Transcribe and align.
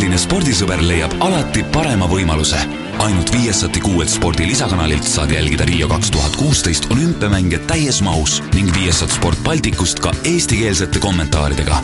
tõeline 0.00 0.16
spordisõber 0.16 0.80
leiab 0.80 1.12
alati 1.20 1.60
parema 1.74 2.06
võimaluse. 2.08 2.56
ainult 3.04 3.32
Viasati 3.34 3.82
kuuelt 3.84 4.08
spordi 4.08 4.46
lisakanalilt 4.48 5.04
saad 5.04 5.28
jälgida 5.34 5.66
Rio 5.68 5.88
kaks 5.88 6.10
tuhat 6.10 6.36
kuusteist 6.40 6.86
olümpiamänge 6.92 7.58
täies 7.68 8.00
mahus 8.00 8.38
ning 8.54 8.72
Viasat 8.72 9.12
Sport 9.12 9.42
Balticust 9.44 10.00
ka 10.00 10.12
eestikeelsete 10.24 10.98
kommentaaridega. 10.98 11.82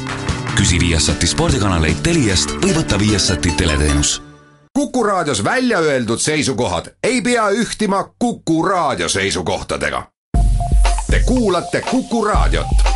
küsi 0.56 0.80
Viasati 0.80 1.26
spordikanaleid 1.26 2.00
Teliast 2.02 2.56
või 2.64 2.72
võta 2.78 2.98
Viasati 2.98 3.52
teleteenus 3.52 4.22
Kuku 4.72 5.04
Raadios 5.04 5.44
välja 5.44 5.78
öeldud 5.78 6.18
seisukohad 6.18 6.94
ei 7.04 7.20
pea 7.20 7.50
ühtima 7.50 8.04
Kuku 8.18 8.62
Raadio 8.62 9.08
seisukohtadega. 9.08 10.06
Te 11.10 11.20
kuulate 11.26 11.80
Kuku 11.90 12.24
Raadiot. 12.24 12.95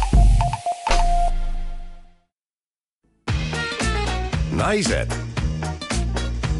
Naised 4.60 5.12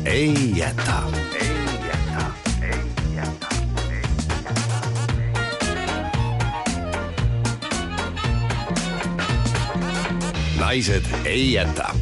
ei 0.04 0.34
jäta. 0.56 1.02
naised 10.60 11.04
ei 11.24 11.52
jäta 11.52 11.94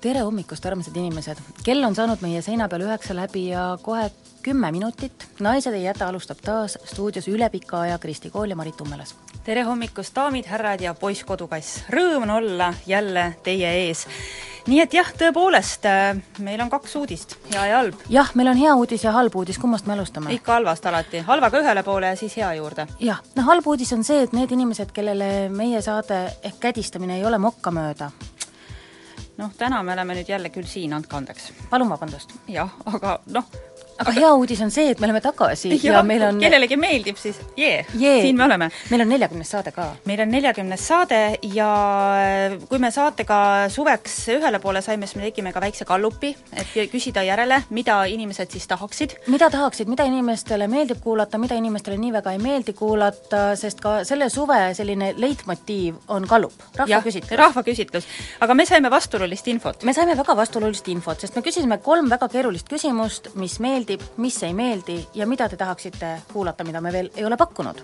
tere 0.00 0.20
hommikust, 0.20 0.66
armsad 0.66 0.96
inimesed! 0.96 1.38
kell 1.62 1.84
on 1.84 1.94
saanud 1.94 2.18
meie 2.26 2.42
seina 2.42 2.66
peal 2.68 2.88
üheksa 2.88 3.14
läbi 3.14 3.48
ja 3.52 3.78
kohe 3.82 4.10
kümme 4.48 4.72
minutit. 4.72 5.28
naised 5.40 5.72
ei 5.72 5.82
jäta 5.84 6.06
alustab 6.08 6.38
taas 6.40 6.78
stuudios 6.84 7.26
üle 7.28 7.50
pika 7.52 7.80
aja 7.80 7.98
Kristi 7.98 8.30
Kool 8.30 8.50
ja 8.50 8.56
Marit 8.56 8.76
Tummelas. 8.76 9.14
tere 9.44 9.62
hommikust, 9.62 10.14
daamid, 10.16 10.46
härrad 10.48 10.80
ja 10.80 10.94
poiss 10.94 11.24
kodukass! 11.24 11.82
Rõõm 11.92 12.24
on 12.24 12.30
olla 12.30 12.70
jälle 12.86 13.34
teie 13.44 13.72
ees. 13.82 14.06
nii 14.66 14.80
et 14.80 14.96
jah, 14.96 15.10
tõepoolest, 15.20 15.84
meil 16.38 16.64
on 16.64 16.70
kaks 16.72 16.96
uudist, 16.96 17.36
hea 17.52 17.66
ja 17.66 17.76
halb. 17.82 18.00
jah, 18.08 18.32
meil 18.34 18.48
on 18.54 18.56
hea 18.56 18.74
uudis 18.74 19.04
ja 19.04 19.12
halb 19.12 19.36
uudis, 19.36 19.58
kummast 19.58 19.86
me 19.86 19.98
alustame? 19.98 20.32
ikka 20.32 20.56
halvast 20.56 20.86
alati, 20.86 21.20
halvaga 21.28 21.60
ühele 21.60 21.84
poole 21.84 22.14
ja 22.14 22.16
siis 22.16 22.40
hea 22.40 22.54
juurde. 22.56 22.88
jah, 23.04 23.20
no 23.36 23.44
halb 23.52 23.68
uudis 23.68 23.92
on 23.92 24.04
see, 24.04 24.24
et 24.24 24.32
need 24.32 24.56
inimesed, 24.56 24.96
kellele 24.96 25.30
meie 25.52 25.84
saade 25.84 26.24
ehk 26.42 26.60
kädistamine 26.68 27.20
ei 27.20 27.28
ole 27.28 27.36
mokkamööda, 27.38 28.10
noh, 29.38 29.52
täna 29.60 29.82
me 29.82 29.92
oleme 29.92 30.16
nüüd 30.22 30.28
jälle 30.32 30.48
küll 30.56 30.66
siin, 30.66 30.96
andke 30.96 31.20
andeks. 31.20 31.52
palun 31.68 31.92
vabandust. 31.92 32.32
jah, 32.48 32.72
aga 32.96 33.18
noh, 33.28 33.58
aga 33.98 34.14
hea 34.14 34.32
uudis 34.38 34.60
on 34.62 34.70
see, 34.74 34.92
et 34.92 35.00
me 35.00 35.08
oleme 35.08 35.20
tagasi 35.24 35.72
ja, 35.74 35.98
ja 35.98 36.02
meil 36.06 36.22
on 36.28 36.38
kellelegi 36.42 36.76
meeldib, 36.80 37.18
siis 37.20 37.38
jee 37.56 37.80
yeah, 37.80 37.94
Jee. 37.98 38.20
siin 38.22 38.36
me 38.36 38.44
oleme. 38.44 38.70
meil 38.90 39.02
on 39.04 39.10
neljakümnes 39.12 39.50
saade 39.50 39.72
ka. 39.74 39.88
meil 40.08 40.22
on 40.22 40.30
neljakümnes 40.32 40.86
saade 40.90 41.20
ja 41.54 41.68
kui 42.68 42.78
me 42.82 42.90
saatega 42.94 43.40
suveks 43.72 44.16
ühele 44.36 44.60
poole 44.62 44.82
saime, 44.84 45.08
siis 45.08 45.18
me 45.18 45.26
tegime 45.26 45.52
ka 45.54 45.62
väikse 45.62 45.86
gallupi, 45.88 46.34
et 46.56 46.76
küsida 46.92 47.24
järele, 47.26 47.62
mida 47.74 48.00
inimesed 48.10 48.54
siis 48.54 48.68
tahaksid. 48.70 49.16
mida 49.34 49.50
tahaksid, 49.50 49.90
mida 49.90 50.06
inimestele 50.08 50.68
meeldib 50.70 51.02
kuulata, 51.04 51.40
mida 51.42 51.58
inimestele 51.58 51.98
nii 51.98 52.14
väga 52.18 52.36
ei 52.36 52.42
meeldi 52.42 52.74
kuulata, 52.78 53.42
sest 53.58 53.82
ka 53.82 53.98
selle 54.08 54.30
suve 54.32 54.60
selline 54.78 55.12
leitmotiiv 55.18 55.98
on 56.14 56.28
gallup, 56.28 56.54
rahvaküsitlus. 56.78 57.38
rahvaküsitlus. 57.40 58.08
aga 58.40 58.54
me 58.54 58.66
saime 58.66 58.90
vastuolulist 58.94 59.48
infot. 59.48 59.82
me 59.82 59.96
saime 59.96 60.16
väga 60.18 60.36
vastuolulist 60.38 60.88
infot, 60.94 61.20
sest 61.20 61.36
me 61.36 61.42
küsisime 61.42 61.82
kolm 61.82 62.10
väga 62.10 62.30
keerulist 62.32 62.70
küsimust, 62.70 63.32
mis 63.34 63.58
meeldib, 63.88 64.06
mis 64.16 64.42
ei 64.42 64.54
meeldi 64.54 64.98
ja 65.14 65.26
mida 65.26 65.48
te 65.48 65.56
tahaksite 65.56 66.22
kuulata, 66.32 66.64
mida 66.64 66.80
me 66.80 66.92
veel 66.92 67.10
ei 67.16 67.24
ole 67.24 67.36
pakkunud. 67.36 67.80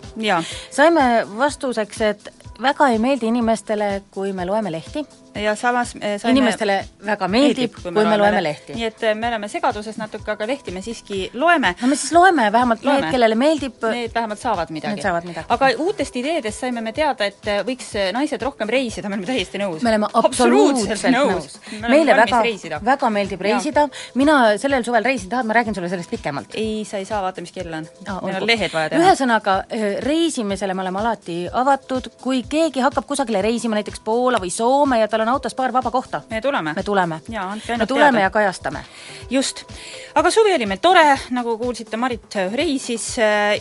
saime 0.70 1.26
vastuseks, 1.38 2.00
et 2.00 2.28
väga 2.62 2.88
ei 2.88 2.98
meeldi 2.98 3.26
inimestele, 3.26 4.02
kui 4.10 4.32
me 4.32 4.44
loeme 4.44 4.72
lehti 4.72 5.06
ja 5.34 5.54
samas 5.56 5.94
saime 5.94 6.30
inimestele 6.30 6.78
väga 7.06 7.28
meeldib, 7.28 7.74
kui 7.82 7.92
me, 7.92 8.16
loeme 8.18 8.42
lehti. 8.42 8.76
nii 8.78 8.86
et 8.88 9.04
me 9.18 9.28
oleme 9.28 9.48
segaduses 9.50 9.98
natuke, 10.00 10.30
aga 10.34 10.46
lehti 10.48 10.74
me 10.74 10.82
siiski 10.84 11.28
loeme. 11.34 11.74
no 11.80 11.90
me 11.90 11.98
siis 11.98 12.12
loeme, 12.14 12.50
vähemalt 12.52 12.84
loeme. 12.84 13.00
need, 13.00 13.14
kellele 13.14 13.38
meeldib 13.38 13.88
Need 13.94 14.14
vähemalt 14.14 14.40
saavad 14.40 14.70
midagi. 14.74 15.02
Aga 15.48 15.70
uutest 15.84 16.16
ideedest 16.16 16.64
saime 16.64 16.80
me 16.84 16.92
teada, 16.96 17.26
et 17.28 17.48
võiks 17.66 17.92
naised 18.14 18.42
rohkem 18.42 18.70
reisida, 18.70 19.08
me 19.08 19.18
oleme 19.18 19.28
täiesti 19.28 19.60
nõus. 19.60 19.82
me 19.84 19.92
oleme 19.92 20.08
absoluutselt 20.20 21.06
nõus. 21.14 21.58
meile 21.88 22.16
väga, 22.16 22.42
väga 22.84 23.10
meeldib 23.14 23.44
reisida, 23.44 23.86
mina 24.14 24.38
sellel 24.60 24.84
suvel 24.86 25.04
reisin, 25.04 25.30
tahad, 25.32 25.48
ma 25.48 25.58
räägin 25.58 25.76
sulle 25.76 25.90
sellest 25.92 26.10
pikemalt? 26.10 26.54
ei, 26.54 26.84
sa 26.88 27.00
ei 27.00 27.08
saa, 27.08 27.22
vaata, 27.24 27.44
mis 27.44 27.52
kell 27.54 27.72
on 27.72 27.86
ah,. 28.06 28.20
meil 28.24 28.40
on 28.40 28.46
lehed 28.48 28.72
vaja 28.74 28.92
teha. 28.92 29.02
ühesõnaga, 29.02 29.56
reisimisele 30.04 30.74
me 30.74 30.84
oleme 30.86 31.02
alati 31.02 31.38
avatud, 31.52 32.10
kui 32.22 32.42
keegi 32.48 32.84
hakkab 32.84 33.06
kusagile 33.08 33.42
reisima, 33.44 33.78
näiteks 33.78 34.02
Poola 34.04 34.40
või 34.42 34.52
Soome 34.54 35.00
ja 35.00 35.08
tal 35.10 35.23
on 35.23 35.23
autos 35.28 35.54
paar 35.54 35.72
vaba 35.72 35.90
kohta, 35.90 36.22
me 36.30 36.40
tuleme. 36.40 36.72
me 36.76 36.82
tuleme. 36.82 37.20
me 37.78 37.86
tuleme 37.86 37.86
teada. 37.86 38.20
ja 38.20 38.30
kajastame. 38.30 38.84
just. 39.30 39.64
aga 40.14 40.30
suvi 40.30 40.54
oli 40.54 40.66
meil 40.66 40.78
tore, 40.82 41.18
nagu 41.30 41.58
kuulsite, 41.58 41.96
Marit 41.96 42.34
reisis 42.52 43.16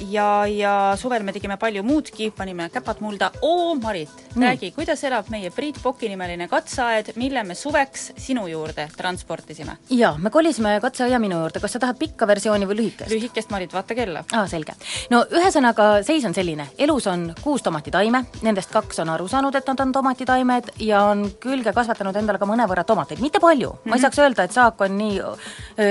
ja, 0.09 0.46
ja 0.47 0.74
suvel 1.00 1.24
me 1.24 1.34
tegime 1.34 1.57
palju 1.57 1.84
muudki, 1.84 2.31
panime 2.31 2.69
käpad 2.69 3.00
mulda. 3.00 3.31
oo, 3.41 3.75
Marit, 3.75 4.09
räägi, 4.40 4.72
kuidas 4.72 5.03
elab 5.03 5.29
meie 5.29 5.51
Priit 5.51 5.79
Poki 5.84 6.09
nimeline 6.09 6.47
katseaed, 6.47 7.13
mille 7.16 7.44
me 7.44 7.56
suveks 7.56 8.12
sinu 8.18 8.47
juurde 8.47 8.90
transportisime? 8.97 9.78
jaa, 9.90 10.18
me 10.18 10.30
kolisime 10.30 10.80
katseaia 10.81 11.19
minu 11.19 11.40
juurde, 11.40 11.59
kas 11.59 11.78
sa 11.78 11.80
tahad 11.80 12.00
pikka 12.00 12.28
versiooni 12.28 12.68
või 12.69 12.80
lühikest? 12.81 13.12
lühikest, 13.12 13.51
Marit, 13.51 13.74
vaata 13.74 13.95
kella. 13.95 14.25
aa, 14.34 14.47
selge. 14.47 14.75
no 15.09 15.24
ühesõnaga, 15.31 16.03
seis 16.03 16.25
on 16.25 16.34
selline, 16.34 16.68
elus 16.78 17.07
on 17.07 17.30
kuus 17.41 17.63
tomatitaime, 17.63 18.25
nendest 18.41 18.72
kaks 18.74 19.00
on 19.03 19.13
aru 19.13 19.28
saanud, 19.28 19.56
et 19.56 19.68
nad 19.68 19.80
on 19.80 19.91
tomatitaimed 19.91 20.74
ja 20.80 21.03
on 21.12 21.25
külge 21.53 21.74
kasvatanud 21.75 22.18
endale 22.19 22.41
ka 22.41 22.50
mõnevõrra 22.50 22.86
tomateid, 22.88 23.22
mitte 23.24 23.41
palju 23.44 23.69
mm, 23.69 23.81
-hmm. 23.81 23.94
ma 23.94 24.00
ei 24.00 24.06
saaks 24.06 24.22
öelda, 24.24 24.47
et 24.47 24.56
saak 24.56 24.81
on 24.81 24.97
nii 24.97 25.19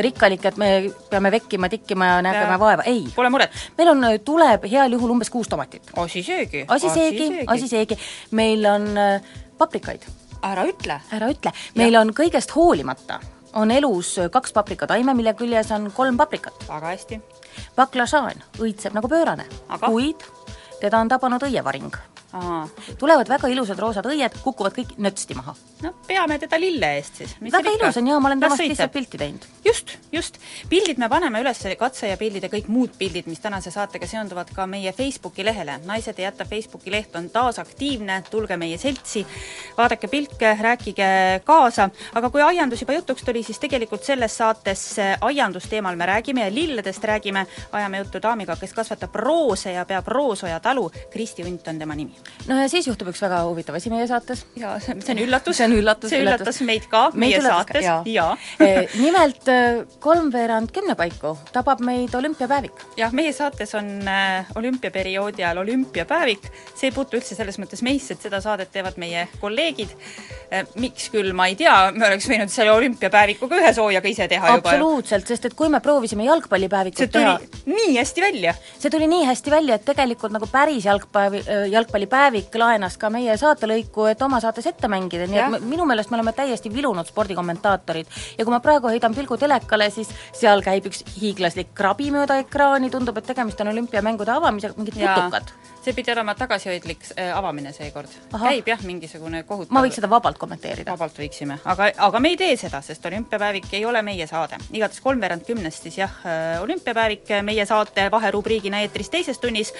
rikkalik, 0.09 0.47
et 0.51 0.57
me 0.61 0.71
peame 1.11 1.31
vekkima, 1.39 1.71
tikkima 1.73 2.11
ja 2.11 2.23
nägema 2.23 2.59
vaeva, 2.61 2.87
ei. 2.87 3.07
Pole 3.15 3.31
muret. 3.31 3.55
meil 3.79 3.93
on, 3.95 4.09
tuleb 4.25 4.67
heal 4.71 4.99
juhul 4.99 5.15
umbes 5.17 5.31
kuus 5.31 5.49
tomatit. 5.49 5.93
asi 5.97 6.23
seegi. 6.23 6.65
asi 6.69 6.91
seegi, 6.91 7.45
asi 7.47 7.69
seegi. 7.69 7.99
meil 8.31 8.67
on 8.67 8.89
paprikaid. 9.59 10.09
ära 10.43 10.67
ütle. 10.67 11.01
ära 11.13 11.31
ütle, 11.31 11.53
meil 11.75 11.95
ja. 11.95 12.01
on 12.01 12.11
kõigest 12.11 12.55
hoolimata 12.57 13.21
on 13.53 13.71
elus 13.71 14.17
kaks 14.33 14.53
paprikataime, 14.53 15.15
mille 15.15 15.35
küljes 15.35 15.71
on 15.73 15.91
kolm 15.95 16.17
paprikat. 16.17 16.65
väga 16.69 16.87
hästi. 16.87 17.21
baklažaan 17.77 18.43
õitseb 18.59 18.95
nagu 18.97 19.09
pöörane, 19.09 19.47
kuid 19.81 20.25
teda 20.81 20.99
on 20.99 21.09
tabanud 21.09 21.43
õievaring. 21.43 21.95
Tulevad 22.99 23.29
väga 23.29 23.49
ilusad 23.53 23.79
roosad 23.79 24.07
õied, 24.09 24.39
kukuvad 24.41 24.73
kõik 24.73 24.95
nötsti 25.05 25.35
maha. 25.37 25.53
no 25.83 25.91
peame 26.07 26.39
teda 26.41 26.57
lille 26.61 26.89
eest 26.97 27.19
siis. 27.21 27.35
väga 27.53 27.75
ilus 27.77 27.99
on 28.01 28.07
jaa, 28.09 28.21
ma 28.21 28.31
olen 28.31 28.41
temast 28.41 28.63
lihtsalt 28.63 28.93
pilti 28.93 29.19
teinud. 29.21 29.45
just, 29.65 29.99
just. 30.13 30.39
pildid 30.69 30.99
me 30.99 31.09
paneme 31.13 31.43
üles, 31.45 31.61
katse 31.79 32.09
ja 32.09 32.17
pildid 32.17 32.47
ja 32.47 32.51
kõik 32.53 32.71
muud 32.73 32.95
pildid, 32.99 33.29
mis 33.29 33.41
tänase 33.43 33.71
saatega 33.75 34.09
seonduvad 34.09 34.53
ka 34.57 34.67
meie 34.67 34.95
Facebooki 34.97 35.45
lehele. 35.45 35.79
naised 35.85 36.19
ei 36.19 36.25
jäta 36.25 36.47
Facebooki 36.49 36.95
leht 36.95 37.17
on 37.21 37.29
taas 37.31 37.59
aktiivne, 37.61 38.23
tulge 38.31 38.57
meie 38.57 38.79
seltsi, 38.81 39.27
vaadake 39.77 40.09
pilke, 40.09 40.57
rääkige 40.61 41.11
kaasa, 41.45 41.91
aga 42.15 42.31
kui 42.31 42.43
aiandus 42.43 42.81
juba 42.81 42.97
jutuks 42.97 43.29
tuli, 43.29 43.45
siis 43.45 43.61
tegelikult 43.61 44.09
selles 44.09 44.39
saates 44.41 44.87
aiandusteemal 45.21 46.01
me 46.01 46.09
räägime 46.15 46.49
ja 46.49 46.55
lilledest 46.55 47.05
räägime, 47.05 47.45
ajame 47.73 48.05
juttu 48.05 48.25
daamiga, 48.25 48.57
kes 48.57 48.73
kasvatab 48.73 49.21
roose 49.21 49.77
ja 49.77 49.85
peab 49.85 50.09
Roosoja 50.09 50.61
talu, 50.61 50.89
Kristi 51.13 51.45
Unt 51.45 51.69
on 51.69 51.79
tema 51.79 51.95
nimi 51.95 52.22
no 52.49 52.59
ja 52.61 52.69
siis 52.71 52.87
juhtub 52.89 53.13
üks 53.13 53.23
väga 53.23 53.43
huvitav 53.49 53.77
asi 53.79 53.91
meie 53.93 54.07
saates. 54.11 54.45
jaa, 54.59 54.79
see 54.83 54.95
on 55.15 55.23
üllatus. 55.25 55.57
see 55.59 55.69
on 55.69 55.77
üllatus, 55.79 56.11
see 56.13 56.23
üllatas 56.25 56.61
meid 56.67 56.89
ka, 56.91 57.09
meie 57.15 57.41
saates, 57.45 57.85
jaa 57.85 58.03
ja. 58.07 58.29
E, 58.63 58.87
nimelt 59.01 59.49
kolmveerand 60.03 60.71
kümne 60.75 60.95
paiku 60.99 61.35
tabab 61.53 61.81
meid 61.85 62.15
olümpiapäevik. 62.15 62.85
jah, 62.99 63.13
meie 63.15 63.33
saates 63.37 63.75
on 63.79 63.89
äh, 64.09 64.51
olümpiaperioodi 64.59 65.45
ajal 65.45 65.63
olümpiapäevik, 65.65 66.47
see 66.75 66.91
ei 66.91 66.95
puutu 66.95 67.19
üldse 67.19 67.37
selles 67.39 67.59
mõttes 67.63 67.83
meisse, 67.85 68.15
et 68.17 68.27
seda 68.27 68.41
saadet 68.45 68.73
teevad 68.73 68.99
meie 69.03 69.27
kolleegid 69.41 69.95
äh,. 70.53 70.67
miks 70.83 71.09
küll, 71.13 71.33
ma 71.37 71.49
ei 71.51 71.57
tea, 71.59 71.75
me 71.97 72.07
oleks 72.11 72.29
võinud 72.31 72.53
selle 72.53 72.75
olümpiapäevikuga 72.77 73.61
ühe 73.61 73.73
soojaga 73.77 74.11
ise 74.13 74.29
teha 74.31 74.57
juba. 74.57 74.73
absoluutselt, 74.73 75.29
sest 75.29 75.51
et 75.51 75.57
kui 75.59 75.71
me 75.73 75.83
proovisime 75.85 76.27
jalgpallipäevikut 76.29 77.13
teha 77.13 77.37
nii 77.67 77.97
hästi 77.97 78.25
välja. 78.25 78.55
see 78.79 78.91
tuli 78.93 79.09
nii 79.11 79.27
hästi 79.29 79.55
välja, 79.55 79.79
et 79.79 79.87
tegelikult 79.89 80.35
nagu 80.35 80.49
päris 80.51 80.87
jalgpalli, 80.87 81.45
jalgpallipäevik 82.13 82.55
laenas 82.59 82.99
ka 82.99 83.11
meie 83.11 83.37
saatelõiku, 83.37 84.07
et 84.11 84.23
oma 84.23 84.41
saates 84.41 84.67
ette 84.67 84.89
mängida, 84.89 85.27
nii 85.27 85.41
et 85.41 85.65
minu 85.65 85.87
meelest 85.89 86.11
me 86.11 86.19
oleme 86.19 86.33
täiesti 86.33 86.73
vilunud 86.73 87.07
spordikommentaatorid. 87.07 88.07
ja 88.39 88.45
kui 88.45 88.53
ma 88.53 88.61
praegu 88.61 88.89
heidan 88.89 89.15
pilgu 89.15 89.37
telekale, 89.37 89.91
siis 89.91 90.11
seal 90.33 90.63
käib 90.63 90.87
üks 90.87 91.05
hiiglaslik 91.21 91.75
krabi 91.75 92.11
mööda 92.11 92.39
ekraani, 92.39 92.91
tundub, 92.91 93.17
et 93.19 93.27
tegemist 93.27 93.61
on 93.61 93.69
olümpiamängude 93.69 94.31
avamisega, 94.31 94.75
mingid 94.77 94.99
putukad 95.01 95.53
see 95.83 95.95
pidi 95.97 96.13
olema 96.13 96.35
tagasihoidlik 96.39 97.05
äh, 97.17 97.33
avamine 97.37 97.73
seekord. 97.75 98.11
käib 98.31 98.69
jah, 98.71 98.83
mingisugune 98.87 99.43
kohutav 99.49 99.75
ma 99.75 99.83
võiks 99.83 99.99
seda 99.99 100.11
vabalt 100.11 100.39
kommenteerida. 100.39 100.93
vabalt 100.95 101.19
võiksime, 101.19 101.59
aga, 101.65 101.91
aga 102.07 102.21
me 102.23 102.33
ei 102.33 102.39
tee 102.39 102.57
seda, 102.57 102.83
sest 102.83 103.07
olümpiapäevik 103.07 103.67
ei 103.75 103.85
ole 103.85 104.03
meie 104.03 104.27
saade. 104.31 104.61
igatahes 104.71 105.03
kolmveerand 105.03 105.47
kümnest 105.47 105.89
siis 105.89 105.99
jah, 105.99 106.15
äh, 106.27 106.63
olümpiapäevik 106.63 107.33
meie 107.43 107.67
saate 107.67 108.09
vaherubriigina 108.13 108.83
eetris 108.87 109.11
teises 109.11 109.39
tunnis. 109.43 109.73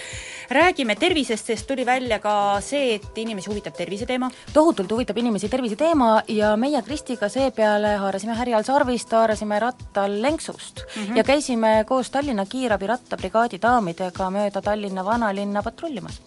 räägime 0.51 0.97
tervisest, 0.97 1.47
sest 1.47 1.67
tuli 1.67 1.87
välja 1.87 2.19
ka 2.19 2.61
see, 2.61 2.95
et 2.95 3.19
inimesi 3.19 3.51
huvitab 3.51 3.77
terviseteema. 3.77 4.31
tohutult 4.53 4.91
huvitab 4.91 5.19
inimesi 5.19 5.49
terviseteema 5.49 6.23
ja 6.29 6.57
meie 6.57 6.83
Kristiga 6.83 7.29
seepeale 7.29 7.97
haarasime 8.03 8.35
härjal 8.35 8.65
sarvist, 8.67 9.13
haarasime 9.13 9.59
rattal 9.59 10.19
lenksust 10.23 10.83
mm 10.83 11.03
-hmm. 11.03 11.17
ja 11.17 11.25
käisime 11.25 11.85
koos 11.89 12.11
Tallinna 12.11 12.47
kiirabi 12.47 12.87
rattabrigaadi 12.87 13.63
daamidega 13.63 14.31
mööda 14.31 14.63
Tallinna 14.63 15.05
vanalinna 15.05 15.63
patrullimas. 15.93 16.21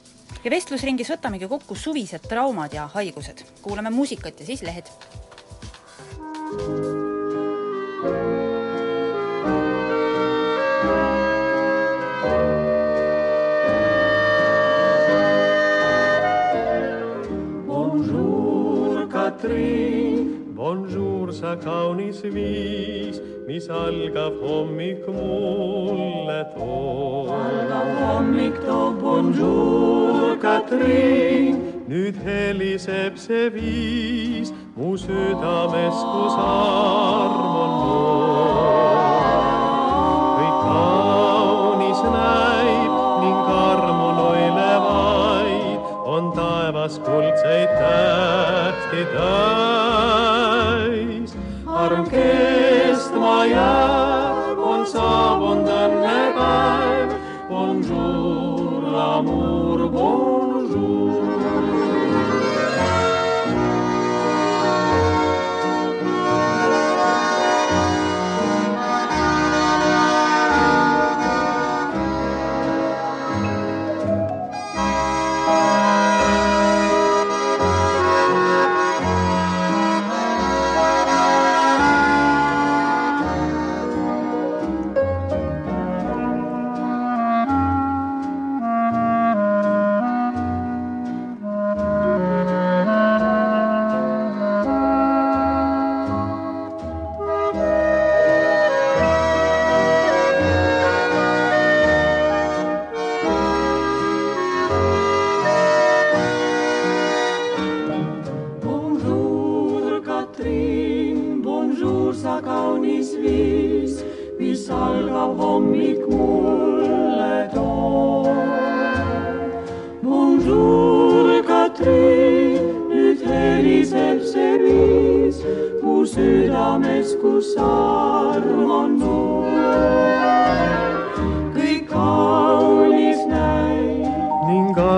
ja 0.43 0.51
vestlusringis 0.51 1.09
võtamegi 1.09 1.47
kokku 1.49 1.75
suvised 1.75 2.27
traumad 2.29 2.73
ja 2.73 2.87
haigused. 2.93 3.43
kuulame 3.61 3.89
muusikat 3.89 4.39
ja 4.39 4.45
siis 4.45 4.61
lehed. 4.61 4.85
Bonjour, 17.65 19.07
Katrin, 19.09 20.53
bonjour, 20.55 21.33
sa 21.33 21.55
kaunis 21.57 22.21
viis 22.21 23.34
mis 23.47 23.67
algab 23.69 24.33
hommik 24.41 25.07
mulle 25.07 26.41
toob. 26.55 27.29
algab 27.29 27.89
hommik 28.01 28.55
toob 28.65 29.01
bonjour, 29.01 30.37
Katrin. 30.41 31.61
nüüd 31.87 32.15
heliseb 32.25 33.17
see 33.25 33.49
viis 33.53 34.49
mu 34.75 34.97
südames, 34.97 35.97
kus 36.13 36.35
arm 36.47 37.53
on 37.65 37.73
noor. 37.83 39.05
kõik 40.39 40.59
kaunis 40.65 42.01
näib 42.17 42.93
ning 43.21 43.39
jääb, 53.49 54.59
on 54.59 54.85
saabunud 54.87 55.69
õnnepäev. 55.69 57.15
Bonjour, 57.49 58.81
l'amour, 58.91 59.89
bonjour. 59.89 61.25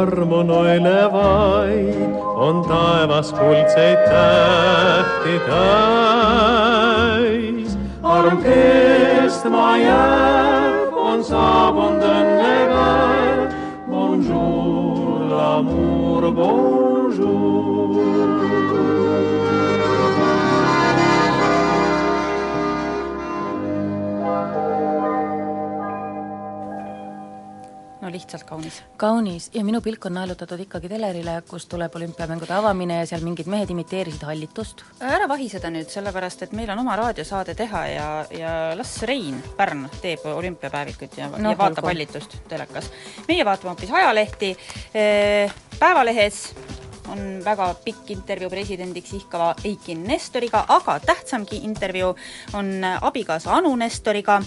Armu 0.07 0.39
loilevaid 0.47 2.13
on 2.45 2.55
taevas 2.69 3.29
kuldseid 3.33 3.99
tähti 4.09 5.35
täis. 5.47 6.57
arm 8.03 8.37
kestma 8.43 9.77
jääb, 9.77 10.93
on 10.93 11.23
saabunud 11.23 12.03
õnnepäev. 12.03 13.39
Bonjour, 13.89 15.19
l'amour, 15.29 16.23
bonjour. 16.31 16.87
Kaunis 28.97 29.49
ja 29.53 29.63
minu 29.67 29.81
pilk 29.81 30.05
on 30.09 30.17
naelutatud 30.17 30.61
ikkagi 30.63 30.89
telerile, 30.91 31.41
kus 31.49 31.65
tuleb 31.71 31.95
olümpiamängude 31.99 32.53
avamine 32.53 33.01
ja 33.01 33.09
seal 33.09 33.25
mingid 33.25 33.49
mehed 33.51 33.69
imiteerisid 33.73 34.23
hallitust. 34.27 34.83
ära 35.01 35.27
vahi 35.29 35.49
seda 35.49 35.71
nüüd, 35.73 35.89
sellepärast 35.91 36.47
et 36.47 36.55
meil 36.57 36.71
on 36.73 36.83
oma 36.85 36.95
raadiosaade 36.99 37.55
teha 37.57 37.85
ja, 37.91 38.07
ja 38.31 38.55
las 38.77 38.95
Rein 39.03 39.43
Pärn 39.57 39.87
teeb 40.01 40.25
olümpiapäevikut 40.25 41.17
ja 41.17 41.29
no,, 41.35 41.51
ja 41.51 41.57
vaatab 41.57 41.91
hallitust 41.91 42.39
telekas. 42.49 42.91
meie 43.27 43.45
vaatame 43.45 43.75
hoopis 43.75 43.91
ajalehti, 43.91 44.55
Päevalehes 45.79 46.53
on 47.11 47.41
väga 47.45 47.67
pikk 47.83 48.11
intervjuu 48.11 48.49
presidendiks 48.49 49.13
ihkava 49.13 49.53
Eiki 49.65 49.95
Nestoriga, 49.95 50.63
aga 50.67 50.99
tähtsamgi 50.99 51.61
intervjuu 51.67 52.13
on 52.57 52.71
abikaasa 53.01 53.53
Anu 53.55 53.75
Nestoriga, 53.75 54.39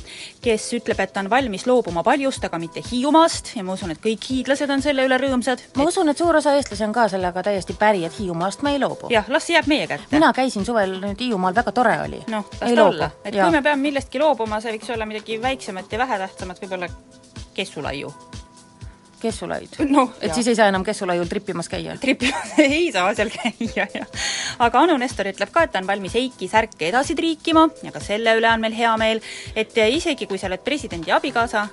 kes 0.42 0.68
ütleb, 0.78 1.00
et 1.00 1.12
ta 1.12 1.24
on 1.24 1.30
valmis 1.30 1.66
loobuma 1.66 2.04
paljust, 2.06 2.44
aga 2.44 2.58
mitte 2.62 2.82
Hiiumaast 2.90 3.54
ja 3.56 3.64
ma 3.64 3.76
usun, 3.78 3.94
et 3.94 4.02
kõik 4.02 4.26
hiidlased 4.30 4.70
on 4.70 4.82
selle 4.84 5.06
üle 5.08 5.18
rõõmsad. 5.20 5.64
ma 5.76 5.88
usun, 5.88 6.08
et 6.12 6.18
suur 6.18 6.36
osa 6.36 6.54
eestlasi 6.58 6.84
on 6.86 6.96
ka 6.96 7.08
sellega 7.12 7.44
täiesti 7.46 7.76
päri, 7.78 8.04
et 8.08 8.18
Hiiumaast 8.18 8.62
me 8.66 8.74
ei 8.76 8.82
loobu. 8.82 9.10
jah, 9.10 9.28
las 9.28 9.46
see 9.48 9.56
jääb 9.56 9.70
meie 9.70 9.86
kätte. 9.86 10.10
mina 10.12 10.32
käisin 10.36 10.66
suvel 10.66 10.98
nüüd 11.00 11.20
Hiiumaal, 11.20 11.54
väga 11.54 11.72
tore 11.72 11.96
oli. 12.06 12.24
noh, 12.28 12.46
las 12.60 12.74
ta 12.74 12.84
olla, 12.84 13.10
et 13.24 13.34
ja. 13.34 13.44
kui 13.44 13.56
me 13.56 13.62
peame 13.62 13.82
millestki 13.88 14.22
loobuma, 14.22 14.60
see 14.60 14.76
võiks 14.76 14.92
olla 14.94 15.06
midagi 15.06 15.40
väiksemat 15.42 15.92
ja 15.92 16.04
vähetähtsamat, 16.04 16.62
võib-olla 16.62 16.90
kessulaiu 17.54 18.14
kessulaid 19.22 19.78
no,? 19.90 20.08
et 20.20 20.28
jah. 20.28 20.34
siis 20.38 20.50
ei 20.52 20.58
saa 20.58 20.70
enam 20.72 20.84
kessulaiul 20.86 21.28
trippimas 21.30 21.68
käia? 21.70 21.96
trippimas 22.00 22.56
ei 22.64 22.90
saa 22.94 23.12
seal 23.14 23.32
käia, 23.34 23.86
jah. 23.94 24.26
aga 24.66 24.84
Anu 24.86 24.98
Nestor 25.00 25.30
ütleb 25.32 25.52
ka, 25.54 25.66
et 25.66 25.74
ta 25.74 25.82
on 25.82 25.88
valmis 25.90 26.16
Eiki 26.18 26.48
särke 26.50 26.88
edasi 26.90 27.16
triikima 27.18 27.68
ja 27.84 27.94
ka 27.94 28.02
selle 28.04 28.36
üle 28.40 28.50
on 28.50 28.64
meil 28.64 28.76
hea 28.76 28.96
meel, 29.00 29.24
et 29.54 29.76
isegi 29.90 30.28
kui 30.30 30.40
sa 30.40 30.50
oled 30.50 30.64
presidendi 30.66 31.12
abikaasa, 31.14 31.68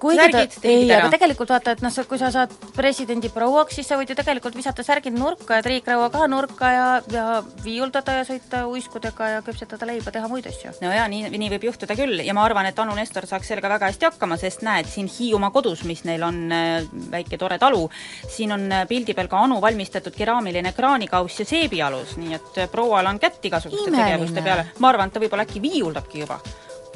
kuigi 0.00 0.20
särgid, 0.20 0.54
ta, 0.54 0.68
ei, 0.68 0.86
aga 0.94 1.10
tegelikult 1.12 1.50
vaata, 1.52 1.74
et 1.74 1.82
noh, 1.84 1.94
kui 2.08 2.20
sa 2.20 2.30
saad 2.34 2.52
presidendi 2.76 3.30
prouaks, 3.32 3.78
siis 3.78 3.88
sa 3.90 3.98
võid 3.98 4.12
ju 4.12 4.16
tegelikult 4.18 4.56
visata 4.58 4.84
särgid 4.86 5.16
nurka 5.16 5.58
ja 5.58 5.64
triikraua 5.66 6.08
ka 6.14 6.26
nurka 6.30 6.70
ja, 6.72 6.86
ja 7.12 7.24
viiuldada 7.64 8.18
ja 8.20 8.26
sõita 8.28 8.64
uiskudega 8.70 9.30
ja 9.34 9.42
küpsetada 9.46 9.88
leiba, 9.88 10.12
teha 10.14 10.30
muid 10.30 10.46
asju. 10.50 10.74
no 10.84 10.92
jaa, 10.94 11.08
nii, 11.10 11.32
nii 11.34 11.50
võib 11.56 11.68
juhtuda 11.70 11.96
küll. 11.98 12.22
Ja 12.26 12.36
ma 12.36 12.44
arvan, 12.46 12.70
et 12.70 12.78
Anu 12.78 12.94
Nestor 12.98 13.26
saaks 13.30 13.50
sellega 13.50 13.72
väga 13.74 13.90
hästi 13.90 14.10
hakkama, 14.10 14.38
sest 14.40 14.64
näed, 14.66 14.88
siin 14.90 15.10
Hiiumaa 15.10 15.52
kodus, 15.54 15.84
mis 15.88 16.04
neil 16.08 16.22
on 16.26 16.40
äh, 16.54 16.86
väike 17.12 17.40
tore 17.40 17.58
talu, 17.58 17.88
siin 18.30 18.54
on 18.54 18.68
äh, 18.72 18.86
pildi 18.88 19.16
peal 19.18 19.30
ka 19.30 19.42
Anu 19.48 19.60
valmistatud 19.64 20.16
keraamiline 20.16 20.72
kraanikauss 20.76 21.42
ja 21.42 21.48
seebialus, 21.48 22.16
nii 22.20 22.38
et 22.38 22.64
äh, 22.64 22.70
proual 22.70 23.10
on 23.10 23.20
kätt 23.22 23.44
igasuguste 23.50 23.92
tegevuste 23.94 24.44
peale. 24.46 24.70
ma 24.78 24.92
arvan, 24.92 25.10
et 25.10 25.18
ta 25.18 25.22
võib-olla 25.22 25.48
äkki 25.48 25.62
viiuldabki 25.62 26.26
juba 26.26 26.40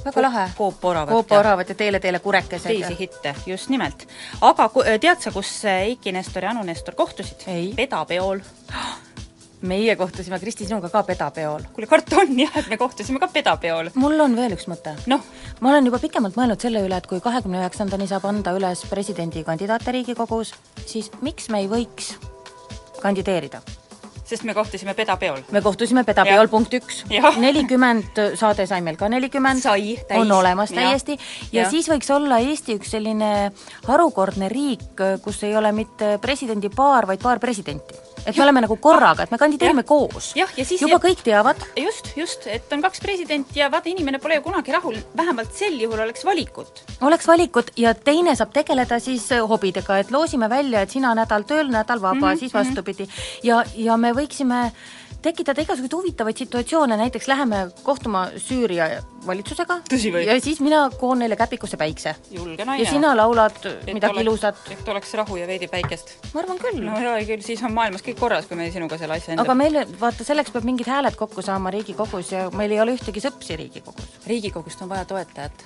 väga 0.04 0.23
lahe. 0.23 0.49
Coop-oravat. 0.59 1.14
Coop-oravat 1.14 1.68
ja 1.68 1.75
Teele 1.75 2.00
Teele 2.00 2.18
kurekesed. 2.18 2.71
teisi 2.71 2.99
hitte, 2.99 3.35
just 3.47 3.68
nimelt. 3.68 4.06
aga 4.40 4.71
tead 5.00 5.21
sa, 5.21 5.32
kus 5.32 5.64
Eiki 5.64 6.12
Nestor 6.12 6.44
ja 6.44 6.50
Anu 6.50 6.62
Nestor 6.62 6.94
kohtusid? 6.94 7.47
pedapeol 7.76 8.40
meie 9.62 9.97
kohtusime 9.97 10.38
Kristi 10.40 10.66
sinuga 10.66 10.88
ka 10.90 11.02
pedapeol. 11.02 11.66
kuule, 11.73 11.87
kart 11.87 12.12
on 12.18 12.38
jah, 12.44 12.56
et 12.59 12.71
me 12.71 12.76
kohtusime 12.76 13.21
ka 13.23 13.28
pedapeol. 13.32 13.92
mul 13.94 14.21
on 14.21 14.37
veel 14.37 14.56
üks 14.56 14.66
mõte. 14.71 14.94
noh? 15.06 15.23
ma 15.61 15.75
olen 15.75 15.90
juba 15.90 16.02
pikemalt 16.02 16.38
mõelnud 16.38 16.62
selle 16.62 16.82
üle, 16.87 16.99
et 16.99 17.06
kui 17.06 17.21
kahekümne 17.21 17.62
üheksandani 17.62 18.09
saab 18.11 18.26
anda 18.30 18.56
üles 18.59 18.87
presidendikandidaate 18.90 19.94
Riigikogus, 19.99 20.54
siis 20.87 21.12
miks 21.23 21.50
me 21.52 21.62
ei 21.62 21.71
võiks 21.71 22.14
kandideerida 23.02 23.62
sest 24.25 24.45
me 24.45 24.55
kohtusime 24.55 24.95
pedapeol. 24.95 25.43
me 25.50 25.62
kohtusime 25.62 26.05
pedapeol, 26.05 26.49
punkt 26.49 26.75
üks. 26.79 27.02
nelikümmend, 27.43 28.21
saade 28.38 28.67
sai 28.67 28.81
meil 28.85 28.97
ka 28.97 29.09
nelikümmend. 29.09 29.64
on 30.19 30.33
olemas 30.33 30.71
ja. 30.71 30.83
täiesti. 30.83 31.19
ja, 31.52 31.62
ja 31.62 31.71
siis 31.71 31.91
võiks 31.91 32.11
olla 32.14 32.38
Eesti 32.43 32.79
üks 32.79 32.95
selline 32.97 33.52
harukordne 33.88 34.49
riik, 34.52 35.05
kus 35.25 35.43
ei 35.49 35.57
ole 35.57 35.73
mitte 35.73 36.17
presidendipaar, 36.23 37.07
vaid 37.07 37.23
paar 37.23 37.43
presidenti 37.43 38.12
et 38.26 38.37
me 38.37 38.45
oleme 38.45 38.62
nagu 38.64 38.76
korraga, 38.83 39.26
et 39.26 39.33
me 39.35 39.38
kandideerime 39.41 39.85
ja. 39.85 39.88
koos. 39.88 40.33
jah, 40.38 40.50
ja 40.57 40.67
juba 40.81 40.99
kõik 41.02 41.23
teavad. 41.26 41.62
just, 41.79 42.12
just, 42.17 42.47
et 42.47 42.73
on 42.73 42.83
kaks 42.85 43.02
presidenti 43.02 43.61
ja 43.61 43.71
vaata, 43.73 43.91
inimene 43.93 44.21
pole 44.23 44.38
ju 44.38 44.47
kunagi 44.47 44.75
rahul, 44.75 44.97
vähemalt 45.19 45.52
sel 45.57 45.79
juhul 45.81 46.05
oleks 46.07 46.25
valikut. 46.29 46.85
oleks 47.02 47.29
valikut 47.29 47.73
ja 47.76 47.95
teine 47.95 48.37
saab 48.38 48.55
tegeleda 48.55 49.00
siis 49.02 49.29
hobidega, 49.49 49.99
et 49.99 50.11
loosime 50.14 50.49
välja, 50.50 50.83
et 50.83 50.91
sina 50.91 51.14
nädal 51.19 51.47
tööl, 51.49 51.71
nädal 51.73 52.02
vaba 52.02 52.14
mm, 52.14 52.26
-hmm, 52.33 52.38
siis 52.38 52.55
mhm. 52.55 52.59
vastupidi. 52.59 53.09
ja, 53.43 53.64
ja 53.75 53.97
me 53.97 54.12
võiksime 54.12 54.71
tekitada 55.23 55.62
igasuguseid 55.62 55.97
huvitavaid 55.97 56.37
situatsioone, 56.45 56.97
näiteks 56.97 57.29
läheme 57.31 57.67
kohtuma 57.83 58.26
Süüria 58.37 58.88
valitsusega 59.26 59.79
ja 60.26 60.41
siis 60.41 60.61
mina 60.61 60.83
koon 60.99 61.19
neile 61.23 61.37
käpikusse 61.37 61.76
päikse. 61.76 62.14
ja 62.79 62.91
sina 62.91 63.17
laulad 63.17 63.59
et 63.67 63.95
midagi 63.95 64.12
oleks, 64.12 64.23
ilusat. 64.23 64.57
et 64.71 64.88
oleks 64.88 65.14
rahu 65.14 65.37
ja 65.37 65.47
veidi 65.47 65.69
päikest. 65.69 66.17
ma 66.35 66.41
arvan 66.41 66.59
küll. 66.59 66.81
no 66.85 66.99
jaa, 66.99 67.21
küll 67.26 67.45
siis 67.45 67.62
on 67.62 67.73
maailmas 67.73 68.02
kõik 68.02 68.19
korras, 68.19 68.47
kui 68.47 68.57
me 68.57 68.71
sinuga 68.71 68.99
selle 68.99 69.19
asja 69.19 69.35
enda 69.35 69.47
aga 69.47 69.55
meil, 69.55 69.79
vaata, 70.00 70.25
selleks 70.25 70.50
peab 70.55 70.67
mingid 70.67 70.91
hääled 70.91 71.19
kokku 71.19 71.43
saama 71.43 71.71
Riigikogus 71.71 72.33
ja 72.33 72.49
meil 72.57 72.75
ei 72.75 72.83
ole 72.83 72.97
ühtegi 72.99 73.23
sõpsi 73.23 73.57
Riigikogus. 73.61 74.19
riigikogust 74.26 74.83
on 74.83 74.91
vaja 74.91 75.05
toetajat 75.05 75.64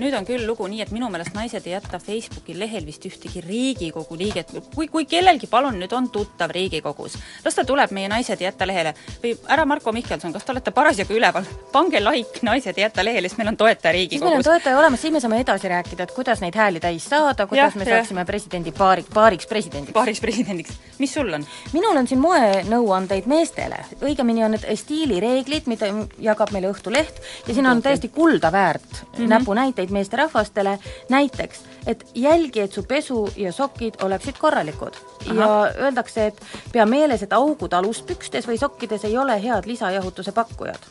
nüüd 0.00 0.14
on 0.16 0.26
küll 0.26 0.44
lugu 0.46 0.66
nii, 0.70 0.80
et 0.84 0.92
minu 0.94 1.08
meelest 1.12 1.34
naised 1.36 1.66
ei 1.66 1.74
jäta 1.74 2.00
Facebooki 2.02 2.54
lehel 2.58 2.86
vist 2.88 3.04
ühtegi 3.08 3.42
Riigikogu 3.44 4.16
liiget, 4.18 4.52
kui, 4.74 4.88
kui 4.88 5.06
kellelgi 5.08 5.48
palun 5.50 5.78
nüüd 5.80 5.92
on 5.96 6.08
tuttav 6.12 6.52
Riigikogus, 6.54 7.18
las 7.44 7.58
ta 7.58 7.66
tuleb 7.68 7.92
meie 7.92 8.08
Naised 8.12 8.40
ei 8.40 8.48
jäta 8.48 8.61
lehele 8.66 8.94
või 9.22 9.34
härra 9.48 9.66
Marko 9.66 9.92
Mihkelson, 9.92 10.32
kas 10.32 10.44
te 10.44 10.52
olete 10.54 10.70
parasjagu 10.70 11.16
üleval, 11.16 11.46
pange 11.72 12.00
like 12.00 12.42
Naised 12.46 12.78
ei 12.78 12.86
jäta 12.86 13.04
lehele, 13.04 13.28
siis 13.28 13.38
meil 13.38 13.52
on 13.52 13.56
toetaja 13.56 13.92
Riigikogus. 13.92 14.20
siis 14.20 14.28
meil 14.28 14.40
on 14.40 14.46
toetaja 14.48 14.78
olemas, 14.78 15.00
siis 15.00 15.12
me 15.12 15.20
saame 15.20 15.40
edasi 15.40 15.68
rääkida, 15.72 16.06
et 16.08 16.14
kuidas 16.16 16.40
neid 16.40 16.56
hääli 16.56 16.80
täis 16.80 17.08
saada, 17.10 17.46
kuidas 17.46 17.74
ja, 17.74 17.78
me 17.78 17.88
saaksime 17.88 18.24
presidendi 18.24 18.72
paari, 18.72 19.04
paariks 19.14 19.46
presidendiks. 19.50 19.92
paariks 19.92 20.20
presidendiks. 20.20 20.78
mis 20.98 21.14
sul 21.14 21.32
on? 21.32 21.46
minul 21.72 21.96
on 21.96 22.08
siin 22.08 22.22
moenõuandeid 22.22 23.26
meestele, 23.26 23.82
õigemini 24.02 24.46
on 24.46 24.56
need 24.56 24.68
stiilireeglid, 24.78 25.66
mida 25.66 25.90
jagab 26.22 26.54
meile 26.54 26.70
Õhtuleht 26.72 27.18
ja 27.46 27.54
siin 27.54 27.66
on 27.66 27.82
täiesti 27.82 28.08
kulda 28.08 28.52
väärt 28.52 29.02
mm 29.02 29.18
-hmm 29.18 29.32
näpunäiteid 29.32 29.90
meesterahvastele, 29.90 30.78
näiteks, 31.08 31.62
et 31.86 32.04
jälgi, 32.14 32.60
et 32.60 32.72
su 32.72 32.82
pesu 32.88 33.28
ja 33.36 33.52
sokid 33.52 34.00
oleksid 34.02 34.38
korralikud. 34.38 34.96
ja 35.34 35.48
öeldakse, 35.78 36.26
et 36.26 36.42
pea 36.72 36.86
meeles, 36.86 37.22
et 37.22 37.32
augud 37.32 37.72
aluspükstes 37.72 38.48
või 38.48 38.58
sokkides 38.58 39.04
ei 39.04 39.18
ole 39.18 39.42
head 39.42 39.66
lisajahutuse 39.66 40.32
pakkujad 40.32 40.90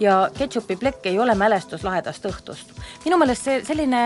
ja 0.00 0.30
ketšupi 0.38 0.76
plekk 0.76 1.06
ei 1.06 1.18
ole 1.18 1.34
mälestus 1.34 1.84
lahedast 1.84 2.24
õhtust. 2.26 2.74
minu 3.04 3.18
meelest 3.18 3.44
see 3.44 3.64
selline 3.64 4.02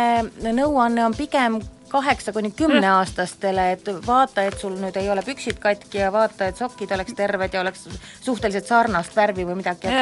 nõuanne 0.52 1.04
on 1.06 1.14
pigem 1.16 1.60
kaheksa 1.96 2.32
kuni 2.36 2.50
kümneaastastele, 2.56 3.66
et 3.76 3.90
vaata, 4.06 4.44
et 4.46 4.58
sul 4.60 4.76
nüüd 4.80 4.96
ei 5.00 5.08
ole 5.12 5.24
püksid 5.26 5.60
katki 5.62 6.02
ja 6.02 6.12
vaata, 6.14 6.50
et 6.50 6.60
sokid 6.60 6.92
oleks 6.96 7.16
terved 7.16 7.56
ja 7.56 7.62
oleks 7.64 7.86
suhteliselt 8.24 8.68
sarnast 8.68 9.16
värvi 9.16 9.46
või 9.48 9.58
midagi 9.62 9.92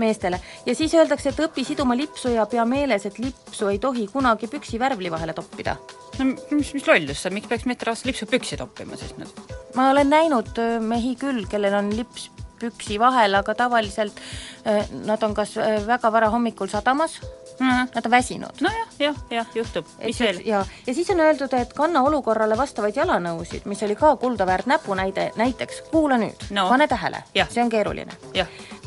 meestele. 0.00 0.40
ja 0.66 0.74
siis 0.74 0.94
öeldakse, 0.94 1.32
et 1.32 1.44
õpi 1.48 1.64
siduma 1.66 1.96
lipsu 1.98 2.32
ja 2.34 2.46
pea 2.46 2.64
meeles, 2.68 3.06
et 3.08 3.18
lipsu 3.22 3.70
ei 3.72 3.80
tohi 3.82 4.06
kunagi 4.12 4.50
püksi 4.50 4.80
värvli 4.80 5.10
vahele 5.10 5.36
toppida. 5.36 5.76
no 6.18 6.32
mis, 6.50 6.74
mis 6.74 6.86
lollus 6.86 7.22
see, 7.22 7.34
miks 7.34 7.48
peaks 7.48 7.68
meesterahvas 7.70 8.04
lipsu 8.08 8.28
püksi 8.30 8.60
toppima 8.60 9.00
siis 9.00 9.16
nüüd? 9.18 9.44
ma 9.74 9.90
olen 9.92 10.10
näinud 10.12 10.58
äh, 10.58 10.76
mehi 10.82 11.14
küll, 11.20 11.46
kellel 11.50 11.80
on 11.80 11.92
lips 11.96 12.30
püksi 12.58 12.98
vahel, 13.00 13.36
aga 13.38 13.54
tavaliselt 13.54 14.18
äh, 14.66 14.88
nad 15.06 15.22
on 15.22 15.34
kas 15.34 15.56
äh, 15.56 15.78
väga 15.86 16.12
vara 16.12 16.30
hommikul 16.34 16.70
sadamas 16.72 17.20
mm, 17.60 17.88
nad 17.94 18.06
on 18.06 18.10
väsinud. 18.10 18.60
nojah, 18.60 18.88
jah, 18.98 19.16
jah, 19.30 19.46
juhtub, 19.54 19.86
mis 20.04 20.20
veel? 20.20 20.40
ja, 20.46 20.64
ja 20.86 20.94
siis 20.94 21.10
on 21.10 21.20
öeldud, 21.20 21.52
et 21.52 21.72
kanna 21.72 22.02
olukorrale 22.02 22.56
vastavaid 22.56 22.96
jalanõusid, 22.96 23.66
mis 23.70 23.82
oli 23.82 23.96
ka 23.96 24.16
kuldaväärt 24.16 24.66
näpunäide, 24.66 25.30
näiteks 25.36 25.82
kuula 25.90 26.18
nüüd 26.18 26.48
no., 26.50 26.68
pane 26.68 26.88
tähele, 26.88 27.22
see 27.48 27.62
on 27.62 27.70
keeruline. 27.70 28.18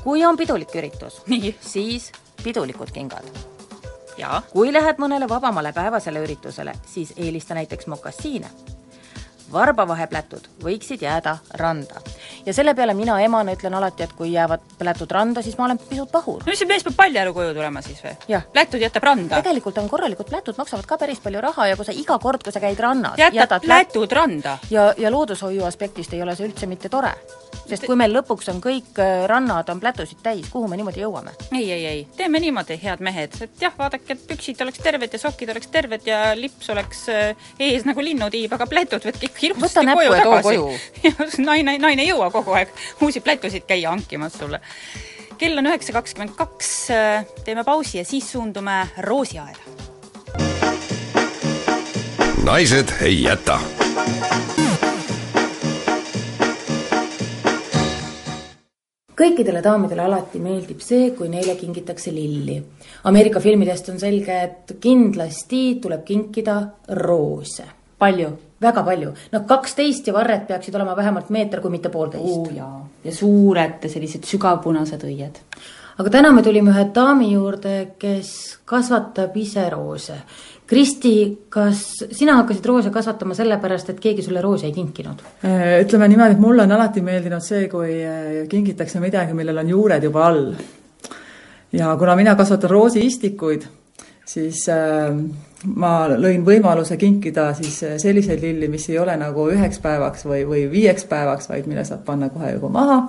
kui 0.04 0.26
on 0.26 0.38
pidulik 0.38 0.76
üritus, 0.76 1.22
siis 1.62 2.12
pidulikud 2.44 2.92
kingad. 2.92 3.26
Kui 4.52 4.74
lähed 4.74 5.00
mõnele 5.02 5.26
vabamale 5.30 5.72
päevasele 5.74 6.22
üritusele, 6.22 6.76
siis 6.86 7.14
eelista 7.18 7.56
näiteks 7.58 7.88
mokassiine 7.88 8.50
varbavaheplätud 9.54 10.48
võiksid 10.64 11.02
jääda 11.02 11.38
randa. 11.60 12.02
ja 12.46 12.54
selle 12.54 12.74
peale 12.76 12.94
mina 12.94 13.20
emana 13.22 13.56
ütlen 13.56 13.74
alati, 13.78 14.04
et 14.04 14.14
kui 14.18 14.32
jäävad 14.34 14.64
plätud 14.80 15.12
randa, 15.12 15.42
siis 15.42 15.58
ma 15.58 15.66
olen 15.66 15.80
pisut 15.90 16.12
pahur. 16.12 16.44
no 16.46 16.52
mis 16.52 16.60
see 16.60 16.70
mees 16.70 16.84
peab 16.88 16.98
paljajalu 16.98 17.34
koju 17.34 17.54
tulema 17.58 17.82
siis 17.86 18.02
või? 18.04 18.42
plätud 18.54 18.82
jätab 18.82 19.04
randa? 19.04 19.42
tegelikult 19.42 19.78
on 19.78 19.90
korralikud 19.90 20.30
plätud, 20.30 20.58
maksavad 20.58 20.88
ka 20.88 20.98
päris 21.02 21.20
palju 21.20 21.42
raha 21.42 21.68
ja 21.72 21.80
kui 21.80 21.88
sa 21.88 21.96
iga 21.96 22.18
kord, 22.20 22.44
kui 22.44 22.54
sa 22.54 22.64
käid 22.64 22.80
rannas 22.80 23.20
jätad, 23.20 23.40
jätad 23.40 23.68
plätud 23.68 24.12
randa? 24.12 24.58
ja, 24.72 24.92
ja 24.98 25.12
loodushoiu 25.12 25.66
aspektist 25.68 26.14
ei 26.14 26.22
ole 26.22 26.36
see 26.36 26.48
üldse 26.50 26.70
mitte 26.70 26.90
tore. 26.90 27.14
sest 27.68 27.86
kui 27.88 27.96
meil 27.96 28.14
lõpuks 28.16 28.50
on 28.52 28.62
kõik 28.64 29.00
äh, 29.00 29.26
rannad 29.32 29.70
on 29.72 29.80
plätusid 29.80 30.24
täis, 30.24 30.50
kuhu 30.52 30.68
me 30.68 30.80
niimoodi 30.80 31.04
jõuame? 31.04 31.36
ei, 31.52 31.72
ei, 31.72 31.86
ei, 31.86 32.08
teeme 32.18 32.40
niimoodi, 32.40 32.80
head 32.84 33.04
mehed, 33.04 33.38
et 33.42 33.68
jah, 33.68 33.76
vaadake, 33.78 34.16
et 34.16 34.26
püksid 34.28 34.62
oleks 34.64 34.82
terved 34.84 35.14
ja 35.14 35.20
sokid 35.20 35.54
oleks 35.54 35.72
terved 35.72 36.08
ja 36.08 36.22
lips 36.38 36.70
oleks 36.74 37.06
äh, 37.12 37.50
ees 37.60 37.86
nagu 37.88 38.04
linnutiib, 38.04 38.54
aga 38.56 38.68
plätud 38.70 39.06
võtke 39.08 39.30
ikka 39.30 39.41
ilusasti 39.44 39.86
koju 39.94 40.16
tagasi. 40.16 40.58
naine, 41.50 41.78
naine 41.78 42.06
ei 42.06 42.12
jõua 42.12 42.32
kogu 42.34 42.56
aeg 42.58 42.74
uusi 43.02 43.22
plätusid 43.22 43.68
käia 43.68 43.90
hankimas 43.90 44.38
sulle. 44.40 44.62
kell 45.38 45.58
on 45.58 45.72
üheksa 45.72 45.94
kakskümmend 45.94 46.36
kaks, 46.38 46.72
teeme 47.46 47.64
pausi 47.64 47.98
ja 47.98 48.06
siis 48.06 48.32
suundume 48.32 48.88
roosiaeda. 48.98 49.60
naised 52.44 52.94
ei 53.02 53.24
jäta 53.24 53.60
kõikidele 59.22 59.62
daamidele 59.62 60.02
alati 60.02 60.40
meeldib 60.42 60.82
see, 60.82 61.12
kui 61.18 61.30
neile 61.30 61.56
kingitakse 61.60 62.14
lilli. 62.14 62.58
Ameerika 63.10 63.42
filmidest 63.44 63.92
on 63.94 64.00
selge, 64.02 64.38
et 64.48 64.74
kindlasti 64.82 65.62
tuleb 65.84 66.04
kinkida 66.08 66.58
roose. 67.02 67.81
Palju? 68.02 68.32
väga 68.62 68.84
palju, 68.86 69.12
noh, 69.34 69.44
kaksteist 69.50 70.08
ja 70.08 70.14
varred 70.14 70.46
peaksid 70.50 70.76
olema 70.78 70.96
vähemalt 70.98 71.32
meeter, 71.34 71.62
kui 71.64 71.74
mitte 71.74 71.90
poolteist 71.90 72.52
ja 72.54 73.14
suured 73.14 73.88
sellised 73.90 74.28
sügavpunased 74.30 75.02
õied. 75.08 75.42
aga 75.98 76.14
täna 76.14 76.32
me 76.34 76.44
tulime 76.46 76.72
ühe 76.74 76.86
daami 76.94 77.32
juurde, 77.34 77.76
kes 78.00 78.32
kasvatab 78.66 79.36
ise 79.38 79.68
roose. 79.70 80.22
Kristi, 80.72 81.16
kas 81.52 81.82
sina 82.16 82.38
hakkasid 82.38 82.66
roose 82.66 82.94
kasvatama 82.96 83.36
sellepärast, 83.36 83.90
et 83.92 84.00
keegi 84.00 84.24
sulle 84.24 84.42
roose 84.42 84.70
ei 84.70 84.72
kinkinud? 84.72 85.20
Äh, 85.44 85.82
ütleme 85.84 86.08
niimoodi, 86.08 86.38
et 86.38 86.44
mulle 86.46 86.64
on 86.64 86.72
alati 86.72 87.04
meeldinud 87.04 87.44
see, 87.44 87.66
kui 87.70 87.98
äh, 88.08 88.30
kingitakse 88.50 89.02
midagi, 89.04 89.36
millel 89.36 89.60
on 89.60 89.74
juured 89.74 90.08
juba 90.08 90.26
all. 90.30 90.54
ja 91.74 91.96
kuna 91.98 92.16
mina 92.16 92.36
kasvatan 92.40 92.70
roosiistikuid, 92.70 93.68
siis 94.26 94.64
äh, 94.72 95.12
ma 95.66 96.08
lõin 96.10 96.46
võimaluse 96.46 96.98
kinkida 96.98 97.52
siis 97.58 97.78
selliseid 98.02 98.42
lilli, 98.42 98.70
mis 98.72 98.88
ei 98.90 99.00
ole 99.00 99.16
nagu 99.20 99.48
üheks 99.54 99.82
päevaks 99.84 100.26
või, 100.26 100.44
või 100.48 100.66
viieks 100.72 101.06
päevaks, 101.10 101.50
vaid 101.52 101.68
mille 101.70 101.86
saab 101.86 102.06
panna 102.08 102.32
kohe 102.34 102.56
juba 102.56 102.72
maha. 102.74 103.00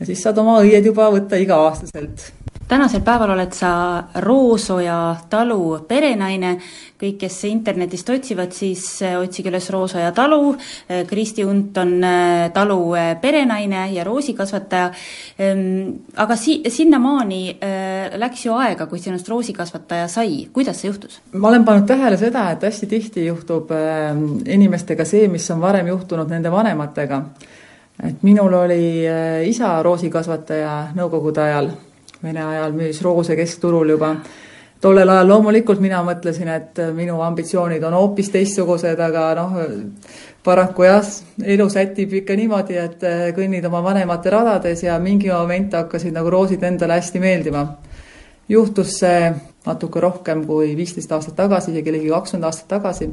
Ja 0.00 0.06
siis 0.06 0.22
saad 0.22 0.38
oma 0.38 0.60
õied 0.62 0.86
juba 0.86 1.10
võtta 1.14 1.40
iga-aastaselt 1.40 2.30
tänasel 2.68 3.00
päeval 3.00 3.30
oled 3.30 3.52
sa 3.54 3.70
Roosoja 4.22 4.98
talu 5.30 5.78
perenaine, 5.88 6.56
kõik, 6.98 7.18
kes 7.20 7.36
internetist 7.46 8.08
otsivad, 8.10 8.54
siis 8.56 8.82
äh, 9.06 9.14
otsige 9.20 9.52
üles 9.52 9.68
Roosoja 9.70 10.10
talu, 10.16 10.54
äh, 10.90 11.04
Kristi 11.06 11.44
Unt 11.46 11.78
on 11.78 11.94
äh, 12.04 12.48
talu 12.54 12.80
perenaine 13.22 13.86
ja 13.94 14.04
roosikasvataja, 14.04 14.90
ehm, 15.38 15.62
aga 16.16 16.36
si-, 16.36 16.62
sinnamaani 16.68 17.42
läks 18.18 18.46
ju 18.46 18.54
aega, 18.58 18.86
kui 18.90 18.98
sinust 19.02 19.28
roosikasvataja 19.28 20.08
sai, 20.10 20.46
kuidas 20.52 20.80
see 20.80 20.90
juhtus? 20.90 21.20
ma 21.32 21.50
olen 21.52 21.64
pannud 21.64 21.86
tähele 21.88 22.18
seda, 22.18 22.48
et 22.54 22.66
hästi 22.66 22.90
tihti 22.90 23.26
juhtub 23.26 23.70
ähm, 23.76 24.26
inimestega 24.46 25.06
see, 25.06 25.28
mis 25.30 25.46
on 25.54 25.62
varem 25.62 25.90
juhtunud 25.92 26.30
nende 26.30 26.50
vanematega. 26.52 27.22
et 28.02 28.22
minul 28.22 28.52
oli 28.64 29.04
isa 29.48 29.76
roosikasvataja 29.82 30.78
nõukogude 30.96 31.44
ajal 31.46 31.70
Vene 32.22 32.44
ajal 32.44 32.72
müüs 32.72 33.02
roose 33.04 33.36
keskturul 33.36 33.90
juba 33.90 34.14
tollel 34.80 35.08
ajal 35.08 35.28
loomulikult 35.30 35.80
mina 35.80 36.02
mõtlesin, 36.04 36.48
et 36.52 36.80
minu 36.94 37.20
ambitsioonid 37.24 37.84
on 37.88 37.96
hoopis 37.96 38.30
teistsugused, 38.34 39.00
aga 39.00 39.26
noh, 39.38 39.56
paraku 40.44 40.86
jah, 40.86 41.08
elu 41.42 41.68
sätib 41.72 42.12
ikka 42.20 42.36
niimoodi, 42.38 42.76
et 42.78 43.06
kõnnid 43.36 43.66
oma 43.66 43.82
vanemate 43.84 44.32
radades 44.32 44.84
ja 44.84 44.98
mingi 45.02 45.32
moment 45.32 45.74
hakkasid 45.80 46.14
nagu 46.14 46.30
roosid 46.32 46.62
endale 46.62 47.00
hästi 47.00 47.22
meeldima. 47.22 47.66
juhtus 48.48 48.98
see 49.00 49.32
natuke 49.66 50.00
rohkem 50.00 50.44
kui 50.46 50.76
viisteist 50.76 51.12
aastat 51.12 51.34
tagasi, 51.36 51.72
isegi 51.72 51.92
ligi 51.92 52.12
kakskümmend 52.12 52.44
aastat 52.44 52.68
tagasi. 52.68 53.10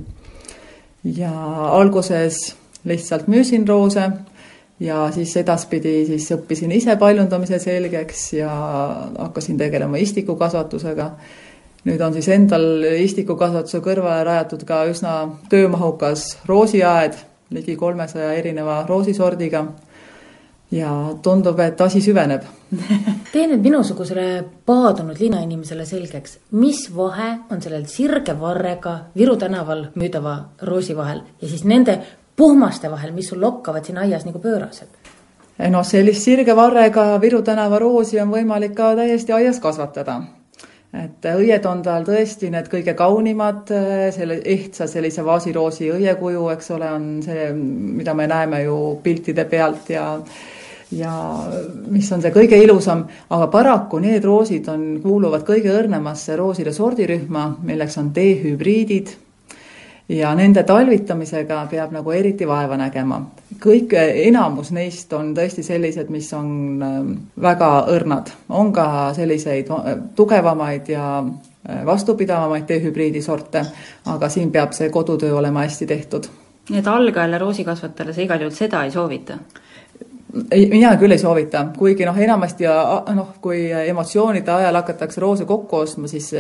ja 1.04 1.32
alguses 1.80 2.56
lihtsalt 2.86 3.28
müüsin 3.28 3.68
roose 3.68 4.12
ja 4.80 5.08
siis 5.14 5.36
edaspidi 5.38 6.04
siis 6.06 6.30
õppisin 6.36 6.72
ise 6.76 6.96
paljundamise 7.00 7.60
selgeks 7.60 8.34
ja 8.40 8.52
hakkasin 9.18 9.58
tegelema 9.58 9.98
istikukasvatusega. 10.02 11.12
Nüüd 11.84 12.02
on 12.02 12.14
siis 12.16 12.30
endal 12.32 12.86
istikukasvatuse 13.04 13.82
kõrvale 13.84 14.24
rajatud 14.24 14.64
ka 14.68 14.86
üsna 14.88 15.16
töömahukas 15.52 16.30
roosiaed 16.48 17.18
ligi 17.54 17.76
kolmesaja 17.76 18.34
erineva 18.34 18.84
roosisordiga. 18.88 19.66
Ja 20.74 20.90
tundub, 21.22 21.60
et 21.62 21.82
asi 21.86 22.00
süveneb. 22.02 22.48
Tee 23.34 23.44
nüüd 23.46 23.62
minusugusele 23.62 24.24
paadunud 24.66 25.20
linnainimesele 25.22 25.86
selgeks, 25.86 26.40
mis 26.58 26.88
vahe 26.96 27.28
on 27.54 27.62
sellel 27.62 27.86
sirge 27.92 28.34
varrega 28.40 28.96
Viru 29.14 29.36
tänaval 29.38 29.92
müüdava 29.94 30.34
roosi 30.66 30.96
vahel 30.98 31.22
ja 31.44 31.52
siis 31.52 31.62
nende 31.70 32.00
puhmaste 32.36 32.92
vahel, 32.92 33.12
mis 33.14 33.30
sul 33.30 33.42
lokkavad 33.42 33.86
siin 33.86 33.98
aias 33.98 34.26
nagu 34.26 34.40
pöörased? 34.40 35.02
noh, 35.70 35.84
sellist 35.86 36.26
sirge 36.26 36.56
varrega 36.56 37.22
Viru 37.22 37.42
tänava 37.46 37.80
roosi 37.80 38.20
on 38.22 38.32
võimalik 38.34 38.74
ka 38.76 38.96
täiesti 38.98 39.36
aias 39.36 39.60
kasvatada. 39.62 40.22
Et 40.94 41.26
õied 41.26 41.66
on 41.66 41.80
tal 41.82 42.04
tõesti 42.06 42.52
need 42.54 42.68
kõige 42.70 42.94
kaunimad, 42.98 43.70
selle 44.14 44.40
ehtsa 44.46 44.86
sellise 44.90 45.24
vaasiroosi 45.26 45.90
õiekuju, 45.94 46.44
eks 46.54 46.70
ole, 46.76 46.90
on 46.90 47.08
see, 47.26 47.48
mida 47.54 48.14
me 48.14 48.28
näeme 48.30 48.62
ju 48.64 48.78
piltide 49.04 49.46
pealt 49.50 49.90
ja 49.90 50.08
ja 50.94 51.12
mis 51.90 52.12
on 52.14 52.22
see 52.22 52.30
kõige 52.36 52.58
ilusam, 52.62 53.08
aga 53.34 53.48
paraku 53.50 53.98
need 54.04 54.26
roosid 54.26 54.68
on, 54.70 54.84
kuuluvad 55.02 55.42
kõige 55.48 55.72
õrnemasse 55.74 56.36
rooside 56.38 56.74
sordirühma, 56.76 57.48
milleks 57.66 57.98
on 57.98 58.12
D-hübriidid 58.14 59.16
ja 60.10 60.34
nende 60.36 60.64
talvitamisega 60.64 61.64
peab 61.72 61.94
nagu 61.96 62.12
eriti 62.12 62.48
vaeva 62.48 62.78
nägema. 62.78 63.22
kõik, 63.64 63.94
enamus 64.28 64.72
neist 64.76 65.14
on 65.14 65.32
tõesti 65.36 65.64
sellised, 65.64 66.10
mis 66.10 66.34
on 66.34 66.84
ähm, 66.84 67.12
väga 67.42 67.86
õrnad, 67.94 68.32
on 68.50 68.74
ka 68.74 69.14
selliseid 69.16 69.70
äh, 69.72 69.98
tugevamaid 70.16 70.90
ja 70.90 71.24
äh, 71.24 71.86
vastupidavamaid 71.86 72.66
T-hübriidi 72.68 73.22
sorte, 73.22 73.66
aga 74.06 74.30
siin 74.30 74.52
peab 74.52 74.74
see 74.74 74.90
kodutöö 74.90 75.36
olema 75.36 75.64
hästi 75.64 75.88
tehtud. 75.88 76.28
nii 76.70 76.80
et 76.80 76.88
algajale 76.88 77.38
roosikasvatajale 77.38 78.14
sa 78.14 78.22
igal 78.22 78.42
juhul 78.42 78.56
seda 78.56 78.84
ei 78.84 78.92
soovita? 78.92 79.38
ei, 80.52 80.68
mina 80.70 80.96
küll 80.98 81.12
ei 81.12 81.20
soovita, 81.20 81.66
kuigi 81.78 82.06
noh, 82.06 82.18
enamasti 82.18 82.68
noh, 83.16 83.36
kui 83.42 83.70
emotsioonide 83.72 84.52
ajal 84.52 84.76
hakatakse 84.76 85.22
roose 85.22 85.46
kokku 85.46 85.84
ostma, 85.86 86.08
siis 86.08 86.34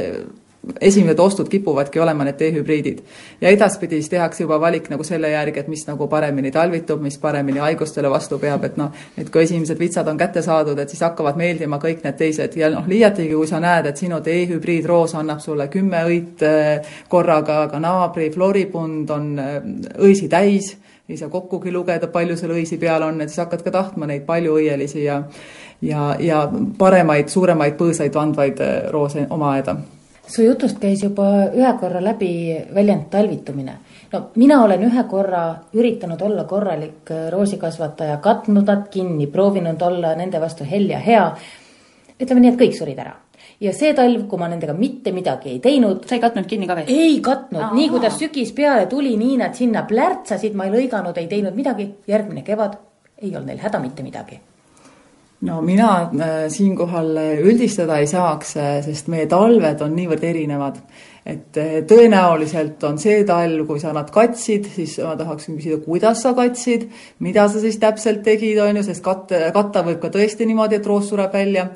esimesed 0.82 1.20
ostud 1.20 1.50
kipuvadki 1.51 2.00
olema 2.00 2.24
need 2.24 2.38
T-hübriidid. 2.39 3.00
ja 3.41 3.50
edaspidi 3.50 3.96
siis 3.96 4.10
tehakse 4.10 4.43
juba 4.43 4.60
valik 4.62 4.89
nagu 4.89 5.03
selle 5.03 5.29
järgi, 5.29 5.60
et 5.60 5.67
mis 5.67 5.86
nagu 5.88 6.08
paremini 6.08 6.51
talvitub, 6.51 7.01
mis 7.01 7.17
paremini 7.17 7.60
haigustele 7.60 8.10
vastu 8.10 8.39
peab, 8.39 8.63
et 8.63 8.77
noh, 8.77 8.91
et 9.17 9.29
kui 9.29 9.43
esimesed 9.43 9.79
vitsad 9.79 10.08
on 10.08 10.17
kätte 10.17 10.41
saadud, 10.41 10.79
et 10.79 10.89
siis 10.89 11.01
hakkavad 11.03 11.39
meeldima 11.39 11.79
kõik 11.84 12.03
need 12.03 12.15
teised 12.20 12.55
ja 12.55 12.70
noh, 12.72 12.88
liiatigi, 12.88 13.34
kui 13.36 13.48
sa 13.48 13.60
näed, 13.63 13.89
et 13.91 14.00
sinu 14.00 14.22
T-hübriidroos 14.24 15.15
annab 15.20 15.41
sulle 15.43 15.67
kümme 15.74 16.05
õit 16.08 16.46
äh, 16.48 16.96
korraga, 17.10 17.63
aga 17.67 17.82
naabri 17.84 18.29
floribund 18.32 19.12
on 19.12 19.34
äh, 19.39 19.58
õisi 20.00 20.29
täis, 20.32 20.77
ei 21.10 21.17
saa 21.20 21.27
kokkugi 21.29 21.72
lugeda, 21.72 22.08
palju 22.08 22.38
seal 22.39 22.53
õisi 22.55 22.79
peal 22.79 23.03
on, 23.03 23.20
et 23.22 23.34
siis 23.34 23.43
hakkad 23.43 23.65
ka 23.65 23.75
tahtma 23.75 24.08
neid 24.08 24.24
paljuõielisi 24.29 25.03
ja 25.03 25.20
ja, 25.84 26.13
ja 26.20 26.46
paremaid, 26.77 27.27
suuremaid 27.27 27.75
põõsaid 27.75 28.15
vandvaid 28.15 28.63
äh, 28.63 28.79
roose 28.96 29.27
oma 29.29 29.51
aeda 29.58 29.75
su 30.27 30.43
jutust 30.43 30.79
käis 30.79 31.03
juba 31.03 31.25
ühe 31.51 31.71
korra 31.79 32.01
läbi 32.03 32.29
väljend 32.73 33.09
talvitumine. 33.11 33.77
no 34.13 34.21
mina 34.35 34.63
olen 34.63 34.83
ühe 34.83 35.03
korra 35.09 35.43
üritanud 35.73 36.21
olla 36.21 36.43
korralik 36.43 37.11
äh, 37.11 37.29
roosikasvataja, 37.31 38.17
katnud 38.17 38.65
nad 38.67 38.87
kinni, 38.89 39.27
proovinud 39.27 39.81
olla 39.81 40.15
nende 40.15 40.41
vastu 40.41 40.63
hell 40.63 40.89
ja 40.89 40.99
hea. 40.99 41.25
ütleme 42.19 42.41
nii, 42.41 42.53
et 42.53 42.59
kõik 42.59 42.77
surid 42.77 42.99
ära 42.99 43.15
ja 43.61 43.73
see 43.73 43.93
talv, 43.93 44.27
kui 44.27 44.39
ma 44.39 44.47
nendega 44.47 44.73
mitte 44.73 45.11
midagi 45.11 45.49
ei 45.49 45.59
teinud. 45.59 46.07
sa 46.07 46.15
ei 46.15 46.21
katnud 46.21 46.47
kinni 46.47 46.67
ka 46.67 46.75
veel? 46.75 46.87
ei 46.87 47.19
katnud, 47.21 47.75
nii 47.75 47.89
kuidas 47.89 48.17
sügis 48.19 48.55
peale 48.55 48.87
tuli, 48.87 49.17
nii 49.17 49.37
nad 49.43 49.55
sinna 49.59 49.83
plärtsasid, 49.89 50.55
ma 50.55 50.69
ei 50.69 50.73
lõiganud, 50.77 51.19
ei 51.19 51.27
teinud 51.27 51.55
midagi. 51.55 51.89
järgmine 52.07 52.43
kevad 52.43 52.79
ei 53.21 53.35
olnud 53.35 53.51
neil 53.51 53.63
häda 53.63 53.79
mitte 53.79 54.03
midagi 54.03 54.39
no 55.43 55.62
mina 55.62 55.89
äh, 56.03 56.35
siinkohal 56.51 57.17
üldistada 57.43 58.00
ei 58.01 58.07
saaks, 58.09 58.55
äh, 58.59 58.77
sest 58.85 59.09
meie 59.12 59.27
talved 59.31 59.81
on 59.83 59.95
niivõrd 59.97 60.23
erinevad. 60.27 60.79
et 61.25 61.56
äh, 61.58 61.75
tõenäoliselt 61.88 62.84
on 62.84 62.97
see 62.99 63.21
talv, 63.23 63.63
kui 63.67 63.79
sa 63.79 63.93
nad 63.95 64.10
katsid, 64.12 64.67
siis 64.75 64.97
ma 64.99 65.15
tahaksin 65.15 65.56
küsida, 65.56 65.79
kuidas 65.86 66.23
sa 66.25 66.34
katsid, 66.36 66.89
mida 67.23 67.47
sa 67.47 67.62
siis 67.63 67.79
täpselt 67.79 68.23
tegid, 68.23 68.60
on 68.60 68.82
ju, 68.82 68.84
sest 68.84 69.03
katte, 69.03 69.39
katta 69.56 69.86
võib 69.88 70.01
ka 70.03 70.12
tõesti 70.12 70.47
niimoodi, 70.49 70.82
et 70.82 70.89
roos 70.89 71.08
sureb 71.12 71.32
välja 71.32 71.69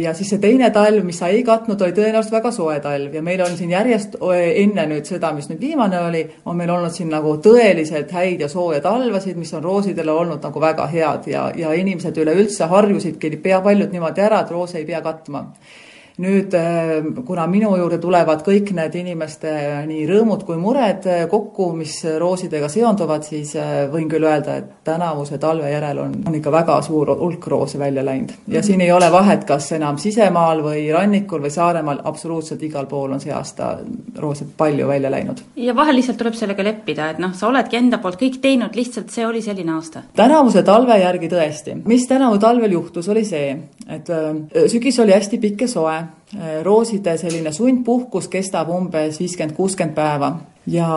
ja 0.00 0.14
siis 0.16 0.30
see 0.32 0.40
teine 0.40 0.70
talv, 0.72 1.04
mis 1.04 1.18
sa 1.20 1.28
ei 1.28 1.42
katnud, 1.44 1.80
oli 1.84 1.92
tõenäoliselt 1.96 2.32
väga 2.32 2.52
soe 2.54 2.78
talv. 2.80 3.14
Ja 3.14 3.22
meil 3.22 3.42
on 3.44 3.56
siin 3.58 3.74
järjest 3.74 4.16
enne 4.20 4.86
nüüd 4.88 5.08
seda, 5.08 5.32
mis 5.36 5.50
nüüd 5.50 5.60
viimane 5.60 6.00
oli, 6.00 6.24
on 6.48 6.56
meil 6.56 6.72
olnud 6.72 6.94
siin 6.94 7.12
nagu 7.12 7.36
tõeliselt 7.44 8.12
häid 8.16 8.40
ja 8.46 8.48
sooje 8.48 8.80
talvesid, 8.84 9.36
mis 9.40 9.52
on 9.54 9.64
roosidele 9.64 10.12
olnud 10.12 10.42
nagu 10.46 10.64
väga 10.64 10.88
head. 10.92 11.28
Ja, 11.30 11.50
ja 11.56 11.76
inimesed 11.76 12.16
üleüldse 12.24 12.70
harjusidki 12.72 13.36
pea 13.42 13.60
paljud 13.64 13.92
niimoodi 13.92 14.24
ära, 14.24 14.40
et 14.40 14.50
roose 14.54 14.80
ei 14.80 14.88
pea 14.88 15.02
katma 15.04 15.46
nüüd, 16.20 16.54
äh, 16.54 17.24
kuna 17.26 17.46
minu 17.46 17.70
juurde 17.78 17.98
tulevad 18.00 18.42
kõik 18.44 18.72
need 18.76 18.96
inimeste 19.00 19.50
nii 19.88 20.04
rõõmud 20.08 20.44
kui 20.46 20.58
mured 20.60 21.06
äh, 21.08 21.22
kokku, 21.30 21.70
mis 21.76 21.96
roosidega 22.20 22.68
seonduvad, 22.72 23.24
siis 23.26 23.54
äh, 23.58 23.86
võin 23.92 24.08
küll 24.10 24.26
öelda, 24.28 24.58
et 24.60 24.70
tänavuse 24.86 25.38
talve 25.40 25.70
järel 25.72 26.02
on, 26.04 26.16
on 26.28 26.36
ikka 26.36 26.52
väga 26.52 26.80
suur 26.84 27.14
hulk 27.20 27.46
roose 27.52 27.78
välja 27.80 28.04
läinud. 28.04 28.34
ja 28.46 28.60
-hmm. 28.60 28.66
siin 28.66 28.80
ei 28.80 28.92
ole 28.92 29.12
vahet, 29.12 29.44
kas 29.44 29.72
enam 29.72 29.98
sisemaal 29.98 30.62
või 30.62 30.92
rannikul 30.92 31.40
või 31.40 31.50
Saaremaal, 31.50 32.00
absoluutselt 32.04 32.62
igal 32.62 32.86
pool 32.86 33.12
on 33.12 33.20
see 33.20 33.32
aasta 33.32 33.78
roose 34.18 34.44
palju 34.56 34.88
välja 34.88 35.10
läinud. 35.10 35.40
ja 35.56 35.76
vahel 35.76 35.96
lihtsalt 35.96 36.18
tuleb 36.18 36.34
sellega 36.34 36.64
leppida, 36.64 37.10
et 37.10 37.18
noh, 37.18 37.34
sa 37.34 37.48
oledki 37.48 37.76
enda 37.76 37.98
poolt 37.98 38.20
kõik 38.20 38.40
teinud, 38.40 38.76
lihtsalt 38.76 39.10
see 39.10 39.26
oli 39.26 39.42
selline 39.42 39.72
aasta. 39.72 40.02
tänavuse 40.16 40.62
talve 40.62 40.98
järgi 41.00 41.28
tõesti. 41.28 41.80
mis 41.84 42.06
tänavu 42.06 42.38
talvel 42.38 42.72
juhtus, 42.72 43.08
oli 43.08 43.24
see, 43.24 43.58
et 43.88 44.08
sügis 44.66 44.98
oli 44.98 45.12
hästi 45.12 45.38
pikk 45.38 45.60
ja 45.60 45.68
soe 45.68 46.00
Äh, 46.00 46.09
rooside 46.62 47.16
selline 47.18 47.52
sundpuhkus 47.52 48.28
kestab 48.28 48.68
umbes 48.70 49.18
viiskümmend, 49.20 49.56
kuuskümmend 49.56 49.96
päeva 49.96 50.34
ja 50.66 50.90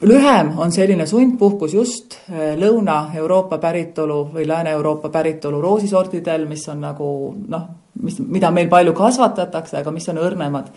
lühem 0.00 0.58
on 0.58 0.72
selline 0.72 1.06
sundpuhkus 1.06 1.74
just 1.74 2.16
äh, 2.30 2.56
Lõuna-Euroopa 2.58 3.58
päritolu 3.58 4.22
või 4.34 4.46
Lääne-Euroopa 4.48 5.08
päritolu 5.08 5.60
roosisortidel, 5.60 6.46
mis 6.48 6.66
on 6.68 6.80
nagu 6.80 7.10
noh, 7.48 7.66
mis, 8.02 8.18
mida 8.20 8.50
meil 8.54 8.68
palju 8.72 8.94
kasvatatakse, 8.96 9.76
aga 9.82 9.92
mis 9.92 10.08
on 10.08 10.20
õrnemad. 10.22 10.70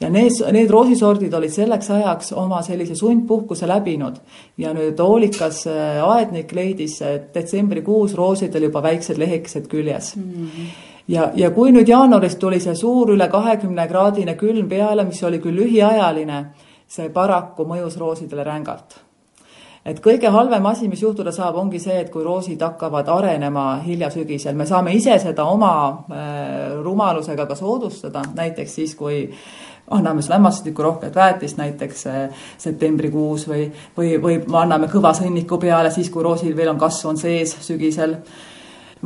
ja 0.00 0.10
need, 0.10 0.32
need 0.52 0.70
roosisordid 0.70 1.34
olid 1.34 1.52
selleks 1.52 1.90
ajaks 1.90 2.32
oma 2.32 2.62
sellise 2.62 2.94
sundpuhkuse 2.96 3.68
läbinud 3.68 4.20
ja 4.58 4.72
nüüd 4.76 5.00
hoolikas 5.00 5.66
äh, 5.68 6.00
aednik 6.04 6.52
leidis, 6.52 7.00
et 7.02 7.34
detsembrikuus 7.34 8.14
roosidel 8.14 8.70
juba 8.70 8.82
väiksed 8.82 9.18
lehekesed 9.18 9.68
küljes 9.68 10.16
mm. 10.16 10.46
-hmm 10.46 10.88
ja, 11.10 11.30
ja 11.34 11.50
kui 11.54 11.72
nüüd 11.74 11.88
jaanuaris 11.88 12.36
tuli 12.40 12.60
see 12.62 12.74
suur 12.78 13.14
üle 13.14 13.28
kahekümne 13.30 13.86
kraadine 13.90 14.36
külm 14.40 14.68
peale, 14.70 15.04
mis 15.08 15.22
oli 15.26 15.40
küll 15.42 15.58
lühiajaline, 15.58 16.42
see 16.90 17.10
paraku 17.14 17.66
mõjus 17.68 17.98
roosidele 18.00 18.44
rängalt. 18.46 18.98
et 19.84 20.00
kõige 20.04 20.28
halvem 20.28 20.66
asi, 20.66 20.88
mis 20.88 21.00
juhtuda 21.02 21.32
saab, 21.32 21.56
ongi 21.56 21.78
see, 21.80 21.96
et 22.02 22.10
kui 22.12 22.24
roosid 22.24 22.60
hakkavad 22.62 23.08
arenema 23.08 23.80
hiljasügisel, 23.80 24.54
me 24.54 24.66
saame 24.66 24.92
ise 24.92 25.18
seda 25.18 25.44
oma 25.44 25.72
äh, 25.88 26.82
rumalusega 26.84 27.46
ka 27.46 27.56
soodustada, 27.56 28.22
näiteks 28.36 28.74
siis, 28.74 28.94
kui 28.94 29.22
anname 29.90 30.20
lämmastikku 30.28 30.82
rohket 30.82 31.16
väetist 31.16 31.56
näiteks 31.56 32.06
äh, 32.06 32.44
septembrikuus 32.58 33.48
või, 33.48 33.70
või, 33.96 34.12
või 34.22 34.38
anname 34.52 34.86
kõva 34.92 35.14
sõnniku 35.16 35.58
peale 35.58 35.90
siis, 35.90 36.10
kui 36.10 36.22
roosil 36.22 36.56
veel 36.56 36.74
on 36.74 36.78
kasv 36.78 37.08
on 37.14 37.18
sees 37.18 37.56
sügisel 37.64 38.18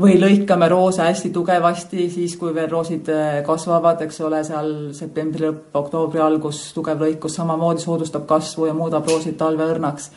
või 0.00 0.16
lõikame 0.18 0.68
roose 0.68 1.02
hästi 1.04 1.30
tugevasti, 1.34 2.08
siis 2.10 2.36
kui 2.38 2.54
veel 2.54 2.70
roosid 2.70 3.08
äh, 3.12 3.40
kasvavad, 3.46 4.02
eks 4.06 4.20
ole, 4.26 4.42
seal 4.46 4.72
septembri 4.96 5.46
lõpp, 5.46 5.68
oktoobri 5.80 6.22
algus, 6.22 6.66
tugev 6.74 7.04
lõikus 7.04 7.38
samamoodi 7.38 7.84
soodustab 7.84 8.26
kasvu 8.30 8.70
ja 8.70 8.74
muudab 8.74 9.06
roosid 9.10 9.38
talveõrnaks. 9.40 10.10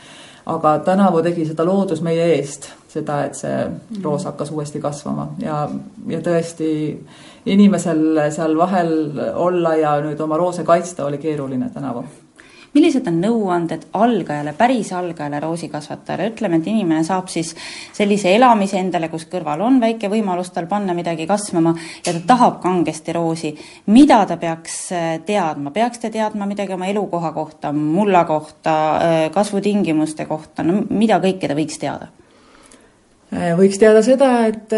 aga 0.47 0.77
tänavu 0.79 1.21
tegi 1.21 1.45
seda 1.45 1.65
loodus 1.67 2.01
meie 2.01 2.23
eest, 2.37 2.69
seda, 2.87 3.25
et 3.25 3.35
see 3.35 3.65
roos 4.03 4.23
hakkas 4.25 4.51
uuesti 4.51 4.79
kasvama. 4.79 5.27
Ja, 5.43 5.65
ja 6.07 6.21
tõesti 6.23 6.69
inimesel 7.45 8.31
seal 8.31 8.55
vahel 8.57 8.93
olla 9.35 9.75
ja 9.75 9.97
nüüd 10.01 10.21
oma 10.23 10.37
roose 10.37 10.63
kaitsta 10.63 11.05
oli 11.05 11.17
keeruline 11.17 11.69
tänavu 11.73 12.05
millised 12.77 13.07
on 13.09 13.17
nõuanded 13.21 13.87
algajale, 13.97 14.53
päris 14.57 14.91
algajale 14.95 15.39
roosikasvatajale, 15.41 16.29
ütleme, 16.31 16.59
et 16.59 16.69
inimene 16.69 17.03
saab 17.07 17.31
siis 17.31 17.53
sellise 17.95 18.33
elamise 18.35 18.77
endale, 18.79 19.09
kus 19.09 19.25
kõrval 19.31 19.63
on 19.65 19.79
väike 19.81 20.11
võimalus 20.11 20.51
tal 20.53 20.69
panna 20.69 20.95
midagi 20.97 21.27
kasvama 21.29 21.73
ja 22.05 22.13
ta 22.13 22.21
tahab 22.33 22.61
kangesti 22.63 23.15
roosi. 23.17 23.55
mida 23.87 24.23
ta 24.25 24.37
peaks 24.37 24.77
äh, 24.91 25.09
teadma, 25.25 25.71
peaks 25.71 25.99
ta 26.03 26.13
teadma 26.13 26.45
midagi 26.45 26.73
oma 26.73 26.87
elukoha 26.87 27.31
kohta, 27.33 27.71
mulla 27.73 28.25
kohta, 28.25 28.77
äh, 29.01 29.19
kasvutingimuste 29.33 30.25
kohta, 30.25 30.63
no 30.63 30.83
mida 30.89 31.19
kõike 31.23 31.47
ta 31.47 31.57
võiks 31.57 31.81
teada? 31.81 32.11
Äh, 33.33 33.53
võiks 33.57 33.79
teada 33.79 34.03
seda, 34.05 34.31
et 34.47 34.73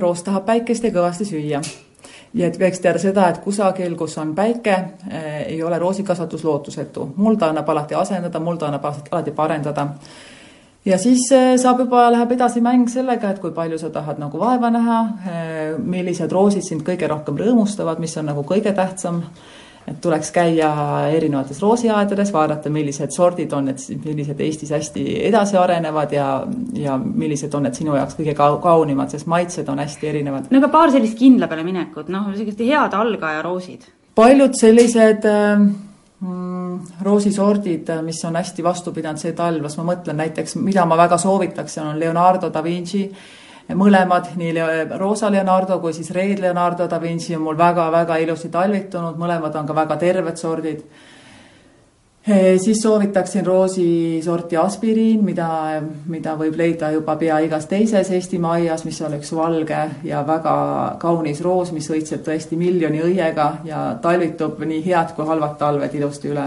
roos 0.00 0.22
tahab 0.22 0.46
päikest 0.48 0.84
ja 0.84 0.94
kõvasti 0.94 1.28
süüa 1.28 1.62
ja 2.34 2.48
et 2.48 2.58
peaks 2.58 2.80
teada 2.80 3.00
seda, 3.00 3.28
et 3.28 3.40
kusagil, 3.44 3.94
kus 3.98 4.16
on 4.18 4.34
päike, 4.34 4.76
eh, 5.10 5.46
ei 5.46 5.62
ole 5.62 5.78
roosikasvatus 5.78 6.44
lootusetu. 6.44 7.12
mulda 7.16 7.48
annab 7.48 7.68
alati 7.68 7.94
asendada, 7.94 8.40
mulda 8.40 8.66
annab 8.66 8.84
alati 9.10 9.30
parendada. 9.30 9.86
ja 10.84 10.98
siis 10.98 11.32
eh, 11.32 11.56
saab 11.56 11.80
juba, 11.80 12.10
läheb 12.12 12.32
edasi 12.32 12.60
mäng 12.60 12.88
sellega, 12.88 13.30
et 13.30 13.38
kui 13.38 13.50
palju 13.50 13.78
sa 13.78 13.90
tahad 13.90 14.18
nagu 14.18 14.38
vaeva 14.38 14.70
näha, 14.70 15.00
eh, 15.26 15.78
millised 15.78 16.32
roosid 16.32 16.62
sind 16.62 16.82
kõige 16.82 17.08
rohkem 17.08 17.36
rõõmustavad, 17.36 17.98
mis 17.98 18.16
on 18.16 18.26
nagu 18.26 18.42
kõige 18.42 18.72
tähtsam 18.72 19.22
et 19.88 19.98
tuleks 20.02 20.30
käia 20.34 20.70
erinevates 21.10 21.58
roosiaedades, 21.62 22.32
vaadata, 22.34 22.70
millised 22.70 23.10
sordid 23.14 23.52
on 23.56 23.66
need, 23.70 23.82
millised 24.04 24.40
Eestis 24.40 24.70
hästi 24.74 25.04
edasi 25.28 25.58
arenevad 25.58 26.14
ja, 26.14 26.26
ja 26.78 26.98
millised 27.02 27.54
on 27.58 27.66
need 27.66 27.78
sinu 27.78 27.96
jaoks 27.98 28.16
kõige 28.18 28.36
ka 28.38 28.48
kaunimad, 28.62 29.10
sest 29.10 29.26
maitsed 29.30 29.68
on 29.72 29.82
hästi 29.82 30.10
erinevad. 30.12 30.50
no 30.50 30.62
aga 30.62 30.70
paar 30.72 30.94
sellist 30.94 31.18
kindla 31.18 31.50
peale 31.50 31.66
minekut, 31.66 32.12
noh, 32.14 32.30
sellised 32.36 32.62
head 32.62 32.94
algaja 32.98 33.42
roosid. 33.42 33.88
paljud 34.14 34.54
sellised 34.58 35.26
äh, 35.28 35.66
mm, 36.22 36.96
roosisordid, 37.02 37.90
mis 38.06 38.22
on 38.28 38.38
hästi 38.38 38.64
vastu 38.64 38.94
pidanud 38.94 39.20
see 39.20 39.34
talv, 39.38 39.64
las 39.66 39.78
ma 39.80 39.90
mõtlen 39.92 40.20
näiteks, 40.22 40.56
mida 40.62 40.86
ma 40.86 40.98
väga 41.00 41.18
soovitaks, 41.18 41.78
on 41.82 41.98
Leonardo 41.98 42.54
da 42.54 42.62
Vinci 42.62 43.08
mõlemad, 43.78 44.32
nii 44.36 44.52
Rosa 44.98 45.30
Leonardo 45.30 45.78
kui 45.80 45.94
siis 45.94 46.10
Red 46.14 46.40
Leonardo 46.42 46.88
da 46.88 47.00
Vinci 47.00 47.36
on 47.36 47.42
mul 47.46 47.56
väga-väga 47.58 48.18
ilusti 48.22 48.50
talvitunud, 48.52 49.18
mõlemad 49.20 49.56
on 49.58 49.66
ka 49.66 49.74
väga 49.76 49.96
terved 49.96 50.36
sordid. 50.36 50.84
siis 52.62 52.82
soovitaksin 52.82 53.46
roosisorti 53.46 54.56
aspiriin, 54.56 55.24
mida, 55.24 55.82
mida 56.06 56.36
võib 56.38 56.54
leida 56.56 56.92
juba 56.92 57.16
pea 57.16 57.40
igas 57.42 57.66
teises 57.66 58.10
Eestimaa 58.10 58.52
aias, 58.52 58.84
mis 58.84 59.00
on 59.02 59.16
üks 59.16 59.32
valge 59.34 59.80
ja 60.04 60.22
väga 60.26 60.96
kaunis 61.02 61.40
roos, 61.42 61.72
mis 61.72 61.90
õitseb 61.90 62.22
tõesti 62.22 62.56
miljoni 62.56 63.02
õiega 63.02 63.48
ja 63.64 63.98
talvitub 64.02 64.62
nii 64.62 64.84
head 64.86 65.16
kui 65.16 65.26
halvad 65.26 65.58
talved 65.58 65.94
ilusti 65.94 66.28
üle. 66.28 66.46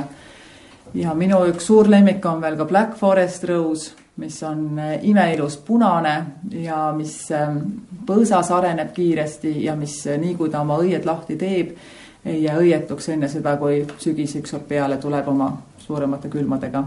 ja 0.93 1.13
minu 1.13 1.43
üks 1.45 1.65
suur 1.65 1.89
lemmik 1.89 2.25
on 2.25 2.41
veel 2.41 2.55
ka 2.55 2.65
Black 2.65 2.95
Forest 2.95 3.43
Rose 3.43 4.04
mis 4.17 4.43
on 4.43 4.79
äh, 4.79 4.99
imeilus 5.03 5.57
punane 5.57 6.15
ja 6.51 6.93
mis 6.95 7.17
ähm, 7.35 7.57
põõsas 8.07 8.51
areneb 8.55 8.93
kiiresti 8.95 9.57
ja 9.65 9.75
mis 9.75 9.97
äh, 10.07 10.19
nii, 10.21 10.35
kui 10.39 10.49
ta 10.49 10.61
oma 10.63 10.79
õied 10.79 11.05
lahti 11.05 11.35
teeb, 11.39 11.73
ei 12.25 12.43
jää 12.43 12.57
õietuks 12.57 13.09
enne 13.13 13.27
seda, 13.29 13.57
kui 13.61 13.83
sügis 14.01 14.37
ükskord 14.39 14.67
peale 14.69 14.97
tuleb 14.97 15.27
oma 15.29 15.51
suuremate 15.83 16.31
külmadega 16.31 16.83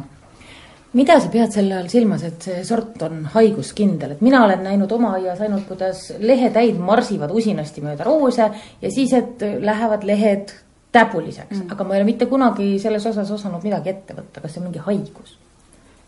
mida 0.97 1.19
sa 1.21 1.29
pead 1.29 1.53
selle 1.53 1.77
all 1.77 1.91
silmas, 1.93 2.23
et 2.25 2.47
see 2.49 2.63
sort 2.65 3.03
on 3.05 3.27
haiguskindel, 3.35 4.15
et 4.15 4.23
mina 4.25 4.41
olen 4.47 4.63
näinud 4.65 4.93
oma 4.97 5.13
aias 5.19 5.43
ainult, 5.45 5.67
kuidas 5.69 6.07
lehetäid 6.19 6.79
marsivad 6.81 7.35
usinasti 7.37 7.85
mööda 7.85 8.07
roose 8.09 8.49
ja 8.81 8.91
siis, 8.91 9.13
et 9.13 9.45
lähevad 9.61 10.07
lehed 10.09 10.55
täbuliseks 10.97 11.59
mm., 11.59 11.75
aga 11.75 11.85
ma 11.85 11.95
ei 11.95 12.01
ole 12.01 12.09
mitte 12.09 12.27
kunagi 12.31 12.71
selles 12.81 13.05
osas 13.07 13.31
osanud 13.37 13.69
midagi 13.69 13.93
ette 13.93 14.17
võtta, 14.17 14.41
kas 14.41 14.57
see 14.57 14.63
on 14.63 14.71
mingi 14.71 14.87
haigus? 14.87 15.37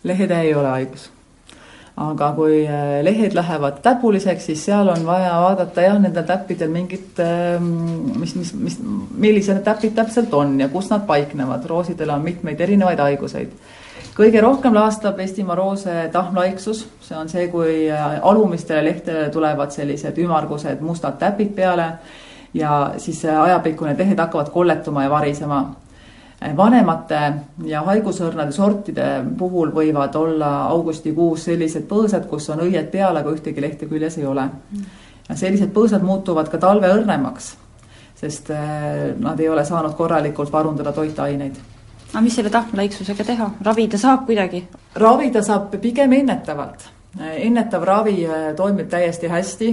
Lehed 0.03 0.31
ei 0.31 0.55
ole 0.55 0.69
haigus. 0.69 1.11
aga 2.01 2.31
kui 2.33 2.63
äh, 2.65 3.03
lehed 3.05 3.35
lähevad 3.37 3.83
täpuliseks, 3.85 4.47
siis 4.47 4.63
seal 4.65 4.89
on 4.89 5.03
vaja 5.05 5.35
vaadata 5.43 5.83
jah, 5.85 5.99
nendel 6.01 6.25
täppidel 6.25 6.71
mingit, 6.73 7.19
ähm, 7.21 7.67
mis, 8.21 8.33
mis, 8.39 8.55
mis, 8.57 8.79
millised 9.11 9.59
need 9.59 9.67
täpid 9.67 9.93
täpselt 9.99 10.33
on 10.35 10.55
ja 10.61 10.71
kus 10.73 10.89
nad 10.91 11.05
paiknevad. 11.07 11.67
roosidel 11.69 12.15
on 12.15 12.25
mitmeid 12.25 12.61
erinevaid 12.61 13.03
haiguseid. 13.05 13.53
kõige 14.17 14.41
rohkem 14.41 14.75
laastab 14.75 15.21
Eestimaa 15.21 15.59
roose 15.59 16.09
tahmlaiksus, 16.13 16.87
see 17.05 17.19
on 17.19 17.29
see, 17.29 17.49
kui 17.53 17.91
äh, 17.91 18.17
alumistele 18.23 18.85
lehtedele 18.85 19.29
tulevad 19.29 19.71
sellised 19.77 20.19
ümmargused 20.19 20.81
mustad 20.81 21.21
täpid 21.21 21.53
peale 21.55 21.93
ja 22.55 22.95
siis 22.97 23.25
ajapikku 23.25 23.85
need 23.85 24.01
lehed 24.01 24.19
hakkavad 24.19 24.49
kolletuma 24.51 25.05
ja 25.05 25.11
varisema 25.11 25.63
vanemate 26.57 27.20
ja 27.68 27.83
haigusõrnade 27.85 28.53
sortide 28.53 29.09
puhul 29.38 29.72
võivad 29.74 30.14
olla 30.16 30.50
augustikuus 30.72 31.44
sellised 31.50 31.85
põõsad, 31.88 32.26
kus 32.29 32.48
on 32.50 32.62
õied 32.64 32.88
peal, 32.92 33.16
aga 33.16 33.33
ühtegi 33.35 33.61
lehte 33.61 33.88
küljes 33.90 34.18
ei 34.18 34.26
ole. 34.26 34.48
ja 35.29 35.37
sellised 35.37 35.72
põõsad 35.74 36.03
muutuvad 36.03 36.48
ka 36.48 36.59
talve 36.59 36.88
õrnemaks, 36.88 37.53
sest 38.16 38.50
äh, 38.50 39.12
nad 39.18 39.40
ei 39.40 39.48
ole 39.48 39.64
saanud 39.64 39.94
korralikult 39.96 40.53
varundada 40.53 40.92
toitaineid 40.92 41.61
aga 42.11 42.22
mis 42.24 42.35
selle 42.35 42.50
tahmlaiksusega 42.50 43.24
teha, 43.24 43.50
ravida 43.62 43.98
saab 43.98 44.24
kuidagi? 44.26 44.64
ravida 44.96 45.42
saab 45.42 45.76
pigem 45.81 46.12
ennetavalt. 46.12 46.88
ennetav 47.18 47.85
ravi 47.85 48.24
äh, 48.26 48.55
toimib 48.57 48.88
täiesti 48.88 49.29
hästi 49.29 49.70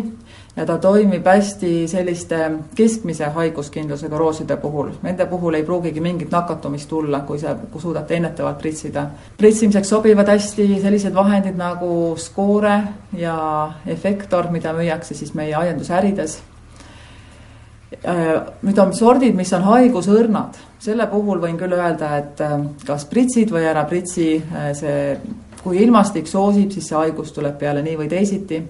ja 0.57 0.65
ta 0.65 0.77
toimib 0.81 1.25
hästi 1.25 1.71
selliste 1.87 2.39
keskmise 2.75 3.29
haiguskindlusega 3.35 4.17
rooside 4.17 4.57
puhul. 4.57 4.89
Nende 5.03 5.25
puhul 5.29 5.53
ei 5.53 5.63
pruugigi 5.63 6.01
mingit 6.01 6.33
nakatumist 6.33 6.89
tulla, 6.89 7.21
kui 7.27 7.39
sa, 7.39 7.53
kui 7.71 7.81
suudate 7.81 8.17
ennetavalt 8.17 8.57
pritsida. 8.57 9.05
pritsimiseks 9.37 9.89
sobivad 9.89 10.27
hästi 10.33 10.67
sellised 10.81 11.13
vahendid 11.13 11.57
nagu 11.57 12.15
skoore 12.17 12.81
ja 13.13 13.37
efektor, 13.85 14.49
mida 14.51 14.73
müüakse 14.73 15.13
siis 15.13 15.33
meie 15.33 15.55
aiandusärides. 15.55 16.39
Äh, 18.03 18.33
nüüd 18.61 18.77
on 18.81 18.93
sordid, 18.93 19.35
mis 19.35 19.53
on 19.53 19.63
haigusõrnad, 19.63 20.57
selle 20.83 21.05
puhul 21.07 21.39
võin 21.39 21.55
küll 21.57 21.71
öelda, 21.77 22.17
et 22.17 22.41
äh, 22.41 22.57
kas 22.85 23.05
pritsid 23.05 23.53
või 23.53 23.63
ära 23.69 23.85
pritsi, 23.87 24.35
äh, 24.41 24.73
see, 24.75 25.15
kui 25.63 25.79
ilmastik 25.85 26.27
soosib, 26.27 26.73
siis 26.73 26.89
see 26.89 26.97
haigus 26.97 27.31
tuleb 27.31 27.55
peale 27.61 27.85
nii 27.85 27.95
või 28.01 28.09
teisiti 28.11 28.63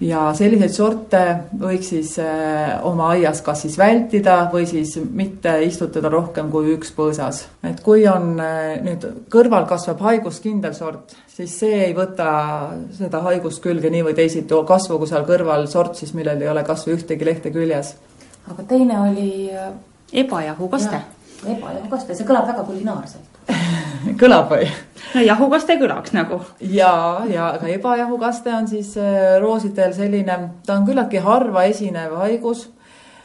ja 0.00 0.20
selliseid 0.36 0.72
sorte 0.72 1.20
võiks 1.60 1.90
siis 1.92 2.14
äh, 2.22 2.78
oma 2.86 3.10
aias 3.14 3.42
kas 3.44 3.64
siis 3.66 3.76
vältida 3.78 4.36
või 4.52 4.64
siis 4.68 4.94
mitte 5.04 5.52
istutada 5.66 6.08
rohkem 6.12 6.50
kui 6.52 6.72
üks 6.74 6.92
põõsas. 6.96 7.42
et 7.66 7.82
kui 7.84 8.06
on 8.08 8.32
äh, 8.40 8.80
nüüd 8.84 9.04
kõrval 9.32 9.68
kasvab 9.68 10.00
haiguskindel 10.06 10.74
sort, 10.76 11.16
siis 11.28 11.58
see 11.60 11.84
ei 11.88 11.94
võta 11.96 12.30
seda 12.96 13.20
haigust 13.28 13.62
külge 13.64 13.92
nii 13.92 14.06
või 14.08 14.16
teisiti, 14.16 14.62
kasvagu 14.66 15.08
seal 15.10 15.26
kõrval 15.28 15.68
sort 15.68 16.00
siis, 16.00 16.14
millel 16.16 16.40
ei 16.40 16.48
ole 16.48 16.64
kas 16.64 16.86
või 16.88 16.96
ühtegi 16.96 17.28
lehte 17.28 17.52
küljes. 17.54 17.94
aga 18.48 18.64
teine 18.68 19.00
oli 19.04 19.30
äh, 19.52 19.72
ebajahukaste. 20.24 21.04
ebajahukaste, 21.44 22.16
see 22.16 22.28
kõlab 22.28 22.48
väga 22.48 22.64
kulinaarselt 22.64 23.40
kõlab 24.20 24.50
või? 24.52 24.66
no 25.14 25.22
jahukaste 25.24 25.76
kõlaks 25.80 26.14
nagu. 26.16 26.40
ja, 26.60 27.22
ja 27.30 27.52
aga 27.54 27.70
ebajahukaste 27.74 28.52
on 28.54 28.68
siis 28.68 28.96
äh, 29.00 29.38
roosidel 29.42 29.94
selline, 29.96 30.36
ta 30.66 30.78
on 30.78 30.86
küllaltki 30.88 31.22
harva 31.24 31.64
esinev 31.70 32.16
haigus 32.20 32.66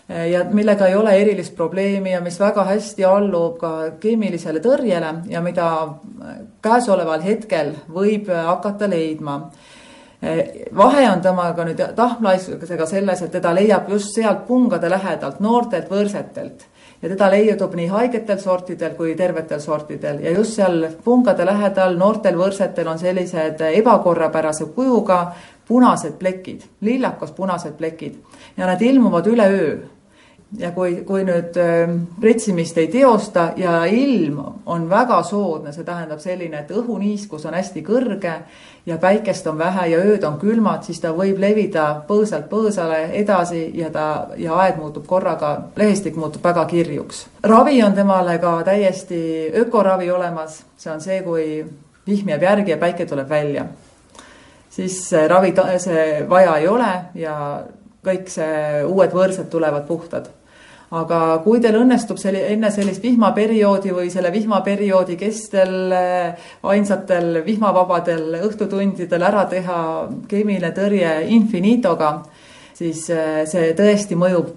äh, 0.10 0.28
ja 0.32 0.44
millega 0.50 0.90
ei 0.90 0.96
ole 0.96 1.16
erilist 1.22 1.56
probleemi 1.56 2.16
ja 2.16 2.22
mis 2.22 2.40
väga 2.40 2.66
hästi 2.72 3.08
allub 3.08 3.60
ka 3.62 3.72
keemilisele 4.02 4.64
tõrjele 4.64 5.14
ja 5.32 5.44
mida 5.46 5.72
äh, 5.86 6.44
käesoleval 6.66 7.24
hetkel 7.26 7.76
võib 7.90 8.30
hakata 8.34 8.90
leidma 8.92 9.40
vahe 10.74 11.04
on 11.12 11.20
temaga 11.22 11.66
nüüd 11.68 11.82
tahmlaiskusega 11.94 12.86
selles, 12.90 13.20
et 13.22 13.34
teda 13.36 13.52
leiab 13.54 13.90
just 13.92 14.16
sealt 14.16 14.48
pungade 14.48 14.90
lähedalt, 14.90 15.42
noortelt 15.44 15.92
võrsetelt 15.92 16.64
ja 17.02 17.10
teda 17.10 17.30
leiutub 17.32 17.74
nii 17.76 17.88
haigetel 17.88 18.40
sortidel 18.40 18.96
kui 18.96 19.16
tervetel 19.16 19.60
sortidel. 19.60 20.20
Ja 20.24 20.32
just 20.32 20.56
seal 20.56 20.88
pungade 21.04 21.46
lähedal 21.46 21.98
noortel 21.98 22.38
võrsetel 22.40 22.88
on 22.88 23.00
sellised 23.00 23.62
ebakorrapärase 23.72 24.66
kujuga 24.76 25.20
punased 25.68 26.18
plekid, 26.20 26.64
lillakas 26.82 27.32
punased 27.32 27.78
plekid. 27.78 28.16
Ja 28.58 28.66
nad 28.66 28.82
ilmuvad 28.82 29.28
üleöö 29.28 29.76
ja 30.60 30.72
kui, 30.72 31.02
kui 31.08 31.24
nüüd 31.28 31.58
ähm, 31.60 31.98
pretsimist 32.22 32.78
ei 32.78 32.88
teosta 32.92 33.50
ja 33.58 33.84
ilm 33.90 34.40
on 34.66 34.88
väga 34.90 35.22
soodne, 35.24 35.74
see 35.74 35.86
tähendab 35.88 36.22
selline, 36.24 36.64
et 36.64 36.72
õhuniiskus 36.76 37.46
on 37.48 37.58
hästi 37.58 37.84
kõrge 37.86 38.34
ja 38.86 38.98
päikest 39.02 39.48
on 39.48 39.58
vähe 39.58 39.88
ja 39.92 40.02
ööd 40.04 40.24
on 40.28 40.38
külmad, 40.42 40.84
siis 40.86 41.02
ta 41.04 41.14
võib 41.16 41.40
levida 41.42 41.88
põõsalt 42.08 42.48
põõsale 42.52 43.02
edasi 43.20 43.68
ja 43.80 43.90
ta, 43.94 44.06
ja 44.38 44.58
aed 44.64 44.78
muutub 44.82 45.08
korraga, 45.10 45.56
lehestik 45.76 46.20
muutub 46.20 46.44
väga 46.46 46.66
kirjuks. 46.70 47.26
ravi 47.44 47.82
on 47.84 47.94
temale 47.94 48.38
ka 48.40 48.60
täiesti 48.64 49.50
ökoravi 49.66 50.12
olemas, 50.12 50.62
see 50.78 50.94
on 50.94 51.02
see, 51.02 51.22
kui 51.26 51.66
vihm 52.08 52.30
jääb 52.30 52.48
järgi 52.50 52.72
ja 52.72 52.78
päike 52.78 53.06
tuleb 53.06 53.30
välja. 53.30 53.66
siis 54.70 55.12
ravi 55.28 55.54
see 55.78 56.26
vaja 56.30 56.58
ei 56.58 56.68
ole 56.68 56.94
ja 57.16 57.36
kõik 58.06 58.30
see 58.30 58.84
uued 58.86 59.14
võrsed 59.14 59.50
tulevad 59.50 59.88
puhtad 59.88 60.30
aga 60.96 61.20
kui 61.44 61.60
teil 61.64 61.78
õnnestub 61.80 62.20
selli-, 62.22 62.44
enne 62.54 62.72
sellist 62.72 63.04
vihmaperioodi 63.04 63.94
või 63.96 64.10
selle 64.14 64.32
vihmaperioodi 64.34 65.18
kestel 65.20 65.94
ainsatel 66.64 67.42
vihmavabadel 67.46 68.40
õhtutundidel 68.46 69.28
ära 69.28 69.46
teha 69.52 69.80
keemiline 70.30 70.72
tõrje 70.76 71.14
Infinitoga, 71.36 72.12
siis 72.76 73.08
äh, 73.14 73.46
see 73.50 73.72
tõesti 73.78 74.18
mõjub 74.20 74.52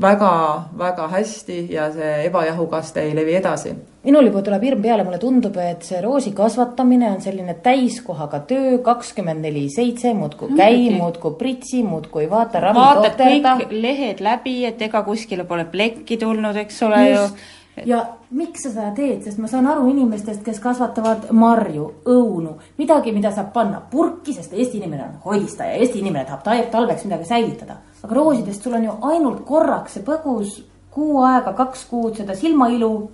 väga-väga 0.00 1.08
hästi 1.08 1.58
ja 1.72 1.88
see 1.94 2.26
ebajahukaste 2.26 3.02
ei 3.02 3.14
levi 3.16 3.36
edasi. 3.38 3.72
Minul 4.06 4.28
juba 4.28 4.42
tuleb 4.46 4.62
hirm 4.62 4.82
peale, 4.84 5.02
mulle 5.06 5.18
tundub, 5.18 5.56
et 5.58 5.82
see 5.86 5.98
roosi 6.04 6.30
kasvatamine 6.36 7.08
on 7.10 7.22
selline 7.24 7.56
täiskohaga 7.64 8.42
töö, 8.46 8.76
kakskümmend 8.86 9.42
neli 9.42 9.64
seitse, 9.72 10.12
muudkui 10.14 10.52
käi, 10.58 10.92
muudkui 10.94 11.34
pritsi, 11.40 11.82
muudkui 11.82 12.28
vaata, 12.30 12.62
vaatad 12.76 13.18
kõik 13.18 13.74
lehed 13.74 14.22
läbi, 14.22 14.60
et 14.68 14.82
ega 14.86 15.02
kuskile 15.06 15.48
pole 15.48 15.66
plekki 15.72 16.20
tulnud, 16.22 16.60
eks 16.66 16.82
ole 16.86 17.02
Just. 17.08 17.16
ju 17.16 17.54
ja 17.84 18.06
miks 18.30 18.62
sa 18.62 18.70
seda 18.70 18.90
teed, 18.96 19.22
sest 19.24 19.40
ma 19.42 19.48
saan 19.50 19.66
aru 19.68 19.88
inimestest, 19.90 20.42
kes 20.44 20.60
kasvatavad 20.62 21.28
marju, 21.36 21.88
õunu, 22.08 22.54
midagi, 22.78 23.12
mida 23.12 23.32
saab 23.34 23.52
panna 23.52 23.82
purki, 23.90 24.34
sest 24.36 24.54
Eesti 24.56 24.80
inimene 24.80 25.04
on 25.04 25.18
hoidistaja, 25.24 25.76
Eesti 25.80 26.00
inimene 26.00 26.24
tahab 26.24 26.70
talveks 26.72 27.04
midagi 27.04 27.28
säilitada. 27.28 27.76
aga 28.02 28.14
roosidest 28.14 28.62
sul 28.62 28.74
on 28.74 28.84
ju 28.84 28.96
ainult 29.02 29.44
korraks 29.44 29.94
see 29.94 30.02
põgus 30.06 30.62
kuu 30.90 31.20
aega, 31.24 31.52
kaks 31.52 31.84
kuud 31.90 32.16
seda 32.16 32.34
silmailu. 32.34 33.10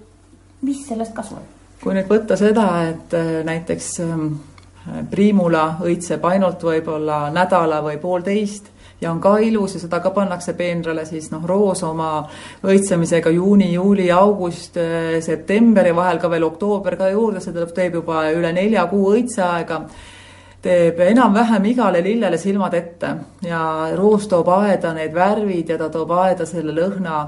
mis 0.63 0.87
sellest 0.87 1.15
kasu 1.15 1.35
on? 1.35 1.47
kui 1.83 1.95
nüüd 1.95 2.07
võtta 2.07 2.37
seda, 2.39 2.67
et 2.91 3.15
äh, 3.19 3.43
näiteks 3.45 3.89
ähm, 4.01 4.27
priimula 5.11 5.79
õitseb 5.83 6.25
ainult 6.25 6.63
võib-olla 6.63 7.31
nädala 7.35 7.83
või 7.83 7.99
poolteist 7.99 8.72
ja 9.03 9.11
on 9.11 9.21
ka 9.21 9.37
ilus 9.43 9.75
ja 9.75 9.81
seda 9.83 10.01
ka 10.01 10.13
pannakse 10.15 10.55
peenrale, 10.59 11.05
siis 11.07 11.31
noh, 11.33 11.43
roos 11.47 11.83
oma 11.87 12.23
õitsemisega 12.63 13.33
juuni, 13.35 13.73
juuli, 13.75 14.11
august, 14.15 14.77
eh, 14.77 15.19
september 15.21 15.87
ja 15.87 15.97
vahel 15.97 16.21
ka 16.23 16.31
veel 16.31 16.47
oktoober 16.47 16.97
ka 16.97 17.11
juurde, 17.11 17.41
see 17.43 17.67
teeb 17.75 17.99
juba 18.01 18.25
üle 18.33 18.53
nelja 18.55 18.87
kuu 18.91 19.15
õitseaega. 19.17 19.81
Teeb 20.63 21.01
enam-vähem 21.03 21.65
igale 21.73 21.99
lillele 22.05 22.39
silmad 22.39 22.75
ette 22.79 23.09
ja 23.43 23.63
roos 23.99 24.29
toob 24.31 24.47
aeda 24.55 24.93
need 24.95 25.11
värvid 25.15 25.73
ja 25.75 25.79
ta 25.79 25.89
toob 25.91 26.13
aeda 26.15 26.47
selle 26.47 26.75
lõhna. 26.77 27.25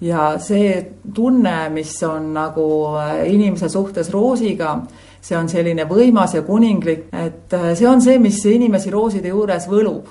Ja 0.00 0.38
see 0.40 0.78
tunne, 1.12 1.68
mis 1.68 1.92
on 2.08 2.32
nagu 2.32 2.70
eh, 3.02 3.26
inimese 3.34 3.68
suhtes 3.68 4.08
roosiga, 4.10 4.78
see 5.20 5.36
on 5.36 5.52
selline 5.52 5.84
võimas 5.84 6.32
ja 6.32 6.40
kuninglik, 6.42 7.10
et 7.12 7.52
eh, 7.52 7.74
see 7.76 7.88
on 7.88 8.00
see, 8.00 8.16
mis 8.18 8.40
inimesi 8.48 8.88
rooside 8.90 9.28
juures 9.28 9.68
võlub 9.68 10.08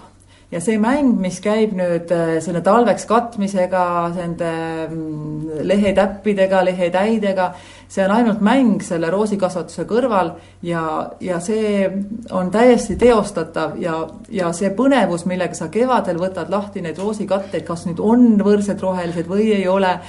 ja 0.51 0.59
see 0.63 0.79
mäng, 0.81 1.11
mis 1.21 1.37
käib 1.43 1.75
nüüd 1.77 2.09
äh, 2.13 2.37
selle 2.41 2.61
talveks 2.65 3.05
katmisega, 3.09 3.83
nende 4.15 4.53
mm, 4.87 5.59
lehetäppidega, 5.69 6.63
lehetäidega, 6.65 7.51
see 7.89 8.05
on 8.05 8.15
ainult 8.15 8.41
mäng 8.45 8.81
selle 8.85 9.11
roosikasvatuse 9.13 9.85
kõrval 9.89 10.33
ja, 10.65 10.81
ja 11.21 11.37
see 11.43 11.85
on 12.33 12.49
täiesti 12.53 12.97
teostatav 12.99 13.77
ja, 13.81 14.01
ja 14.33 14.49
see 14.57 14.73
põnevus, 14.77 15.27
millega 15.29 15.57
sa 15.57 15.69
kevadel 15.73 16.21
võtad 16.21 16.49
lahti 16.49 16.81
neid 16.85 16.97
roosikatteid, 16.97 17.65
kas 17.67 17.85
nüüd 17.85 18.01
on 18.01 18.35
võrsed 18.41 18.81
rohelised 18.81 19.29
või 19.29 19.51
ei 19.53 19.69
ole 19.69 19.99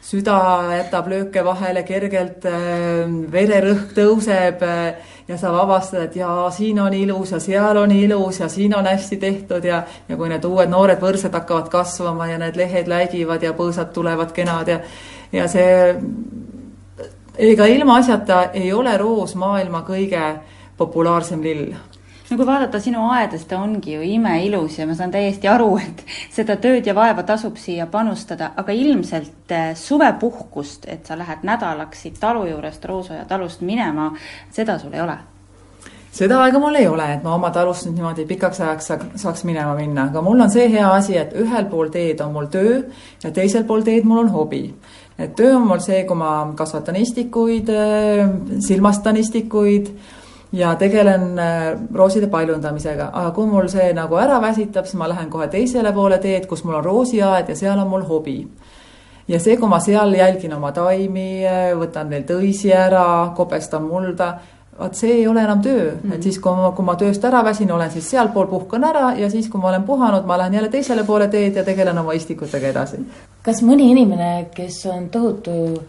süda 0.00 0.36
jätab 0.78 1.10
lööke 1.10 1.42
vahele 1.44 1.82
kergelt, 1.88 2.46
äh, 2.46 3.10
vererõhk 3.32 3.90
tõuseb 3.98 4.62
äh, 4.62 5.16
ja 5.30 5.36
sa 5.38 5.50
avastad, 5.62 6.02
et 6.02 6.16
jaa, 6.16 6.50
siin 6.50 6.80
on 6.82 6.94
ilus 6.94 7.30
ja 7.30 7.38
seal 7.40 7.78
on 7.78 7.92
ilus 7.94 8.40
ja 8.40 8.48
siin 8.48 8.74
on 8.74 8.86
hästi 8.86 9.16
tehtud 9.16 9.64
ja 9.64 9.82
ja 10.08 10.16
kui 10.16 10.28
need 10.28 10.44
uued 10.44 10.70
noored 10.72 10.98
võrsed 10.98 11.34
hakkavad 11.38 11.68
kasvama 11.70 12.26
ja 12.26 12.38
need 12.38 12.58
lehed 12.58 12.90
läigivad 12.90 13.42
ja 13.46 13.52
põõsad 13.54 13.92
tulevad 13.94 14.32
kenad 14.34 14.68
ja 14.68 14.80
ja 15.32 15.46
see 15.48 15.94
ega 17.38 17.66
ilmaasjata 17.66 18.42
ei 18.58 18.72
ole 18.72 18.96
roos 18.98 19.36
maailma 19.38 19.84
kõige 19.86 20.34
populaarsem 20.76 21.42
lill 21.46 21.70
no 22.30 22.36
kui 22.36 22.46
vaadata 22.46 22.78
sinu 22.80 23.08
aedast, 23.10 23.48
ta 23.50 23.58
ongi 23.58 23.96
ju 23.96 24.04
imeilus 24.06 24.78
ja 24.78 24.86
ma 24.86 24.94
saan 24.94 25.10
täiesti 25.10 25.48
aru, 25.50 25.72
et 25.82 26.04
seda 26.34 26.56
tööd 26.62 26.86
ja 26.86 26.94
vaeva 26.94 27.24
tasub 27.26 27.58
siia 27.58 27.88
panustada, 27.90 28.52
aga 28.60 28.74
ilmselt 28.76 29.54
eh, 29.54 29.72
suvepuhkust, 29.78 30.86
et 30.92 31.10
sa 31.10 31.18
lähed 31.18 31.42
nädalaks 31.46 32.06
siit 32.06 32.20
talu 32.22 32.46
juurest, 32.46 32.84
Roosoja 32.86 33.26
talust 33.28 33.66
minema, 33.66 34.12
seda 34.54 34.78
sul 34.78 34.94
ei 34.94 35.04
ole? 35.06 35.18
seda 36.10 36.40
aega 36.42 36.58
mul 36.58 36.74
ei 36.74 36.88
ole, 36.90 37.04
et 37.14 37.20
ma 37.22 37.36
oma 37.36 37.52
talust 37.54 37.86
nüüd 37.86 38.00
niimoodi 38.00 38.24
pikaks 38.26 38.58
ajaks 38.60 38.88
saaks 39.22 39.44
minema 39.46 39.76
minna, 39.78 40.08
aga 40.10 40.22
mul 40.26 40.42
on 40.42 40.50
see 40.50 40.66
hea 40.70 40.88
asi, 40.90 41.14
et 41.18 41.36
ühel 41.38 41.68
pool 41.70 41.92
teed 41.94 42.22
on 42.24 42.32
mul 42.34 42.48
töö 42.50 42.80
ja 43.22 43.30
teisel 43.34 43.62
pool 43.66 43.86
teed 43.86 44.06
mul 44.06 44.24
on 44.24 44.32
hobi. 44.34 44.64
Et 45.20 45.36
töö 45.38 45.52
on 45.58 45.68
mul 45.68 45.78
see, 45.84 46.02
kui 46.08 46.18
ma 46.18 46.32
kasvatan 46.58 46.98
istikuid, 46.98 47.70
eh, 47.70 48.24
silmastan 48.66 49.20
istikuid 49.22 49.92
ja 50.52 50.74
tegelen 50.74 51.38
äh, 51.38 51.78
rooside 51.94 52.26
paljundamisega, 52.26 53.10
aga 53.12 53.30
kui 53.34 53.46
mul 53.46 53.68
see 53.70 53.92
nagu 53.94 54.18
ära 54.18 54.40
väsitab, 54.42 54.88
siis 54.88 54.98
ma 54.98 55.08
lähen 55.08 55.30
kohe 55.30 55.46
teisele 55.48 55.92
poole 55.94 56.18
teed, 56.18 56.46
kus 56.50 56.64
mul 56.64 56.80
on 56.80 56.84
roosiaed 56.84 57.52
ja 57.52 57.56
seal 57.56 57.78
on 57.78 57.88
mul 57.88 58.06
hobi. 58.08 58.48
ja 59.28 59.38
see, 59.38 59.56
kui 59.56 59.68
ma 59.68 59.78
seal 59.80 60.14
jälgin 60.14 60.54
oma 60.54 60.72
taimi, 60.72 61.44
äh, 61.46 61.70
võtan 61.78 62.10
neil 62.10 62.26
tõisi 62.26 62.72
ära, 62.74 63.32
kobestan 63.36 63.86
mulda, 63.86 64.32
vot 64.80 64.96
see 64.96 65.20
ei 65.20 65.28
ole 65.28 65.44
enam 65.44 65.62
töö 65.62 65.90
mm, 65.90 66.00
-hmm. 66.00 66.14
et 66.14 66.22
siis, 66.22 66.38
kui 66.38 66.56
ma, 66.56 66.72
kui 66.72 66.84
ma 66.84 66.96
tööst 66.96 67.24
ära 67.24 67.44
väsin, 67.44 67.72
olen 67.72 67.90
siis 67.90 68.10
sealpool, 68.10 68.46
puhkan 68.46 68.84
ära 68.84 69.14
ja 69.16 69.30
siis, 69.30 69.48
kui 69.48 69.60
ma 69.60 69.68
olen 69.68 69.82
puhanud, 69.82 70.26
ma 70.26 70.38
lähen 70.38 70.54
jälle 70.54 70.68
teisele 70.68 71.04
poole 71.04 71.28
teed 71.28 71.56
ja 71.56 71.64
tegelen 71.64 71.98
oma 71.98 72.12
istikutega 72.12 72.68
edasi. 72.68 72.96
kas 73.42 73.62
mõni 73.62 73.90
inimene, 73.90 74.46
kes 74.54 74.86
on 74.86 75.08
tohutu 75.08 75.82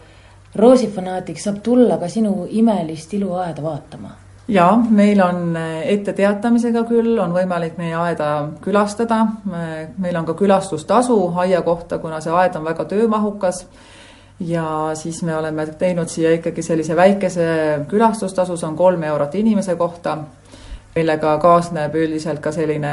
roosifanaatik, 0.54 1.40
saab 1.40 1.62
tulla 1.62 1.98
ka 1.98 2.08
sinu 2.08 2.46
imelist 2.50 3.14
iluaeda 3.14 3.62
vaatama? 3.62 4.21
Jaa, 4.48 4.76
meil 4.90 5.20
on 5.22 5.56
eh, 5.56 5.92
etteteatamisega 5.94 6.84
küll, 6.88 7.14
on 7.22 7.34
võimalik 7.34 7.78
meie 7.80 7.94
aeda 7.98 8.32
külastada, 8.64 9.22
meil 9.46 10.18
on 10.18 10.28
ka 10.28 10.36
külastustasu 10.38 11.18
aia 11.42 11.62
kohta, 11.62 11.98
kuna 12.02 12.20
see 12.20 12.34
aed 12.34 12.58
on 12.58 12.66
väga 12.66 12.86
töömahukas. 12.90 13.66
Ja 14.42 14.90
siis 14.98 15.20
me 15.22 15.36
oleme 15.36 15.66
teinud 15.78 16.10
siia 16.10 16.32
ikkagi 16.34 16.64
sellise 16.66 16.96
väikese 16.98 17.44
külastustasu, 17.88 18.56
see 18.58 18.66
on 18.66 18.76
kolm 18.76 19.04
eurot 19.06 19.36
inimese 19.38 19.76
kohta, 19.78 20.16
millega 20.96 21.36
kaasneb 21.38 21.94
üldiselt 21.94 22.40
ka 22.42 22.50
selline 22.52 22.90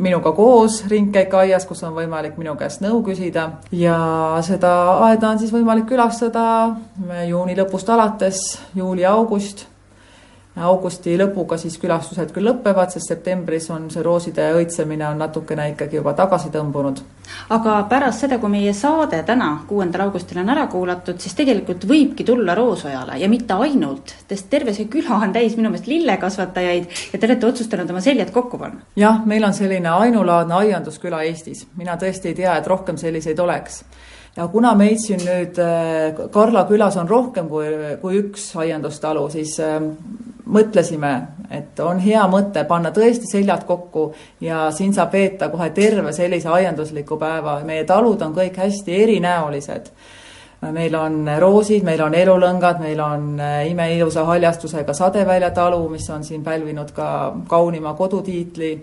minuga 0.00 0.32
koos 0.32 0.80
ringkäik 0.88 1.34
aias, 1.36 1.66
kus 1.68 1.84
on 1.84 1.92
võimalik 1.98 2.38
minu 2.40 2.56
käest 2.56 2.80
nõu 2.80 3.02
küsida. 3.04 3.50
Ja 3.76 3.98
seda 4.46 4.72
aeda 5.10 5.34
on 5.34 5.42
siis 5.42 5.52
võimalik 5.52 5.84
külastada 5.90 6.46
juuni 7.28 7.58
lõpust 7.60 7.92
alates 7.92 8.40
juuli-august 8.74 9.66
augusti 10.62 11.16
lõpuga 11.18 11.56
siis 11.58 11.76
külastused 11.82 12.30
küll 12.34 12.46
lõpevad, 12.46 12.92
sest 12.94 13.10
septembris 13.10 13.66
on 13.74 13.88
see 13.90 14.04
rooside 14.06 14.46
õitsemine 14.54 15.06
on 15.08 15.18
natukene 15.18 15.66
ikkagi 15.72 15.98
juba 15.98 16.14
tagasi 16.14 16.52
tõmbunud. 16.54 17.00
aga 17.56 17.80
pärast 17.90 18.22
seda, 18.22 18.38
kui 18.38 18.52
meie 18.52 18.72
saade 18.76 19.22
täna, 19.26 19.50
kuuendal 19.68 20.06
augustil 20.06 20.38
on 20.44 20.54
ära 20.54 20.66
kuulatud, 20.70 21.18
siis 21.20 21.34
tegelikult 21.34 21.86
võibki 21.90 22.24
tulla 22.24 22.54
Roosojale 22.54 23.18
ja 23.18 23.28
mitte 23.28 23.58
ainult, 23.66 24.14
sest 24.28 24.50
terve 24.50 24.74
see 24.76 24.86
küla 24.92 25.18
on 25.18 25.34
täis 25.34 25.56
minu 25.58 25.72
meelest 25.72 25.90
lillekasvatajaid 25.90 26.88
ja 27.12 27.18
te 27.18 27.26
olete 27.26 27.50
otsustanud 27.50 27.90
oma 27.90 28.00
seljad 28.04 28.30
kokku 28.30 28.58
panna. 28.58 28.86
jah, 28.96 29.24
meil 29.26 29.44
on 29.44 29.54
selline 29.54 29.90
ainulaadne 29.90 30.54
aiandusküla 30.54 31.24
Eestis, 31.26 31.66
mina 31.76 31.98
tõesti 31.98 32.30
ei 32.30 32.42
tea, 32.42 32.56
et 32.56 32.66
rohkem 32.70 33.00
selliseid 33.00 33.38
oleks 33.42 33.82
ja 34.36 34.48
kuna 34.48 34.74
meid 34.78 34.98
siin 35.02 35.22
nüüd 35.22 35.58
äh, 35.62 36.24
Karla 36.32 36.64
külas 36.68 36.96
on 37.00 37.08
rohkem 37.08 37.48
kui, 37.48 37.68
kui 38.02 38.18
üks 38.24 38.50
aiandustalu, 38.58 39.28
siis 39.32 39.54
äh, 39.62 39.78
mõtlesime, 40.54 41.12
et 41.54 41.80
on 41.80 42.00
hea 42.02 42.24
mõte 42.30 42.64
panna 42.68 42.92
tõesti 42.94 43.30
seljad 43.30 43.64
kokku 43.68 44.08
ja 44.44 44.66
siin 44.74 44.92
saab 44.96 45.14
veeta 45.14 45.48
kohe 45.52 45.70
terve 45.76 46.12
sellise 46.12 46.50
aiandusliku 46.52 47.18
päeva, 47.20 47.60
meie 47.64 47.86
talud 47.88 48.22
on 48.26 48.34
kõik 48.36 48.58
hästi 48.60 49.00
erinäolised. 49.04 49.90
meil 50.72 50.94
on 50.96 51.26
roosid, 51.38 51.82
meil 51.84 52.00
on 52.00 52.14
elulõngad, 52.14 52.78
meil 52.80 53.00
on 53.00 53.40
äh, 53.40 53.66
imeilusa 53.70 54.24
haljastusega 54.24 54.92
Sadevälja 54.92 55.50
talu, 55.50 55.88
mis 55.88 56.10
on 56.10 56.24
siin 56.24 56.44
pälvinud 56.44 56.92
ka 56.92 57.36
kaunima 57.48 57.94
kodutiitli 57.94 58.78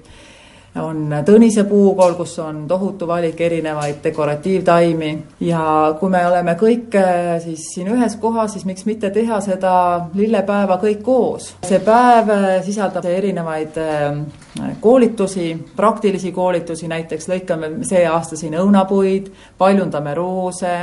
on 0.80 1.12
Tõnise 1.28 1.66
puukool, 1.68 2.14
kus 2.16 2.38
on 2.40 2.64
tohutu 2.68 3.08
valik 3.08 3.42
erinevaid 3.42 4.00
dekoratiivtaimi 4.04 5.12
ja 5.44 5.64
kui 6.00 6.10
me 6.10 6.22
oleme 6.28 6.56
kõik 6.60 6.96
äh, 6.96 7.36
siis 7.44 7.66
siin 7.74 7.92
ühes 7.92 8.16
kohas, 8.22 8.54
siis 8.56 8.66
miks 8.66 8.86
mitte 8.88 9.12
teha 9.12 9.42
seda 9.44 9.74
lillepäeva 10.16 10.80
kõik 10.82 11.04
koos. 11.04 11.52
see 11.68 11.82
päev 11.84 12.32
äh, 12.32 12.50
sisaldab 12.66 13.06
erinevaid 13.06 13.80
äh, 13.82 14.70
koolitusi, 14.80 15.54
praktilisi 15.76 16.32
koolitusi, 16.32 16.88
näiteks 16.88 17.28
lõikame 17.28 17.74
see 17.88 18.06
aasta 18.08 18.40
siin 18.40 18.56
õunapuid, 18.60 19.32
paljundame 19.58 20.16
roose 20.16 20.76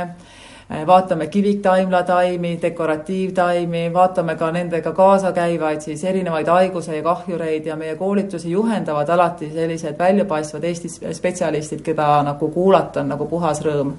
vaatame 0.87 1.27
kiviktaimlataimi, 1.27 2.59
dekoratiivtaimi, 2.61 3.93
vaatame 3.93 4.35
ka 4.35 4.51
nendega 4.51 4.91
kaasa 4.91 5.31
käivaid 5.31 5.81
siis 5.81 6.03
erinevaid 6.03 6.47
haiguse 6.47 6.97
ja 6.97 7.03
kahjureid 7.03 7.65
ja 7.65 7.75
meie 7.75 7.95
koolitusi 7.95 8.51
juhendavad 8.51 9.09
alati 9.09 9.49
sellised 9.53 9.97
väljapaistvad 9.99 10.63
Eesti 10.63 10.89
spetsialistid, 11.13 11.81
keda 11.81 12.11
nagu 12.23 12.51
kuulata 12.53 13.01
on 13.01 13.09
nagu 13.15 13.25
puhas 13.25 13.65
rõõm 13.65 13.97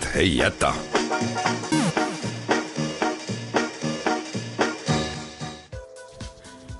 naised 0.00 0.16
ei 0.16 0.36
jäta 0.36 0.72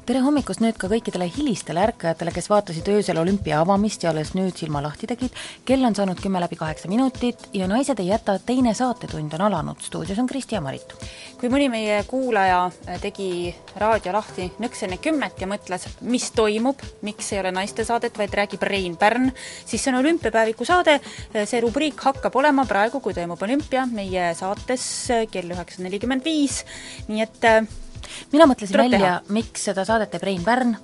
tere 0.06 0.20
hommikust 0.24 0.58
nüüd 0.58 0.74
ka 0.74 0.88
kõikidele 0.90 1.28
hilistele 1.30 1.84
ärkajatele, 1.84 2.32
kes 2.34 2.48
vaatasid 2.50 2.88
öösel 2.90 3.18
olümpia 3.20 3.60
avamist 3.62 4.02
ja 4.02 4.10
alles 4.10 4.32
nüüd 4.34 4.56
silma 4.58 4.82
lahti 4.82 5.06
tegid. 5.06 5.30
kell 5.64 5.84
on 5.84 5.94
saanud 5.94 6.18
kümme 6.20 6.40
läbi 6.40 6.56
kaheksa 6.56 6.88
minutit 6.88 7.48
ja 7.54 7.68
Naised 7.68 7.98
ei 8.00 8.08
jäta 8.08 8.38
teine 8.38 8.74
saatetund 8.74 9.32
on 9.38 9.40
alanud. 9.40 9.78
stuudios 9.80 10.18
on 10.18 10.26
Kristi 10.26 10.54
ja 10.54 10.60
Marit. 10.60 10.94
Kui 11.40 11.48
mõni 11.48 11.70
meie 11.72 12.02
kuulaja 12.04 12.66
äh, 12.68 12.98
tegi 13.00 13.48
raadio 13.80 14.12
lahti 14.12 14.50
nõks 14.60 14.84
enne 14.84 14.98
kümmet 15.00 15.40
ja 15.40 15.48
mõtles, 15.48 15.86
mis 16.04 16.28
toimub, 16.36 16.82
miks 17.06 17.32
ei 17.32 17.40
ole 17.40 17.54
naistesaadet, 17.56 18.18
vaid 18.20 18.36
räägib 18.36 18.64
Rein 18.68 18.98
Pärn, 19.00 19.30
siis 19.64 19.80
see 19.80 19.92
on 19.94 20.00
olümpiapäeviku 20.02 20.68
saade, 20.68 20.98
äh, 21.00 21.46
see 21.48 21.62
rubriik 21.64 22.00
hakkab 22.04 22.36
olema 22.36 22.66
praegu, 22.68 23.00
kui 23.00 23.16
toimub 23.16 23.40
olümpia, 23.46 23.86
meie 23.88 24.34
saates 24.36 24.84
äh, 25.16 25.24
kell 25.32 25.56
üheksa 25.56 25.86
nelikümmend 25.86 26.26
viis, 26.28 26.60
nii 27.08 27.24
et 27.24 27.48
mina 28.32 28.46
mõtlesin 28.50 28.76
Tuleb 28.76 28.92
välja, 28.92 29.14
miks 29.34 29.64
seda 29.70 29.84
saadet 29.88 30.10
teeb 30.12 30.24
Rein 30.26 30.42
Pärn, 30.44 30.76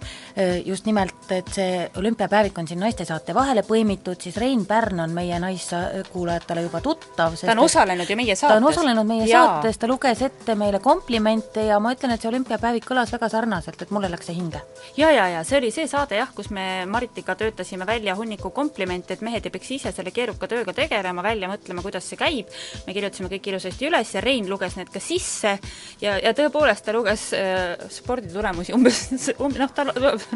just 0.64 0.86
nimelt, 0.86 1.30
et 1.32 1.48
see 1.54 1.86
olümpiapäevik 1.96 2.58
on 2.58 2.68
siin 2.68 2.80
naistesaate 2.82 3.34
vahele 3.34 3.62
põimitud, 3.66 4.20
siis 4.20 4.36
Rein 4.40 4.66
Pärn 4.68 5.00
on 5.04 5.14
meie 5.16 5.38
naiskuulajatele 5.40 6.66
juba 6.66 6.80
tuttav. 6.84 7.36
ta 7.40 7.52
on 7.52 7.64
osalenud 7.64 8.10
ju 8.10 8.16
meie 8.16 8.36
saates. 8.36 8.54
ta 8.54 8.60
on 8.60 8.68
osalenud 8.68 9.06
meie 9.06 9.26
Jaa. 9.26 9.44
saates, 9.46 9.78
ta 9.78 9.88
luges 9.88 10.22
ette 10.22 10.54
meile 10.54 10.80
komplimente 10.80 11.64
ja 11.66 11.80
ma 11.80 11.94
ütlen, 11.94 12.12
et 12.14 12.20
see 12.20 12.30
olümpiapäevik 12.30 12.84
kõlas 12.90 13.12
väga 13.12 13.28
sarnaselt, 13.32 13.82
et 13.82 13.90
mulle 13.90 14.10
läks 14.12 14.28
see 14.30 14.36
hinge. 14.36 14.60
ja, 14.96 15.10
ja, 15.10 15.28
ja 15.28 15.44
see 15.44 15.58
oli 15.58 15.70
see 15.74 15.88
saade 15.88 16.20
jah, 16.20 16.32
kus 16.34 16.50
me 16.50 16.84
Maritiga 16.86 17.34
töötasime 17.34 17.86
välja 17.86 18.16
hunniku 18.16 18.50
komplimente, 18.50 19.14
et 19.14 19.24
mehed 19.24 19.46
ei 19.46 19.54
peaks 19.54 19.70
ise 19.78 19.92
selle 19.92 20.10
keeruka 20.10 20.48
tööga 20.50 20.72
tegelema, 20.76 21.22
välja 21.22 21.48
mõtlema, 21.48 21.82
kuidas 21.82 22.08
see 22.08 22.20
käib, 22.20 22.52
me 22.86 22.94
kirjutasime 22.96 23.30
kõik 23.32 23.50
ilusasti 23.52 23.88
üles 23.88 24.14
ja 24.14 24.20
Rein 24.24 24.50
luges 24.50 24.76
need 24.76 24.92
ka 24.92 25.00
sisse 25.00 25.56
ja, 26.00 26.18
ja 26.18 26.32
tõepoolest 26.36 26.84
ta 26.86 26.94
luges 26.96 27.15
luges 27.16 27.32
äh, 27.32 27.88
sporditulemusi 27.88 28.74
umbes, 28.74 29.08
umbes 29.42 29.60
noh, 29.60 29.72
ta 29.72 29.84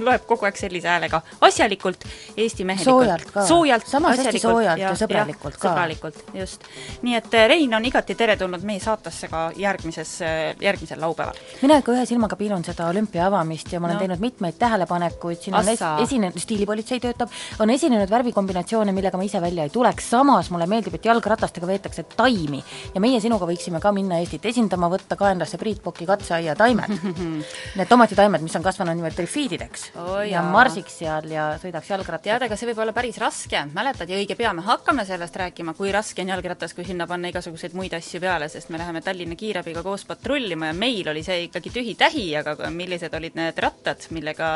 loeb 0.01 0.27
kogu 0.29 0.47
aeg 0.49 0.59
sellise 0.59 0.89
häälega, 0.89 1.21
asjalikult, 1.47 2.05
Eesti 2.37 2.65
mehelikult. 2.65 2.89
soojalt 2.89 3.33
ka. 3.35 3.45
soojalt, 3.47 3.87
hästi 4.21 4.41
soojalt 4.41 4.81
ja, 4.81 4.91
ja 4.91 4.97
sõbralikult 4.99 5.55
ja, 5.57 5.61
ka. 5.61 5.69
sõbralikult, 5.69 6.23
just. 6.35 6.65
nii 7.03 7.17
et 7.19 7.37
äh, 7.37 7.47
Rein 7.51 7.75
on 7.77 7.85
igati 7.87 8.17
teretulnud 8.19 8.65
meie 8.67 8.81
saatesse 8.83 9.29
ka 9.31 9.51
järgmises, 9.57 10.17
äh, 10.25 10.39
järgmisel 10.61 11.01
laupäeval. 11.01 11.39
mina 11.63 11.81
ikka 11.83 11.95
ühe 11.97 12.07
silmaga 12.09 12.39
piilun 12.41 12.65
seda 12.67 12.89
olümpia 12.91 13.27
avamist 13.29 13.73
ja 13.73 13.81
ma 13.81 13.91
olen 13.91 13.99
no. 13.99 14.05
teinud 14.05 14.25
mitmeid 14.25 14.59
tähelepanekuid, 14.61 15.43
siin 15.45 15.59
Assa. 15.59 15.95
on 15.95 16.05
es 16.05 16.09
esinenud, 16.09 16.41
stiilipolitsei 16.41 17.01
töötab, 17.03 17.33
on 17.61 17.71
esinenud 17.71 18.11
värvikombinatsioone, 18.11 18.95
millega 18.97 19.21
ma 19.21 19.27
ise 19.27 19.43
välja 19.43 19.67
ei 19.67 19.75
tuleks, 19.75 20.11
samas 20.17 20.51
mulle 20.51 20.69
meeldib, 20.71 20.97
et 20.97 21.11
jalgratastega 21.11 21.69
veetakse 21.69 22.07
taimi 22.17 22.63
ja 22.95 23.03
meie 23.03 23.21
sinuga 23.21 23.49
võiksime 23.49 23.83
ka 23.83 23.93
minna 23.95 24.21
Eestit 24.21 24.45
esindama, 24.47 24.91
võtta 24.93 25.17
kaenlasse 25.17 25.59
Priit 25.61 25.83
Poki 25.83 26.07
katseaia 26.09 26.55
taimed 26.71 26.91
Need 27.79 27.89
tomatitaimed, 27.89 28.43
mis 28.45 28.55
on 28.57 28.65
kasvanud 28.65 28.97
niimoodi 28.99 29.17
trifiidideks 29.19 29.91
oh, 30.01 30.21
ja 30.27 30.43
marsiks 30.45 30.99
seal 31.01 31.31
ja 31.33 31.47
sõidaks 31.61 31.91
jalgrattaga. 31.91 32.23
tead, 32.25 32.45
aga 32.47 32.59
see 32.59 32.69
võib 32.71 32.83
olla 32.85 32.95
päris 32.97 33.19
raske, 33.21 33.63
mäletad 33.75 34.11
ja 34.11 34.19
õige 34.19 34.37
pea 34.39 34.53
me 34.57 34.65
hakkame 34.67 35.05
sellest 35.09 35.37
rääkima, 35.41 35.75
kui 35.79 35.93
raske 35.95 36.23
on 36.23 36.33
jalgratas, 36.33 36.75
kui 36.77 36.85
sinna 36.87 37.07
panna 37.11 37.31
igasuguseid 37.31 37.75
muid 37.79 37.95
asju 37.97 38.21
peale, 38.23 38.49
sest 38.53 38.71
me 38.71 38.81
läheme 38.81 39.03
Tallinna 39.05 39.39
kiirabiga 39.39 39.83
koos 39.87 40.05
patrullima 40.09 40.71
ja 40.71 40.77
meil 40.77 41.09
oli 41.13 41.23
see 41.27 41.47
ikkagi 41.47 41.73
tühi-tähi, 41.77 42.27
aga 42.41 42.71
millised 42.75 43.15
olid 43.17 43.39
need 43.39 43.63
rattad, 43.63 44.05
millega 44.15 44.51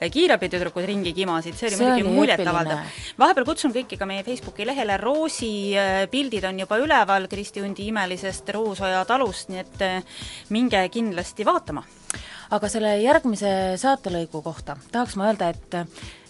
kiirabitüdrukud 0.00 0.86
ringi 0.88 1.14
kimasid, 1.16 1.58
see 1.58 1.70
oli 1.70 1.80
see 1.80 1.90
muidugi 1.90 2.14
muljetavaldav. 2.16 3.02
vahepeal 3.20 3.48
kutsun 3.48 3.74
kõiki 3.74 3.98
ka 4.00 4.08
meie 4.08 4.24
Facebooki 4.26 4.66
lehele, 4.68 4.96
Roosi 5.00 5.52
äh, 5.78 6.04
pildid 6.10 6.46
on 6.48 6.62
juba 6.64 6.80
üleval 6.80 7.28
Kristi 7.30 7.64
Hundi 7.64 7.90
imelisest 7.90 8.48
Roosoja 8.54 9.02
talust, 9.08 9.50
nii 9.52 9.62
et 9.64 9.84
äh, 9.86 10.24
minge 10.54 10.82
kindlasti 10.92 11.46
vaatama 11.46 11.59
aga 12.50 12.68
selle 12.68 12.96
järgmise 13.02 13.76
saatelõigu 13.76 14.42
kohta 14.42 14.76
tahaks 14.92 15.16
ma 15.16 15.30
öelda, 15.30 15.48
et 15.48 15.76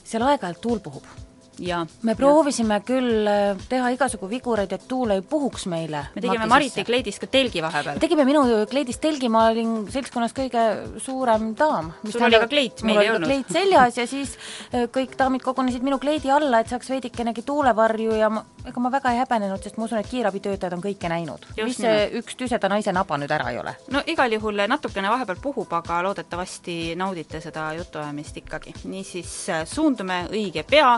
seal 0.04 0.26
aeg-ajalt 0.26 0.60
tuul 0.60 0.80
puhub 0.84 1.29
ja 1.60 1.86
me 2.02 2.14
proovisime 2.16 2.78
ja. 2.78 2.84
küll 2.84 3.28
äh, 3.28 3.60
teha 3.68 3.90
igasugu 3.94 4.28
vigureid, 4.30 4.72
et 4.72 4.86
tuul 4.88 5.14
ei 5.14 5.22
puhuks 5.22 5.66
meile. 5.70 6.06
me 6.14 6.22
tegime 6.24 6.48
Mariti 6.50 6.84
kleidist 6.88 7.20
ka 7.22 7.28
telgi 7.30 7.62
vahepeal. 7.62 8.00
tegime 8.02 8.24
minu 8.28 8.44
kleidist 8.70 9.02
telgi, 9.02 9.28
ma 9.32 9.46
olin 9.50 9.84
seltskonnas 9.92 10.34
kõige 10.36 10.64
suurem 11.02 11.50
daam. 11.58 11.92
sul 12.08 12.24
oli 12.26 12.40
ka 12.40 12.48
kleit, 12.50 12.84
meil 12.86 13.02
ei 13.04 13.10
olnud. 13.12 13.28
kleit 13.28 13.52
seljas 13.52 14.00
ja 14.00 14.06
siis 14.10 14.36
äh, 14.72 14.88
kõik 14.92 15.16
daamid 15.20 15.44
kogunesid 15.44 15.84
minu 15.86 16.00
kleidi 16.02 16.32
alla, 16.32 16.62
et 16.62 16.72
saaks 16.72 16.90
veidikenegi 16.90 17.44
tuulevarju 17.46 18.16
ja 18.16 18.30
ma, 18.32 18.44
ega 18.66 18.84
ma 18.84 18.92
väga 18.92 19.14
ei 19.14 19.20
häbenenud, 19.22 19.62
sest 19.62 19.78
ma 19.78 19.86
usun, 19.88 20.00
et 20.00 20.10
kiirabitöötajad 20.10 20.76
on 20.76 20.84
kõike 20.84 21.12
näinud. 21.12 21.46
mis 21.60 21.76
see 21.76 21.90
nimelt. 21.90 22.16
üks 22.22 22.38
tüseda 22.40 22.72
naise 22.72 22.94
naba 22.96 23.20
nüüd 23.20 23.36
ära 23.36 23.52
ei 23.52 23.60
ole? 23.60 23.76
no 23.92 24.04
igal 24.06 24.32
juhul 24.32 24.64
natukene 24.70 25.12
vahepeal 25.12 25.42
puhub, 25.42 25.72
aga 25.80 26.00
loodetavasti 26.08 26.96
naudite 26.96 27.40
seda 27.44 27.70
jutuajamist 27.76 28.40
ikkagi. 28.42 28.74
niisiis 28.84 29.36
äh, 29.52 29.66
suundume 29.68 30.24
õige 30.32 30.64
pea 30.64 30.96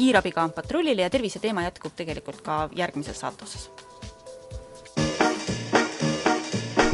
kiirabiga 0.00 0.48
patrullile 0.48 1.02
ja 1.02 1.10
terviseteema 1.10 1.62
jätkub 1.62 1.92
tegelikult 1.96 2.40
ka 2.40 2.68
järgmises 2.76 3.20
saatuses. 3.20 3.70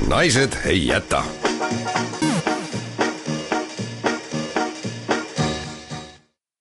naised 0.09 0.59
ei 0.65 0.87
jäta. 0.87 1.23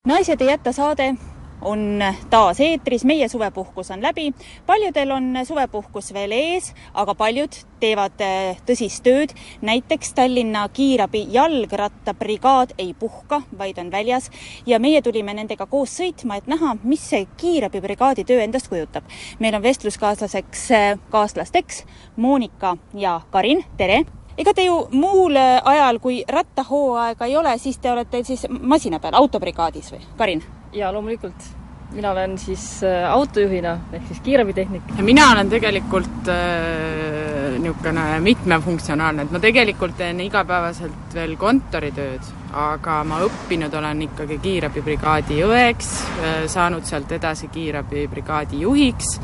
naised 0.05 0.41
ei 0.41 0.47
jäta 0.47 0.71
saade 0.71 1.13
on 1.61 2.03
taas 2.29 2.59
eetris, 2.59 3.05
meie 3.05 3.27
suvepuhkus 3.29 3.91
on 3.91 4.01
läbi, 4.01 4.33
paljudel 4.65 5.11
on 5.11 5.37
suvepuhkus 5.47 6.13
veel 6.13 6.31
ees, 6.35 6.73
aga 6.93 7.15
paljud 7.15 7.57
teevad 7.79 8.21
äh, 8.23 8.57
tõsist 8.67 9.03
tööd, 9.05 9.35
näiteks 9.65 10.13
Tallinna 10.17 10.65
kiirabi 10.73 11.25
jalgrattabrigaad 11.35 12.75
ei 12.77 12.93
puhka, 12.99 13.41
vaid 13.57 13.79
on 13.81 13.91
väljas 13.91 14.31
ja 14.65 14.79
meie 14.79 15.01
tulime 15.01 15.33
nendega 15.37 15.65
koos 15.69 15.95
sõitma, 15.99 16.39
et 16.39 16.51
näha, 16.51 16.75
mis 16.83 17.03
see 17.09 17.25
kiirabibrigaadi 17.37 18.25
töö 18.27 18.43
endast 18.43 18.69
kujutab. 18.71 19.03
meil 19.39 19.55
on 19.55 19.63
vestluskaaslaseks, 19.63 20.67
äh, 20.71 20.99
kaaslasteks 21.09 21.83
Monika 22.15 22.77
ja 22.93 23.21
Karin, 23.31 23.65
tere! 23.77 24.05
Ega 24.37 24.53
te 24.53 24.65
ju 24.67 24.79
muul 24.91 25.37
ajal, 25.39 25.99
kui 26.03 26.23
rattahooaega 26.27 27.27
ei 27.29 27.37
ole, 27.37 27.57
siis 27.61 27.77
te 27.81 27.91
olete 27.91 28.23
siis 28.27 28.47
masina 28.49 28.99
peal, 28.99 29.15
autobrigaadis 29.19 29.93
või, 29.93 30.01
Karin? 30.17 30.43
jaa, 30.75 30.91
loomulikult. 30.93 31.53
mina 31.95 32.11
olen 32.11 32.37
siis 32.37 32.83
äh, 32.83 33.05
autojuhina 33.11 33.77
ehk 33.93 34.07
siis 34.07 34.19
kiirabitehnik. 34.19 34.95
mina 35.01 35.29
olen 35.31 35.49
tegelikult 35.49 36.27
äh, 36.27 37.59
niisugune 37.59 38.19
mitmefunktsionaalne, 38.19 39.23
et 39.23 39.31
ma 39.31 39.39
tegelikult 39.39 39.95
teen 39.97 40.19
igapäevaselt 40.19 41.13
veel 41.13 41.37
kontoritööd, 41.37 42.33
aga 42.53 43.03
ma 43.07 43.21
õppinud 43.23 43.73
olen 43.73 44.01
ikkagi 44.09 44.37
kiirabibrigaadi 44.43 45.39
õeks, 45.47 45.95
äh, 46.19 46.37
saanud 46.51 46.83
sealt 46.83 47.11
edasi 47.15 47.47
kiirabibrigaadi 47.53 48.61
juhiks 48.65 49.15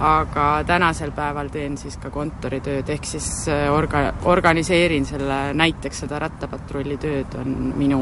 aga 0.00 0.46
tänasel 0.66 1.12
päeval 1.14 1.48
teen 1.54 1.76
siis 1.78 1.96
ka 2.02 2.10
kontoritööd, 2.10 2.88
ehk 2.90 3.06
siis 3.06 3.28
äh, 3.52 3.68
orga-, 3.70 4.10
organiseerin 4.30 5.06
selle, 5.06 5.38
näiteks 5.54 6.04
seda 6.04 6.18
rattapatrulli 6.24 6.96
tööd 7.02 7.36
on 7.38 7.54
minu 7.78 8.00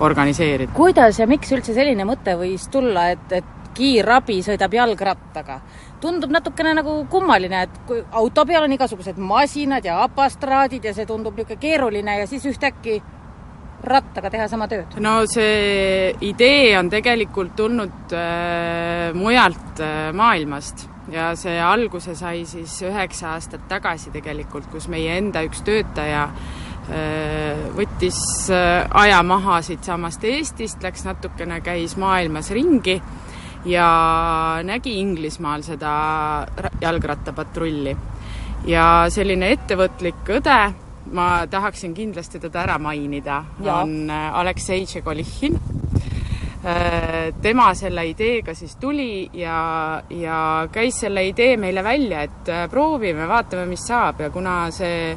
organiseerida. 0.00 0.72
kuidas 0.74 1.20
ja 1.20 1.28
miks 1.30 1.52
üldse 1.54 1.76
selline 1.76 2.06
mõte 2.08 2.34
võis 2.40 2.66
tulla, 2.72 3.08
et, 3.14 3.32
et 3.32 3.54
kiirabi 3.78 4.40
sõidab 4.42 4.74
jalgrattaga? 4.74 5.60
tundub 6.00 6.30
natukene 6.30 6.76
nagu 6.78 6.92
kummaline, 7.10 7.62
et 7.66 7.78
kui 7.86 8.02
auto 8.20 8.44
peal 8.46 8.66
on 8.66 8.74
igasugused 8.74 9.16
masinad 9.18 9.86
ja 9.86 10.02
apastraadid 10.04 10.84
ja 10.84 10.94
see 10.94 11.06
tundub 11.06 11.38
niisugune 11.38 11.62
keeruline 11.62 12.18
ja 12.20 12.26
siis 12.30 12.46
ühtäkki 12.46 13.00
rattaga 13.82 14.30
teha 14.30 14.46
sama 14.50 14.68
tööd? 14.70 14.98
no 15.02 15.20
see 15.30 16.12
idee 16.26 16.76
on 16.78 16.90
tegelikult 16.90 17.54
tulnud 17.58 18.14
äh, 18.14 19.10
mujalt 19.14 19.82
äh, 19.82 20.10
maailmast 20.14 20.88
ja 21.12 21.32
see 21.38 21.58
alguse 21.62 22.14
sai 22.18 22.44
siis 22.48 22.74
üheksa 22.86 23.34
aastat 23.36 23.64
tagasi 23.68 24.12
tegelikult, 24.14 24.68
kus 24.72 24.88
meie 24.92 25.16
enda 25.18 25.42
üks 25.46 25.62
töötaja 25.66 26.26
äh, 26.28 27.62
võttis 27.76 28.20
äh, 28.52 28.84
aja 29.02 29.22
maha 29.26 29.60
siitsamast 29.64 30.24
Eestist, 30.28 30.82
läks 30.84 31.06
natukene, 31.08 31.60
käis 31.64 31.96
maailmas 32.00 32.52
ringi 32.54 32.98
ja 33.68 33.88
nägi 34.64 34.98
Inglismaal 35.00 35.64
seda 35.66 35.92
jalgrattapatrulli. 36.80 37.96
ja 38.66 38.84
selline 39.10 39.52
ettevõtlik 39.54 40.28
õde, 40.38 40.60
ma 41.14 41.28
tahaksin 41.50 41.94
kindlasti 41.94 42.40
teda 42.42 42.66
ära 42.66 42.78
mainida, 42.78 43.42
on 43.64 44.10
äh, 44.10 44.40
Aleksei 44.40 44.86
Tšegolichin 44.86 45.60
Äh, 45.60 45.87
tema 46.58 47.68
selle 47.74 48.02
ideega 48.08 48.54
siis 48.54 48.76
tuli 48.80 49.28
ja, 49.38 50.02
ja 50.10 50.68
käis 50.72 51.00
selle 51.04 51.22
idee 51.28 51.56
meile 51.56 51.84
välja, 51.84 52.24
et 52.26 52.48
äh, 52.50 52.64
proovime, 52.70 53.28
vaatame, 53.28 53.66
mis 53.70 53.86
saab. 53.86 54.24
Ja 54.26 54.30
kuna 54.34 54.56
see 54.74 55.12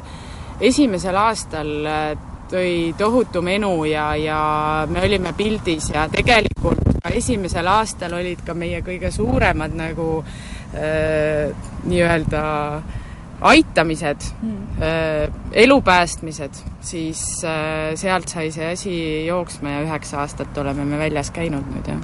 esimesel 0.60 1.18
aastal 1.18 1.72
äh, 1.86 2.06
tõi 2.52 2.94
tohutu 2.98 3.42
menu 3.42 3.84
ja, 3.88 4.12
ja 4.16 4.40
me 4.88 5.02
olime 5.02 5.32
pildis 5.36 5.90
ja 5.94 6.06
tegelikult 6.12 7.00
ka 7.02 7.10
esimesel 7.16 7.66
aastal 7.66 8.14
olid 8.20 8.44
ka 8.46 8.54
meie 8.54 8.82
kõige 8.86 9.10
suuremad 9.10 9.74
nagu 9.74 10.08
äh, 10.22 11.48
nii-öelda 11.88 12.42
äh, 12.76 13.01
aitamised 13.42 14.26
mm., 14.42 15.36
elu 15.52 15.80
päästmised, 15.82 16.62
siis 16.80 17.22
äh, 17.44 17.92
sealt 17.98 18.30
sai 18.32 18.50
see 18.54 18.72
asi 18.72 18.94
jooksma 19.26 19.76
ja 19.76 19.84
üheksa 19.86 20.22
aastat 20.22 20.58
oleme 20.58 20.84
me 20.88 20.98
väljas 21.00 21.30
käinud 21.34 21.66
nüüd, 21.74 21.90
jah. 21.90 22.00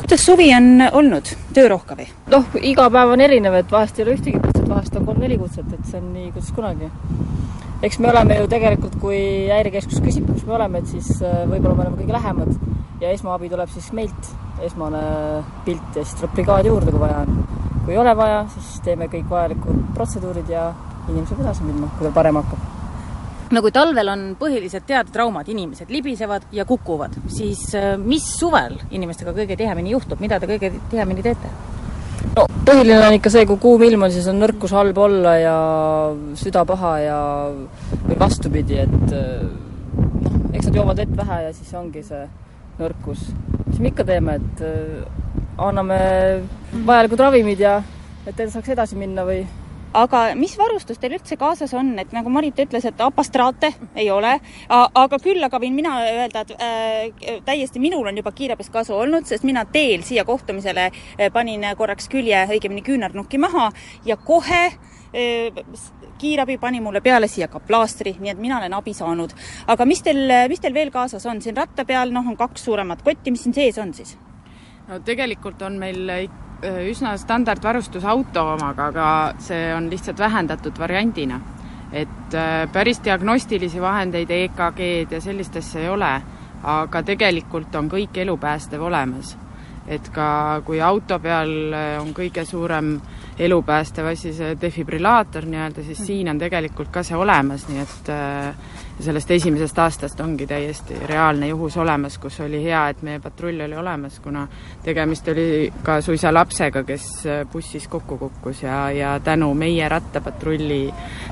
kuidas 0.00 0.26
suvi 0.26 0.50
on 0.56 0.84
olnud, 0.90 1.32
töörohke 1.54 1.98
või? 1.98 2.08
noh, 2.34 2.46
iga 2.60 2.88
päev 2.92 3.14
on 3.14 3.24
erinev, 3.24 3.56
et 3.62 3.72
vahest 3.72 3.98
ei 3.98 4.06
ole 4.06 4.16
ühtegi 4.18 4.42
kutset, 4.42 4.68
vahest 4.68 4.98
on 4.98 5.08
kolm-neli 5.08 5.38
kutset, 5.40 5.68
et 5.72 5.88
see 5.88 6.02
on 6.02 6.12
nii, 6.16 6.28
kuidas 6.34 6.52
kunagi. 6.58 6.90
eks 7.82 7.98
me 7.98 8.12
oleme 8.12 8.38
ju 8.42 8.50
tegelikult, 8.50 8.98
kui 9.02 9.22
häirekeskus 9.50 10.02
küsib, 10.04 10.28
kus 10.30 10.46
me 10.46 10.58
oleme, 10.58 10.82
et 10.82 10.94
siis 10.94 11.14
äh, 11.22 11.42
võib-olla 11.50 11.78
me 11.78 11.86
oleme 11.86 12.02
kõige 12.02 12.18
lähemad 12.18 12.54
ja 13.02 13.10
esmaabi 13.10 13.50
tuleb 13.50 13.70
siis 13.74 13.90
meilt, 13.96 14.32
esmane 14.62 15.02
pilt 15.66 15.96
ja 15.98 16.04
siis 16.04 16.18
tuleb 16.20 16.34
brigaad 16.36 16.66
juurde, 16.70 16.94
kui 16.94 17.02
vaja 17.02 17.24
on 17.24 17.70
kui 17.84 17.94
ei 17.94 17.98
ole 17.98 18.14
vaja, 18.16 18.44
siis 18.52 18.78
teeme 18.84 19.08
kõik 19.10 19.28
vajalikud 19.30 19.82
protseduurid 19.96 20.50
ja 20.52 20.68
inimene 21.08 21.26
saab 21.28 21.42
edasi 21.42 21.66
minna, 21.66 21.90
kui 21.96 22.06
tal 22.06 22.14
parem 22.14 22.38
hakkab. 22.38 22.70
no 23.52 23.62
kui 23.64 23.74
talvel 23.74 24.08
on 24.12 24.24
põhilised 24.40 24.86
teadetraumad, 24.88 25.48
inimesed 25.52 25.90
libisevad 25.92 26.46
ja 26.54 26.64
kukuvad, 26.68 27.18
siis 27.32 27.66
äh, 27.78 27.94
mis 27.98 28.26
suvel 28.38 28.78
inimestega 28.90 29.34
kõige 29.36 29.58
tihemini 29.58 29.94
juhtub, 29.96 30.22
mida 30.22 30.40
te 30.40 30.50
kõige 30.50 30.72
tihemini 30.90 31.24
teete? 31.26 31.50
no 32.36 32.46
põhiline 32.66 33.00
on 33.02 33.18
ikka 33.18 33.32
see, 33.34 33.46
kui 33.50 33.58
kuum 33.62 33.82
ilm 33.86 34.06
on, 34.06 34.14
siis 34.14 34.28
on 34.30 34.38
nõrkus 34.40 34.74
halb 34.76 34.98
olla 35.02 35.36
ja 35.40 35.56
süda 36.38 36.64
paha 36.68 36.92
ja 37.02 37.18
või 38.06 38.18
vastupidi, 38.20 38.78
et 38.86 39.16
noh, 40.22 40.38
eks 40.52 40.68
nad 40.68 40.78
joovad 40.78 41.02
vett 41.02 41.18
vähe 41.18 41.42
ja 41.48 41.52
siis 41.56 41.74
ongi 41.76 42.04
see 42.06 42.22
nõrkus. 42.78 43.26
mis 43.66 43.80
me 43.80 43.90
ikka 43.90 44.06
teeme, 44.06 44.38
et 44.38 44.62
anname 45.58 45.98
vajalikud 46.86 47.20
ravimid 47.20 47.60
ja 47.60 47.80
et 48.26 48.38
saaks 48.48 48.72
edasi 48.72 48.96
minna 48.96 49.26
või 49.26 49.42
aga 49.94 50.22
mis 50.38 50.54
varustus 50.58 51.00
teil 51.00 51.16
üldse 51.16 51.36
kaasas 51.40 51.72
on, 51.76 51.92
et 52.00 52.12
nagu 52.16 52.30
Marit 52.32 52.58
ütles, 52.64 52.84
et 52.88 53.00
apastraate 53.04 53.72
ei 53.98 54.08
ole, 54.10 54.32
aga 54.68 55.18
küll 55.22 55.44
aga 55.44 55.60
võin 55.62 55.76
mina 55.76 55.98
öelda, 56.06 56.44
et 56.44 56.54
äh, 56.56 57.40
täiesti 57.44 57.82
minul 57.82 58.08
on 58.08 58.16
juba 58.22 58.32
kiirabist 58.36 58.72
kasu 58.72 58.96
olnud, 58.96 59.28
sest 59.28 59.44
mina 59.48 59.64
teel 59.68 60.04
siia 60.06 60.24
kohtumisele 60.28 60.88
äh, 60.88 61.28
panin 61.32 61.66
korraks 61.76 62.08
külje, 62.12 62.46
õigemini 62.56 62.84
küünarnukki 62.86 63.40
maha 63.42 63.70
ja 64.08 64.16
kohe 64.16 64.64
äh, 64.72 65.62
kiirabi 66.22 66.58
pani 66.62 66.80
mulle 66.80 67.02
peale 67.04 67.28
siia 67.28 67.50
ka 67.52 67.60
plaastri, 67.60 68.16
nii 68.20 68.32
et 68.32 68.40
mina 68.40 68.60
olen 68.60 68.80
abi 68.80 68.94
saanud. 68.96 69.36
aga 69.68 69.88
mis 69.88 70.02
teil, 70.02 70.24
mis 70.48 70.60
teil 70.60 70.74
veel 70.74 70.92
kaasas 70.94 71.26
on, 71.26 71.42
siin 71.44 71.56
ratta 71.56 71.84
peal 71.84 72.14
noh, 72.14 72.28
on 72.32 72.38
kaks 72.38 72.64
suuremat 72.64 73.02
kotti, 73.04 73.34
mis 73.34 73.44
siin 73.44 73.60
sees 73.60 73.80
on 73.82 73.94
siis? 73.94 74.16
No 74.88 74.98
tegelikult 75.04 75.62
on 75.62 75.78
meil 75.78 76.10
Äh, 76.62 76.84
üsna 76.92 77.16
standardvarustus 77.18 78.04
auto 78.06 78.44
omaga, 78.52 78.84
aga 78.92 79.06
see 79.42 79.72
on 79.74 79.88
lihtsalt 79.90 80.20
vähendatud 80.22 80.76
variandina. 80.78 81.40
et 81.92 82.34
äh, 82.34 82.68
päris 82.72 83.00
diagnostilisi 83.04 83.80
vahendeid, 83.80 84.30
EKG-d 84.30 85.12
ja 85.12 85.20
sellist 85.20 85.56
asja 85.56 85.80
ei 85.80 85.88
ole, 85.88 86.10
aga 86.62 87.02
tegelikult 87.02 87.74
on 87.74 87.90
kõik 87.90 88.16
elupäästev 88.16 88.82
olemas. 88.82 89.36
et 89.86 90.08
ka 90.14 90.62
kui 90.64 90.80
auto 90.80 91.18
peal 91.18 91.74
äh, 91.74 92.00
on 92.00 92.14
kõige 92.14 92.44
suurem 92.44 93.00
elupäästev 93.38 94.06
asi, 94.06 94.32
see 94.32 94.54
defibrillaator 94.60 95.44
nii-öelda, 95.44 95.82
siis 95.82 96.06
siin 96.06 96.28
on 96.28 96.38
tegelikult 96.38 96.92
ka 96.92 97.02
see 97.02 97.16
olemas, 97.16 97.66
nii 97.68 97.82
et 97.82 98.08
äh, 98.08 98.54
sellest 99.00 99.30
esimesest 99.30 99.78
aastast 99.78 100.20
ongi 100.20 100.46
täiesti 100.46 100.94
reaalne 101.06 101.48
juhus 101.48 101.76
olemas, 101.76 102.18
kus 102.18 102.40
oli 102.40 102.62
hea, 102.64 102.82
et 102.88 103.02
meie 103.02 103.20
patrull 103.20 103.60
oli 103.64 103.76
olemas, 103.76 104.18
kuna 104.20 104.46
tegemist 104.82 105.28
oli 105.28 105.72
ka 105.82 106.00
suisa 106.00 106.34
lapsega, 106.34 106.84
kes 106.84 107.08
bussis 107.52 107.88
kokku 107.88 108.18
kukkus 108.18 108.62
ja, 108.62 108.90
ja 108.90 109.16
tänu 109.20 109.54
meie 109.54 109.88
rattapatrulli 109.88 110.82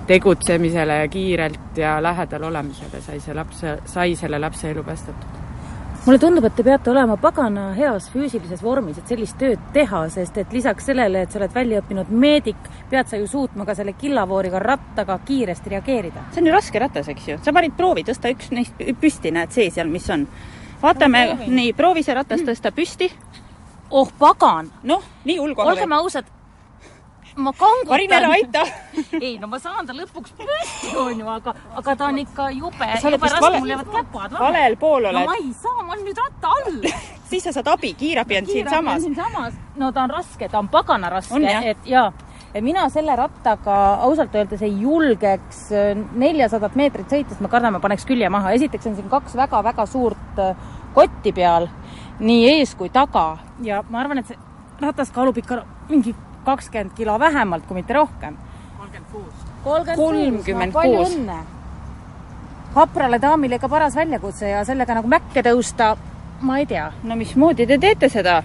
tegutsemisele 0.07 1.03
kiirelt 1.09 1.77
ja 1.77 2.03
lähedal 2.03 2.49
olemisele 2.51 3.03
sai 3.05 3.21
see 3.21 3.35
laps, 3.35 3.63
sai 3.85 4.17
selle 4.17 4.39
lapse 4.39 4.71
elu 4.71 4.85
päästetud 4.85 5.50
mulle 6.07 6.19
tundub, 6.19 6.45
et 6.49 6.55
te 6.57 6.65
peate 6.65 6.91
olema 6.91 7.17
pagana 7.21 7.71
heas 7.77 8.09
füüsilises 8.13 8.63
vormis, 8.65 8.99
et 8.99 9.11
sellist 9.11 9.37
tööd 9.41 9.61
teha, 9.75 10.03
sest 10.13 10.39
et 10.41 10.55
lisaks 10.55 10.89
sellele, 10.91 11.25
et 11.25 11.33
sa 11.33 11.41
oled 11.41 11.55
välja 11.55 11.83
õppinud 11.83 12.13
meedik, 12.23 12.71
pead 12.91 13.11
sa 13.11 13.21
ju 13.21 13.29
suutma 13.29 13.67
ka 13.69 13.77
selle 13.79 13.95
killavooriga 14.01 14.63
rattaga 14.65 15.19
kiiresti 15.27 15.75
reageerida. 15.75 16.25
see 16.33 16.43
on 16.43 16.49
ju 16.49 16.57
raske 16.57 16.83
ratas, 16.83 17.09
eks 17.13 17.29
ju, 17.29 17.39
sa 17.45 17.53
panid 17.53 17.77
proovi 17.77 18.05
tõsta 18.09 18.33
üks 18.33 18.51
neist 18.57 18.81
püsti, 19.01 19.33
näed 19.35 19.53
see 19.53 19.71
seal, 19.71 19.93
mis 19.93 20.09
on. 20.11 20.27
vaatame, 20.83 21.25
nii, 21.47 21.73
proovi 21.77 22.03
see 22.03 22.17
ratas 22.17 22.45
tõsta 22.49 22.73
püsti. 22.73 23.13
oh 23.91 24.13
pagan! 24.19 24.73
noh, 24.83 25.05
nii 25.25 25.39
hull 25.39 25.55
kohal. 25.55 25.77
olgem 25.77 25.93
ausad 26.01 26.40
ma 27.43 27.53
kangutan. 27.57 27.91
Karin, 27.91 28.15
ära 28.19 28.33
aita 28.37 28.65
ei, 29.27 29.37
no 29.43 29.51
ma 29.51 29.61
saan 29.63 29.89
ta 29.89 29.97
lõpuks 29.97 30.35
püsti, 30.39 30.95
onju, 31.05 31.29
aga, 31.37 31.55
aga 31.83 31.97
ta 31.97 32.11
on 32.11 32.21
ikka 32.23 32.51
jube, 32.57 32.91
jube 33.03 33.33
raske 33.35 33.53
mul 33.59 33.75
jäävad 33.75 33.93
käpad 33.97 34.37
vahele. 34.37 34.45
valel 34.47 34.77
pool 34.81 35.11
oled. 35.11 35.21
no 35.21 35.27
ma 35.29 35.39
ei 35.41 35.53
saa, 35.63 35.83
ma 35.83 35.95
olen 35.95 36.09
nüüd 36.09 36.25
ratta 36.25 36.55
all 36.57 36.81
siis 37.31 37.47
sa 37.47 37.55
saad 37.55 37.71
abi, 37.75 37.95
kiirabi 37.99 38.41
on 38.41 38.51
siinsamas. 38.51 39.05
siinsamas, 39.07 39.61
no 39.77 39.93
ta 39.93 40.07
on 40.09 40.19
raske, 40.19 40.49
ta 40.49 40.59
on 40.59 40.69
pagana 40.73 41.13
raske, 41.13 41.55
et 41.75 41.89
jaa 41.89 42.11
et 42.55 42.65
mina 42.65 42.89
selle 42.91 43.15
rattaga 43.17 43.77
ausalt 44.07 44.35
öeldes 44.35 44.63
ei 44.67 44.73
julgeks 44.83 45.63
äh, 45.77 45.93
neljasadat 45.95 46.77
meetrit 46.79 47.13
sõita, 47.13 47.35
sest 47.35 47.45
ma 47.45 47.51
kardan, 47.53 47.77
ma 47.77 47.83
paneks 47.83 48.07
külje 48.09 48.31
maha. 48.33 48.55
esiteks 48.59 48.91
on 48.91 48.97
siin 48.99 49.11
kaks 49.13 49.37
väga-väga 49.39 49.87
suurt 49.87 50.43
äh, 50.43 50.57
kotti 50.95 51.33
peal, 51.33 51.69
nii 52.19 52.49
ees 52.57 52.75
kui 52.75 52.91
taga 52.91 53.39
ja 53.63 53.85
ma 53.89 54.03
arvan, 54.03 54.23
et 54.23 54.33
see 54.33 54.39
ratas 54.81 55.13
kaalub 55.15 55.39
ikka 55.39 55.63
mingi 55.91 56.15
kakskümmend 56.45 56.95
kilo 56.97 57.19
vähemalt, 57.19 57.67
kui 57.67 57.81
mitte 57.81 57.95
rohkem. 57.95 58.37
kolmkümmend 58.77 59.07
kuus. 59.13 59.97
kolmkümmend 59.97 60.73
kuus. 60.73 61.19
haprale 62.75 63.19
daamile 63.23 63.55
ikka 63.55 63.69
paras 63.69 63.97
väljakutse 63.97 64.49
ja 64.49 64.65
sellega 64.65 64.95
nagu 64.95 65.09
mäkke 65.09 65.43
tõusta, 65.43 65.97
ma 66.41 66.59
ei 66.59 66.67
tea. 66.67 66.93
no 67.03 67.17
mismoodi 67.17 67.67
te 67.67 67.79
teete 67.79 68.09
seda? 68.09 68.43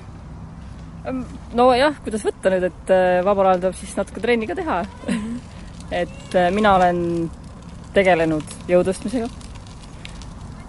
nojah, 1.55 1.97
kuidas 2.03 2.23
võtta 2.25 2.51
nüüd, 2.53 2.67
et 2.69 2.93
äh, 2.93 3.23
vabal 3.25 3.51
ajal 3.51 3.65
tuleb 3.65 3.79
siis 3.79 3.95
natuke 3.97 4.21
trenni 4.23 4.47
ka 4.47 4.55
teha. 4.55 4.83
-hmm. 5.07 5.39
et 5.91 6.35
äh, 6.35 6.51
mina 6.51 6.75
olen 6.75 7.29
tegelenud 7.93 8.55
jõutõstmisega. 8.67 9.29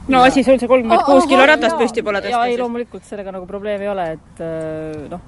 no 0.08 0.22
asi 0.22 0.44
sul 0.44 0.58
see 0.58 0.68
kolmkümmend 0.68 1.06
kuus 1.06 1.26
kilo 1.26 1.46
ratast 1.46 1.78
püsti 1.78 2.02
pole 2.02 2.20
tõsta. 2.20 2.36
jaa, 2.36 2.46
ei 2.46 2.58
loomulikult 2.58 3.04
sellega 3.04 3.32
nagu 3.32 3.46
probleemi 3.46 3.84
ei 3.84 3.88
ole, 3.90 4.10
et 4.12 4.44
äh, 4.44 5.08
noh, 5.10 5.20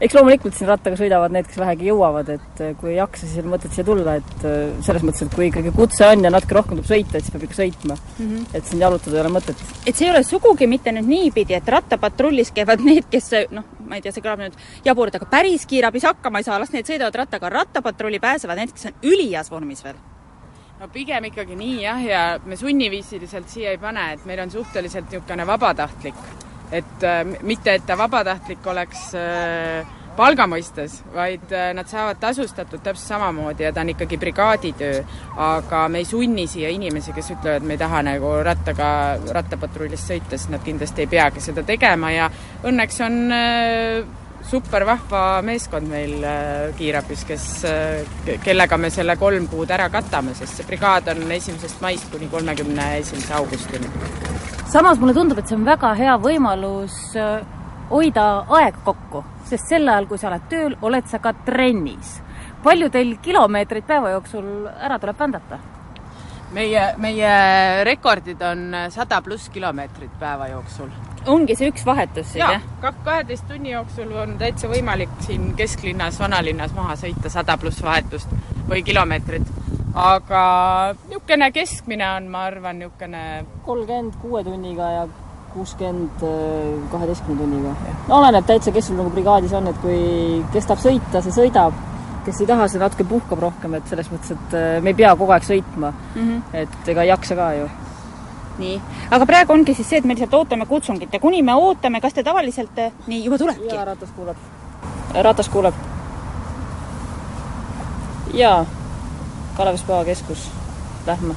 eks 0.00 0.14
loomulikult 0.16 0.56
siin 0.56 0.68
rattaga 0.68 0.98
sõidavad 0.98 1.32
need, 1.32 1.46
kes 1.48 1.58
vähegi 1.60 1.88
jõuavad, 1.88 2.28
et 2.34 2.62
äh, 2.64 2.72
kui 2.80 2.92
ei 2.92 2.98
jaksa, 2.98 3.24
siis 3.24 3.38
ei 3.38 3.44
ole 3.44 3.52
mõtet 3.54 3.72
siia 3.72 3.86
tulla, 3.86 4.16
et 4.20 4.44
äh, 4.44 4.56
selles 4.84 5.04
mõttes, 5.06 5.22
et 5.24 5.36
kui 5.36 5.48
ikkagi 5.48 5.72
kutse 5.76 6.08
on 6.08 6.26
ja 6.26 6.32
natuke 6.32 6.58
rohkem 6.58 6.76
tuleb 6.76 6.88
sõita, 6.90 7.16
et 7.16 7.26
siis 7.26 7.34
peab 7.34 7.46
ikka 7.46 7.58
sõitma 7.60 7.96
mm. 7.96 8.26
-hmm. 8.26 8.58
et 8.58 8.68
siin 8.68 8.82
jalutada 8.84 9.16
ei 9.16 9.22
ole 9.24 9.32
mõtet. 9.38 9.62
et 9.86 9.96
see 9.96 10.08
ei 10.08 10.12
ole 10.12 10.22
sugugi 10.26 10.68
mitte 10.68 10.92
nüüd 10.92 11.08
niipidi, 11.08 11.56
et 11.56 11.68
rattapatrullis 11.76 12.52
käivad 12.56 12.84
need, 12.84 13.08
kes 13.10 13.30
noh, 13.50 13.64
ma 13.88 13.96
ei 13.96 14.04
tea, 14.04 14.12
see 14.12 14.24
kõlab 14.24 14.44
nüüd 14.44 14.58
jaburalt, 14.84 15.16
aga 15.16 15.30
päris 15.30 15.66
kiirabis 15.66 16.04
hakkama 16.04 16.42
ei 16.42 16.48
saa, 16.50 16.60
las 16.60 16.74
need 16.76 16.88
sõidavad 16.88 17.16
rattaga, 17.22 17.48
rattapatrulli 17.48 18.20
pääsevad 18.20 18.60
need, 18.60 18.76
kes 18.76 18.92
on 18.92 19.00
üliheas 19.02 19.50
vormis 19.50 19.84
veel 19.84 19.96
no 20.80 20.88
pigem 20.92 21.24
ikkagi 21.24 21.56
nii 21.56 21.78
jah, 21.82 22.02
ja 22.04 22.24
me 22.44 22.56
sunniviisiliselt 22.56 23.48
siia 23.48 23.72
ei 23.72 23.78
pane, 23.80 24.12
et 24.12 24.26
meil 24.28 24.44
on 24.44 24.50
suhteliselt 24.50 25.08
niisugune 25.08 25.46
vabatahtlik 25.46 26.45
et 26.72 27.04
äh, 27.04 27.22
mitte, 27.42 27.74
et 27.74 27.86
ta 27.86 27.96
vabatahtlik 27.98 28.66
oleks 28.66 29.12
äh, 29.14 29.86
palga 30.16 30.46
mõistes, 30.48 30.98
vaid 31.14 31.52
äh, 31.54 31.70
nad 31.76 31.88
saavad 31.90 32.18
tasustatud 32.20 32.82
täpselt 32.82 33.12
samamoodi 33.12 33.66
ja 33.66 33.72
ta 33.72 33.84
on 33.84 33.92
ikkagi 33.92 34.18
brigaaditöö. 34.18 35.02
aga 35.36 35.88
me 35.88 35.98
ei 35.98 36.04
sunni 36.04 36.46
siia 36.46 36.68
inimesi, 36.72 37.12
kes 37.12 37.30
ütlevad, 37.36 37.66
me 37.66 37.76
ei 37.76 37.82
taha 37.82 38.02
nagu 38.02 38.32
rattaga, 38.42 38.90
rattapatrullist 39.32 40.12
sõita, 40.12 40.36
siis 40.36 40.50
nad 40.50 40.64
kindlasti 40.64 41.04
ei 41.04 41.12
peagi 41.16 41.40
seda 41.40 41.62
tegema 41.62 42.10
ja 42.10 42.30
õnneks 42.64 43.02
on 43.06 43.18
super 44.46 44.86
vahva 44.86 45.42
meeskond 45.42 45.88
meil 45.90 46.22
kiirabis, 46.78 47.24
kes, 47.26 47.46
kellega 48.44 48.78
me 48.78 48.92
selle 48.94 49.16
kolm 49.18 49.48
kuud 49.50 49.70
ära 49.74 49.88
katame, 49.90 50.36
sest 50.38 50.60
see 50.60 50.68
brigaad 50.68 51.10
on 51.14 51.26
esimesest 51.34 51.82
maist 51.82 52.06
kuni 52.12 52.30
kolmekümne 52.30 52.92
esimese 53.00 53.34
augustini 53.40 53.90
samas 54.76 54.98
mulle 54.98 55.14
tundub, 55.14 55.38
et 55.38 55.48
see 55.48 55.56
on 55.56 55.64
väga 55.66 55.92
hea 55.96 56.14
võimalus 56.20 56.96
äh, 57.16 57.44
hoida 57.90 58.26
aeg 58.58 58.80
kokku, 58.84 59.22
sest 59.48 59.70
sel 59.70 59.88
ajal, 59.88 60.08
kui 60.10 60.18
sa 60.20 60.28
oled 60.30 60.48
tööl, 60.50 60.76
oled 60.82 61.06
sa 61.10 61.20
ka 61.22 61.32
trennis. 61.46 62.20
palju 62.62 62.88
teil 62.90 63.16
kilomeetreid 63.22 63.86
päeva 63.86 64.10
jooksul 64.16 64.66
ära 64.66 64.98
tuleb 64.98 65.18
vändata? 65.18 65.58
meie, 66.52 66.82
meie 66.98 67.84
rekordid 67.84 68.42
on 68.42 68.74
sada 68.90 69.20
pluss 69.22 69.48
kilomeetrit 69.48 70.18
päeva 70.18 70.48
jooksul. 70.48 70.90
Ongi 71.26 71.56
see 71.58 71.70
üks 71.72 71.86
vahetus 71.86 72.32
siis, 72.32 72.42
jah? 72.42 72.62
kaheteist 73.04 73.48
tunni 73.48 73.72
jooksul 73.72 74.12
on 74.22 74.36
täitsa 74.38 74.70
võimalik 74.70 75.12
siin 75.26 75.54
kesklinnas, 75.58 76.20
vanalinnas 76.22 76.74
maha 76.76 76.96
sõita 77.00 77.32
sada 77.32 77.56
pluss 77.60 77.82
vahetust 77.82 78.32
või 78.68 78.82
kilomeetrit 78.86 79.54
aga 79.96 80.40
niisugune 81.08 81.50
keskmine 81.56 82.08
on, 82.18 82.28
ma 82.32 82.44
arvan, 82.50 82.82
niisugune 82.82 83.22
kolmkümmend 83.64 84.18
kuue 84.20 84.42
tunniga 84.44 84.90
ja 84.92 85.06
kuuskümmend 85.54 86.22
äh, 86.22 86.90
kaheteistkümne 86.92 87.40
tunniga. 87.40 87.74
no 88.08 88.18
oleneb 88.20 88.46
täitsa, 88.48 88.72
kes 88.72 88.90
sul 88.90 89.00
nagu 89.00 89.12
brigaadis 89.14 89.54
on, 89.56 89.70
et 89.72 89.78
kui, 89.80 90.00
kes 90.52 90.68
tahab 90.68 90.82
sõita, 90.84 91.22
see 91.24 91.36
sõidab, 91.38 91.78
kes 92.26 92.42
ei 92.42 92.50
taha, 92.50 92.68
see 92.68 92.82
natuke 92.82 93.08
puhkab 93.08 93.40
rohkem, 93.46 93.78
et 93.78 93.88
selles 93.88 94.12
mõttes, 94.12 94.36
et 94.36 94.58
äh, 94.58 94.68
me 94.84 94.92
ei 94.92 95.00
pea 95.00 95.14
kogu 95.16 95.32
aeg 95.32 95.48
sõitma 95.48 95.94
mm. 95.94 96.20
-hmm. 96.20 96.62
et 96.62 96.92
ega 96.92 97.06
ei 97.06 97.12
jaksa 97.14 97.38
ka 97.40 97.50
ju. 97.56 97.70
Nii, 98.58 98.78
aga 99.10 99.26
praegu 99.28 99.52
ongi 99.52 99.74
siis 99.74 99.88
see, 99.90 100.00
et 100.00 100.06
me 100.08 100.14
lihtsalt 100.14 100.34
ootame 100.34 100.66
kutsungit 100.66 101.12
ja 101.12 101.20
kuni 101.20 101.42
me 101.42 101.54
ootame, 101.54 102.00
kas 102.00 102.16
te 102.16 102.24
tavaliselt, 102.26 102.78
äh, 102.78 102.92
nii, 103.06 103.24
juba 103.24 103.38
tulebki? 103.42 103.74
jaa, 103.74 103.84
ratas 103.84 104.12
kuuleb. 104.16 104.36
ratas 105.28 105.48
kuuleb. 105.52 105.84
jaa 108.34 108.64
Kalev 109.56 109.76
Spa 109.80 110.04
keskus, 110.04 110.50
lähme. 111.06 111.34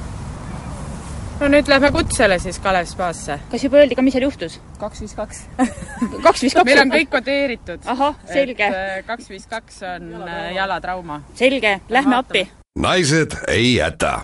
no 1.40 1.48
nüüd 1.48 1.68
lähme 1.72 1.88
kutsele 1.92 2.38
siis 2.38 2.58
Kalev 2.60 2.84
Spasse. 2.86 3.38
kas 3.50 3.64
juba 3.64 3.80
öeldi 3.80 3.96
ka, 3.96 4.02
mis 4.02 4.12
seal 4.16 4.28
juhtus? 4.28 4.60
kaks 4.78 5.00
viis 5.00 5.14
kaks. 5.16 5.44
kaks 6.26 6.42
viis 6.42 6.54
kaks? 6.54 6.68
meil 6.68 6.82
on 6.84 6.92
kõik 6.92 7.12
kodeeritud. 7.16 7.84
ahah, 7.86 8.16
selge. 8.32 8.68
Äh, 8.68 9.00
kaks 9.08 9.32
viis 9.32 9.48
kaks 9.48 9.82
on 9.94 10.12
äh, 10.28 10.50
jalatrauma. 10.58 11.22
selge, 11.34 11.80
lähme 11.88 12.20
appi. 12.20 12.48
naised 12.76 13.40
ei 13.48 13.74
jäta 13.74 14.20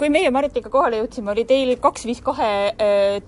kui 0.00 0.08
meie 0.12 0.30
Maritiga 0.32 0.72
kohale 0.72 1.02
jõudsime, 1.02 1.34
oli 1.34 1.44
teil 1.48 1.74
kaks 1.82 2.06
viis 2.08 2.22
kahe 2.24 2.50
äh, 2.72 3.18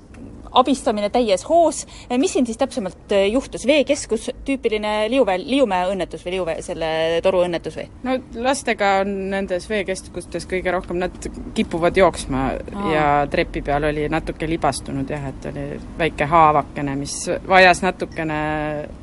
abistamine 0.52 1.10
täies 1.12 1.44
hoos. 1.48 1.86
mis 2.18 2.32
siin 2.32 2.46
siis 2.46 2.58
täpsemalt 2.60 3.12
juhtus, 3.30 3.66
veekeskus, 3.66 4.30
tüüpiline 4.44 5.08
Liumäe, 5.10 5.38
Liumäe 5.38 5.88
õnnetus 5.92 6.24
või 6.26 6.36
Liumäe 6.36 6.62
selle 6.64 7.20
toru 7.24 7.42
õnnetus 7.46 7.78
või? 7.78 7.88
no 8.04 8.18
lastega 8.44 8.92
on 9.02 9.14
nendes 9.32 9.68
veekeskustes 9.70 10.46
kõige 10.50 10.74
rohkem, 10.74 11.00
nad 11.02 11.30
kipuvad 11.56 11.96
jooksma 11.96 12.44
Aa. 12.52 12.86
ja 12.92 13.06
trepi 13.30 13.64
peal 13.64 13.88
oli 13.90 14.08
natuke 14.12 14.48
libastunud 14.48 15.10
jah, 15.10 15.28
et 15.32 15.50
oli 15.52 15.66
väike 15.98 16.28
haavakene, 16.28 16.96
mis 17.00 17.16
vajas 17.48 17.82
natukene 17.84 18.40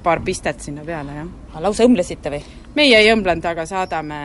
paar 0.04 0.22
pistet 0.26 0.62
sinna 0.62 0.86
peale, 0.86 1.22
jah. 1.22 1.38
Lausa 1.58 1.86
õmblesite 1.88 2.34
või? 2.34 2.42
meie 2.76 2.98
ei 3.02 3.10
õmblenud, 3.14 3.46
aga 3.50 3.66
saadame 3.66 4.20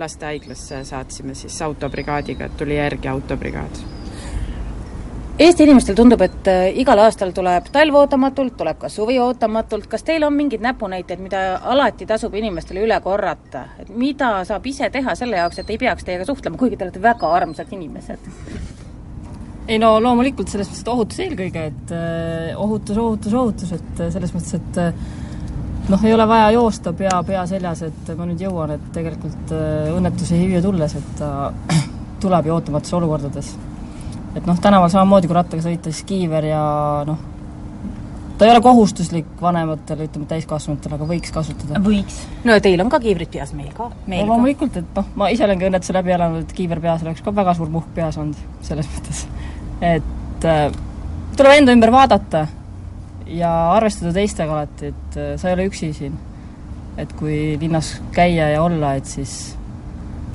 lastehaiglasse, 0.00 0.84
saatsime 0.88 1.34
siis 1.36 1.58
autobrigaadiga, 1.62 2.48
et 2.48 2.56
tuli 2.56 2.78
järgi 2.78 3.10
autobrigaad 3.12 3.82
Eesti 5.42 5.64
inimestel 5.64 5.96
tundub, 5.96 6.20
et 6.22 6.48
äh, 6.52 6.66
igal 6.76 7.00
aastal 7.00 7.30
tuleb 7.32 7.70
talv 7.72 7.96
ootamatult, 8.02 8.52
tuleb 8.58 8.76
ka 8.82 8.90
suvi 8.92 9.16
ootamatult, 9.18 9.86
kas 9.90 10.04
teil 10.04 10.26
on 10.26 10.34
mingeid 10.36 10.60
näpunäiteid, 10.60 11.22
mida 11.24 11.40
alati 11.72 12.04
tasub 12.06 12.36
inimestele 12.36 12.82
üle 12.84 12.98
korrata, 13.00 13.64
et 13.80 13.88
mida 13.88 14.28
saab 14.44 14.68
ise 14.68 14.90
teha 14.92 15.14
selle 15.16 15.40
jaoks, 15.40 15.62
et 15.62 15.72
ei 15.72 15.80
peaks 15.80 16.04
teiega 16.04 16.28
suhtlema, 16.28 16.60
kuigi 16.60 16.76
te 16.76 16.84
olete 16.84 17.02
väga 17.02 17.32
armsad 17.40 17.72
inimesed? 17.72 18.28
ei 19.72 19.78
no 19.80 19.94
loomulikult 20.04 20.52
selles 20.52 20.68
mõttes, 20.68 20.84
et 20.84 20.92
ohutus 20.92 21.24
eelkõige, 21.24 21.64
et 21.72 21.96
äh, 21.96 22.52
ohutus, 22.60 22.98
ohutus, 22.98 23.34
ohutus, 23.42 23.72
et 23.78 24.04
äh, 24.04 24.12
selles 24.12 24.36
mõttes, 24.36 24.58
et 24.60 24.80
äh, 24.84 25.04
noh, 25.88 26.04
ei 26.04 26.14
ole 26.14 26.28
vaja 26.28 26.50
joosta 26.54 26.92
pea, 26.92 27.16
pea 27.26 27.46
seljas, 27.50 27.82
et 27.88 28.14
ma 28.18 28.28
nüüd 28.28 28.40
jõuan, 28.46 28.76
et 28.76 28.88
tegelikult 28.94 29.52
äh, 29.56 29.90
õnnetus 29.96 30.32
ei 30.36 30.46
hüüa 30.46 30.62
tulles, 30.64 30.96
et 31.00 31.12
ta 31.18 31.52
tuleb 32.22 32.46
ju 32.46 32.56
ootamatus 32.56 32.98
olukordades 33.00 33.54
et 34.36 34.46
noh, 34.48 34.58
tänaval 34.60 34.90
samamoodi, 34.92 35.28
kui 35.28 35.36
rattaga 35.36 35.64
sõita, 35.64 35.92
siis 35.92 36.06
kiiver 36.08 36.46
ja 36.48 36.62
noh, 37.08 37.18
ta 38.38 38.46
ei 38.46 38.52
ole 38.52 38.62
kohustuslik 38.64 39.28
vanematele, 39.40 40.08
ütleme 40.08 40.28
täiskasvanutele, 40.30 40.96
aga 40.96 41.08
võiks 41.08 41.34
kasutada. 41.34 41.82
võiks. 41.84 42.22
no 42.46 42.56
ja 42.56 42.64
teil 42.64 42.80
on 42.84 42.92
ka 42.92 43.00
kiivrid 43.02 43.32
peas, 43.34 43.52
meil 43.56 43.72
ka. 43.76 43.90
no 43.92 44.22
loomulikult, 44.30 44.78
et 44.80 44.96
noh, 44.96 45.12
ma 45.20 45.28
ise 45.34 45.44
olen 45.46 45.60
ka 45.60 45.68
õnnetuse 45.68 45.96
läbi 45.98 46.16
elanud, 46.16 46.46
et 46.46 46.56
kiiver 46.56 46.80
peas 46.82 47.04
oleks 47.04 47.24
ka 47.24 47.34
väga 47.34 47.54
suur 47.58 47.70
muhk 47.72 47.92
peas 47.94 48.18
olnud, 48.22 48.40
selles 48.64 48.88
mõttes. 48.94 49.26
et 49.92 50.48
äh, 50.48 50.66
tuleb 51.36 51.60
enda 51.60 51.76
ümber 51.76 51.92
vaadata 51.92 52.46
ja 53.26 53.52
arvestada 53.72 54.12
teistega 54.16 54.58
alati, 54.58 54.92
et 54.92 55.16
äh, 55.16 55.32
sa 55.40 55.50
ei 55.50 55.58
ole 55.58 55.70
üksi 55.70 55.92
siin. 55.96 56.18
et 57.00 57.12
kui 57.16 57.56
linnas 57.60 57.94
käia 58.12 58.50
ja 58.52 58.62
olla, 58.62 58.94
et 59.00 59.08
siis 59.08 59.56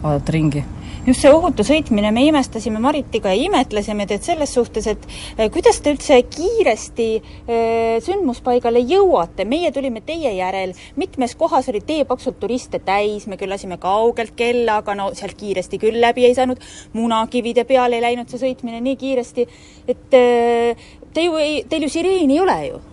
vaadata 0.01 0.33
ringi. 0.33 0.63
Just 1.07 1.23
see 1.23 1.29
ohutu 1.31 1.63
sõitmine, 1.63 2.09
me 2.11 2.25
imestasime 2.27 2.81
Maritiga 2.83 3.31
ja 3.31 3.45
imetlesime 3.47 4.03
teid 4.09 4.25
selles 4.25 4.51
suhtes, 4.51 4.89
et 4.91 5.05
eh, 5.37 5.45
kuidas 5.53 5.77
te 5.79 5.93
üldse 5.93 6.17
kiiresti 6.27 7.05
äh, 7.15 7.93
sündmuspaigale 8.03 8.81
jõuate, 8.83 9.45
meie 9.47 9.71
tulime 9.71 10.01
teie 10.03 10.33
järel, 10.35 10.73
mitmes 10.99 11.37
kohas 11.39 11.69
oli 11.71 11.79
tee 11.87 12.03
paksult 12.09 12.41
turiste 12.41 12.81
täis, 12.83 13.23
me 13.31 13.39
küll 13.39 13.55
lasime 13.55 13.79
kaugelt 13.79 14.35
kella, 14.35 14.81
aga 14.81 14.97
no 14.99 15.07
sealt 15.15 15.39
kiiresti 15.39 15.79
küll 15.79 16.01
läbi 16.03 16.27
ei 16.27 16.35
saanud, 16.35 16.59
munakivide 16.97 17.63
peal 17.69 17.95
ei 17.95 18.03
läinud 18.03 18.27
see 18.27 18.43
sõitmine 18.43 18.83
nii 18.83 18.99
kiiresti, 18.99 19.47
et 19.87 20.19
äh, 20.19 20.87
te 21.17 21.25
ju 21.25 21.41
ei, 21.41 21.63
teil 21.69 21.87
ju 21.87 21.89
sireeni 21.97 22.37
ei 22.37 22.45
ole 22.45 22.59
ju 22.67 22.85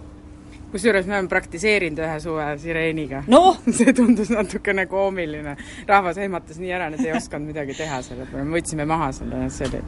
kusjuures 0.75 1.07
me 1.07 1.15
oleme 1.15 1.31
praktiseerinud 1.31 2.01
ühe 2.03 2.15
suve 2.23 2.47
sireeniga 2.59 3.23
no. 3.31 3.43
see 3.77 3.95
tundus 3.95 4.33
natukene 4.35 4.89
koomiline. 4.91 5.55
rahvas 5.87 6.19
ehmatas 6.19 6.59
nii 6.59 6.73
ära, 6.75 6.89
nad 6.91 7.05
ei 7.05 7.15
osanud 7.15 7.53
midagi 7.53 7.77
teha 7.79 8.01
selle 8.03 8.27
peale, 8.31 8.47
me 8.49 8.59
võtsime 8.59 8.89
maha 8.91 9.13
selle, 9.15 9.45
see 9.55 9.69
oli, 9.71 9.85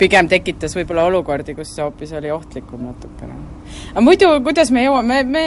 pigem 0.00 0.30
tekitas 0.32 0.74
võib-olla 0.78 1.06
olukordi, 1.12 1.54
kus 1.58 1.76
see 1.76 1.86
hoopis 1.86 2.16
oli 2.18 2.34
ohtlikum 2.34 2.88
natukene. 2.88 3.38
aga 3.92 4.04
muidu, 4.08 4.32
kuidas 4.48 4.74
me 4.74 4.82
jõuame, 4.88 5.22
me 5.30 5.46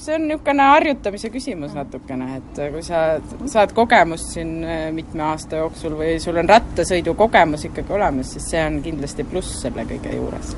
see 0.00 0.16
on 0.16 0.28
niisugune 0.30 0.72
harjutamise 0.72 1.28
küsimus 1.34 1.76
natukene, 1.76 2.32
et 2.40 2.64
kui 2.72 2.84
sa 2.86 3.04
saad 3.44 3.76
kogemust 3.76 4.38
siin 4.38 4.60
äh, 4.64 4.86
mitme 4.96 5.26
aasta 5.28 5.60
jooksul 5.60 6.00
või 6.00 6.16
sul 6.22 6.40
on 6.40 6.48
rattasõidukogemus 6.48 7.68
ikkagi 7.68 7.98
olemas, 8.00 8.32
siis 8.38 8.52
see 8.54 8.68
on 8.72 8.80
kindlasti 8.86 9.28
pluss 9.28 9.60
selle 9.66 9.84
kõige 9.90 10.16
juures 10.16 10.56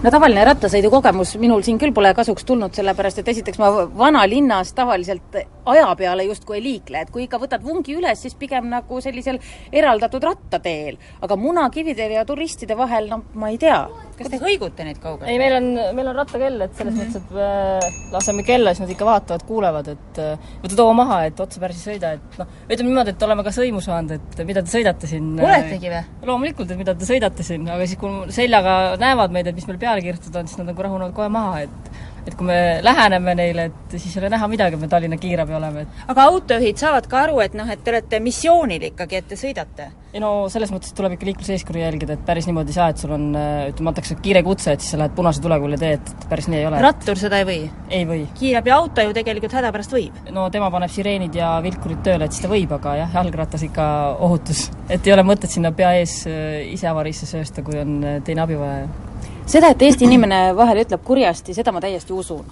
no 0.00 0.08
tavaline 0.08 0.44
rattasõidukogemus 0.48 1.34
minul 1.40 1.60
siin 1.64 1.78
küll 1.80 1.92
pole 1.92 2.12
kasuks 2.16 2.46
tulnud, 2.48 2.72
sellepärast 2.76 3.20
et 3.20 3.28
esiteks 3.34 3.60
ma 3.60 3.68
vanalinnas 4.00 4.72
tavaliselt 4.76 5.36
aja 5.68 5.90
peale 5.98 6.24
justkui 6.24 6.56
ei 6.56 6.64
liikle, 6.64 7.02
et 7.04 7.10
kui 7.12 7.26
ikka 7.26 7.40
võtad 7.42 7.64
vungi 7.64 7.98
üles, 7.98 8.22
siis 8.24 8.36
pigem 8.40 8.70
nagu 8.72 9.00
sellisel 9.04 9.40
eraldatud 9.72 10.24
rattateel. 10.24 10.96
aga 11.20 11.36
munakivide 11.36 12.08
ja 12.14 12.24
turistide 12.24 12.76
vahel, 12.76 13.10
no 13.10 13.22
ma 13.34 13.50
ei 13.52 13.58
tea. 13.58 13.82
Kas 14.20 14.32
te 14.32 14.40
hõigute 14.42 14.86
neid 14.86 15.00
kaugelt? 15.02 15.28
ei, 15.30 15.38
meil 15.42 15.56
on, 15.58 15.68
meil 15.98 16.12
on 16.12 16.20
rattakell, 16.22 16.66
et 16.66 16.74
selles 16.78 16.94
mm 16.94 17.00
-hmm. 17.00 17.10
mõttes, 17.10 17.20
et 17.20 18.08
me 18.08 18.16
laseme 18.16 18.46
kella, 18.46 18.74
siis 18.74 18.86
nad 18.86 18.94
ikka 18.96 19.08
vaatavad, 19.08 19.46
kuulevad, 19.48 19.92
et 19.94 20.22
võta 20.64 20.80
too 20.80 20.96
maha, 20.96 21.22
et 21.28 21.40
otse 21.40 21.60
päris 21.60 21.84
ei 21.84 21.94
sõida, 21.94 22.14
et 22.18 22.40
noh, 22.40 22.50
ütleme 22.68 22.88
niimoodi, 22.88 23.16
et 23.16 23.28
oleme 23.28 23.44
ka 23.44 23.54
sõimu 23.54 23.84
saanud, 23.84 24.16
et 24.16 24.44
mida 24.46 24.64
te 24.64 24.72
sõidate 24.72 25.10
siin. 25.10 25.32
oletegi 25.40 25.92
või? 25.92 26.02
loomulikult, 26.32 26.70
et 26.70 26.78
mida 26.80 26.94
te 26.94 27.08
sõidate 27.08 27.46
siin, 27.46 27.68
aga 27.68 27.86
siis, 27.86 27.98
kui 28.00 28.32
seljaga 28.32 28.96
näevad 29.00 29.36
meid, 29.36 29.46
et 29.46 29.54
mis 29.54 29.66
meil 29.68 29.78
peal 29.78 29.90
peale 29.90 30.06
kirjutatud 30.06 30.38
on, 30.40 30.48
siis 30.48 30.60
nad 30.60 30.70
nagu 30.70 30.86
rahunevad 30.86 31.14
kohe 31.16 31.28
maha, 31.32 31.64
et 31.66 31.90
et 32.30 32.36
kui 32.38 32.46
me 32.48 32.58
läheneme 32.84 33.34
neile, 33.38 33.68
et 33.70 33.96
siis 33.98 34.14
ei 34.14 34.22
ole 34.22 34.30
näha 34.34 34.48
midagi, 34.50 34.78
et 34.78 34.84
me 34.84 34.90
Tallinna 34.90 35.18
kiirabi 35.20 35.56
oleme, 35.56 35.86
aga 36.10 36.26
autojuhid 36.30 36.78
saavad 36.80 37.08
ka 37.10 37.24
aru, 37.26 37.40
et 37.44 37.56
noh, 37.58 37.68
et 37.70 37.82
te 37.84 37.92
olete 37.92 38.20
missioonil 38.22 38.90
ikkagi, 38.92 39.20
et 39.20 39.28
te 39.30 39.38
sõidate? 39.40 39.90
ei 40.10 40.18
no 40.22 40.48
selles 40.50 40.72
mõttes 40.74 40.90
tuleb 40.96 41.14
ikka 41.14 41.28
liikluseeskirju 41.28 41.82
jälgida, 41.84 42.16
et 42.16 42.22
päris 42.26 42.48
niimoodi 42.48 42.72
ei 42.72 42.76
saa, 42.76 42.88
et 42.90 43.02
sul 43.02 43.12
on, 43.14 43.28
ütleme, 43.70 43.92
antakse 43.92 44.16
kiire 44.22 44.42
kutse, 44.46 44.74
et 44.74 44.82
siis 44.82 44.96
sa 44.96 44.98
lähed 44.98 45.14
punase 45.14 45.42
tulega 45.42 45.68
üle 45.68 45.78
tee, 45.78 45.92
et 46.00 46.24
päris 46.30 46.48
nii 46.50 46.58
ei 46.58 46.66
ole. 46.66 46.80
rattur 46.82 47.20
seda 47.20 47.38
ei 47.42 47.46
või? 47.46 47.60
ei 48.00 48.08
või. 48.08 48.24
kiirabiauto 48.40 49.04
ju 49.06 49.14
tegelikult 49.16 49.54
hädapärast 49.60 49.94
võib? 49.94 50.18
no 50.34 50.48
tema 50.50 50.70
paneb 50.74 50.90
sireenid 50.90 51.38
ja 51.38 51.52
vilkurid 51.62 52.02
tööle, 52.06 52.26
et 52.26 52.34
siis 52.34 52.46
ta 52.46 52.50
võib, 52.50 52.74
aga 52.80 52.96
jah, 53.04 53.14
jalgratas 53.20 53.66
ikka 53.68 53.86
ohutus. 54.26 54.66
et 54.88 55.06
ei 55.06 55.14
ole 55.14 55.26
mõtet 55.26 55.54
sinna 55.54 55.70
pea 55.76 55.94
ees 56.00 56.24
äh, 56.30 56.58
ise 56.74 56.90
avariisse 56.90 57.30
söösta, 57.30 57.62
kui 57.66 57.78
on 57.78 58.00
äh, 58.02 58.18
teine 58.26 58.42
abivajaja 58.48 59.09
seda, 59.50 59.70
et 59.72 59.82
Eesti 59.82 60.06
inimene 60.06 60.40
vahel 60.56 60.84
ütleb 60.84 61.02
kurjasti, 61.06 61.54
seda 61.56 61.72
ma 61.74 61.82
täiesti 61.82 62.14
usun. 62.14 62.44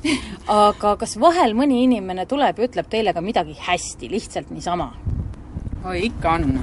aga 0.51 0.97
kas 0.99 1.19
vahel 1.21 1.55
mõni 1.59 1.85
inimene 1.85 2.27
tuleb 2.27 2.59
ja 2.59 2.69
ütleb 2.69 2.91
teile 2.91 3.15
ka 3.15 3.23
midagi 3.25 3.57
hästi, 3.69 4.11
lihtsalt 4.11 4.51
niisama? 4.55 4.91
oi, 5.85 6.01
ikka 6.09 6.33
on. 6.35 6.59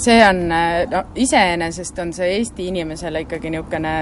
see 0.00 0.16
on, 0.24 0.42
no 0.48 1.02
iseenesest 1.14 1.98
on 2.02 2.12
see 2.16 2.32
Eesti 2.38 2.66
inimesele 2.72 3.22
ikkagi 3.26 3.52
niisugune 3.54 3.92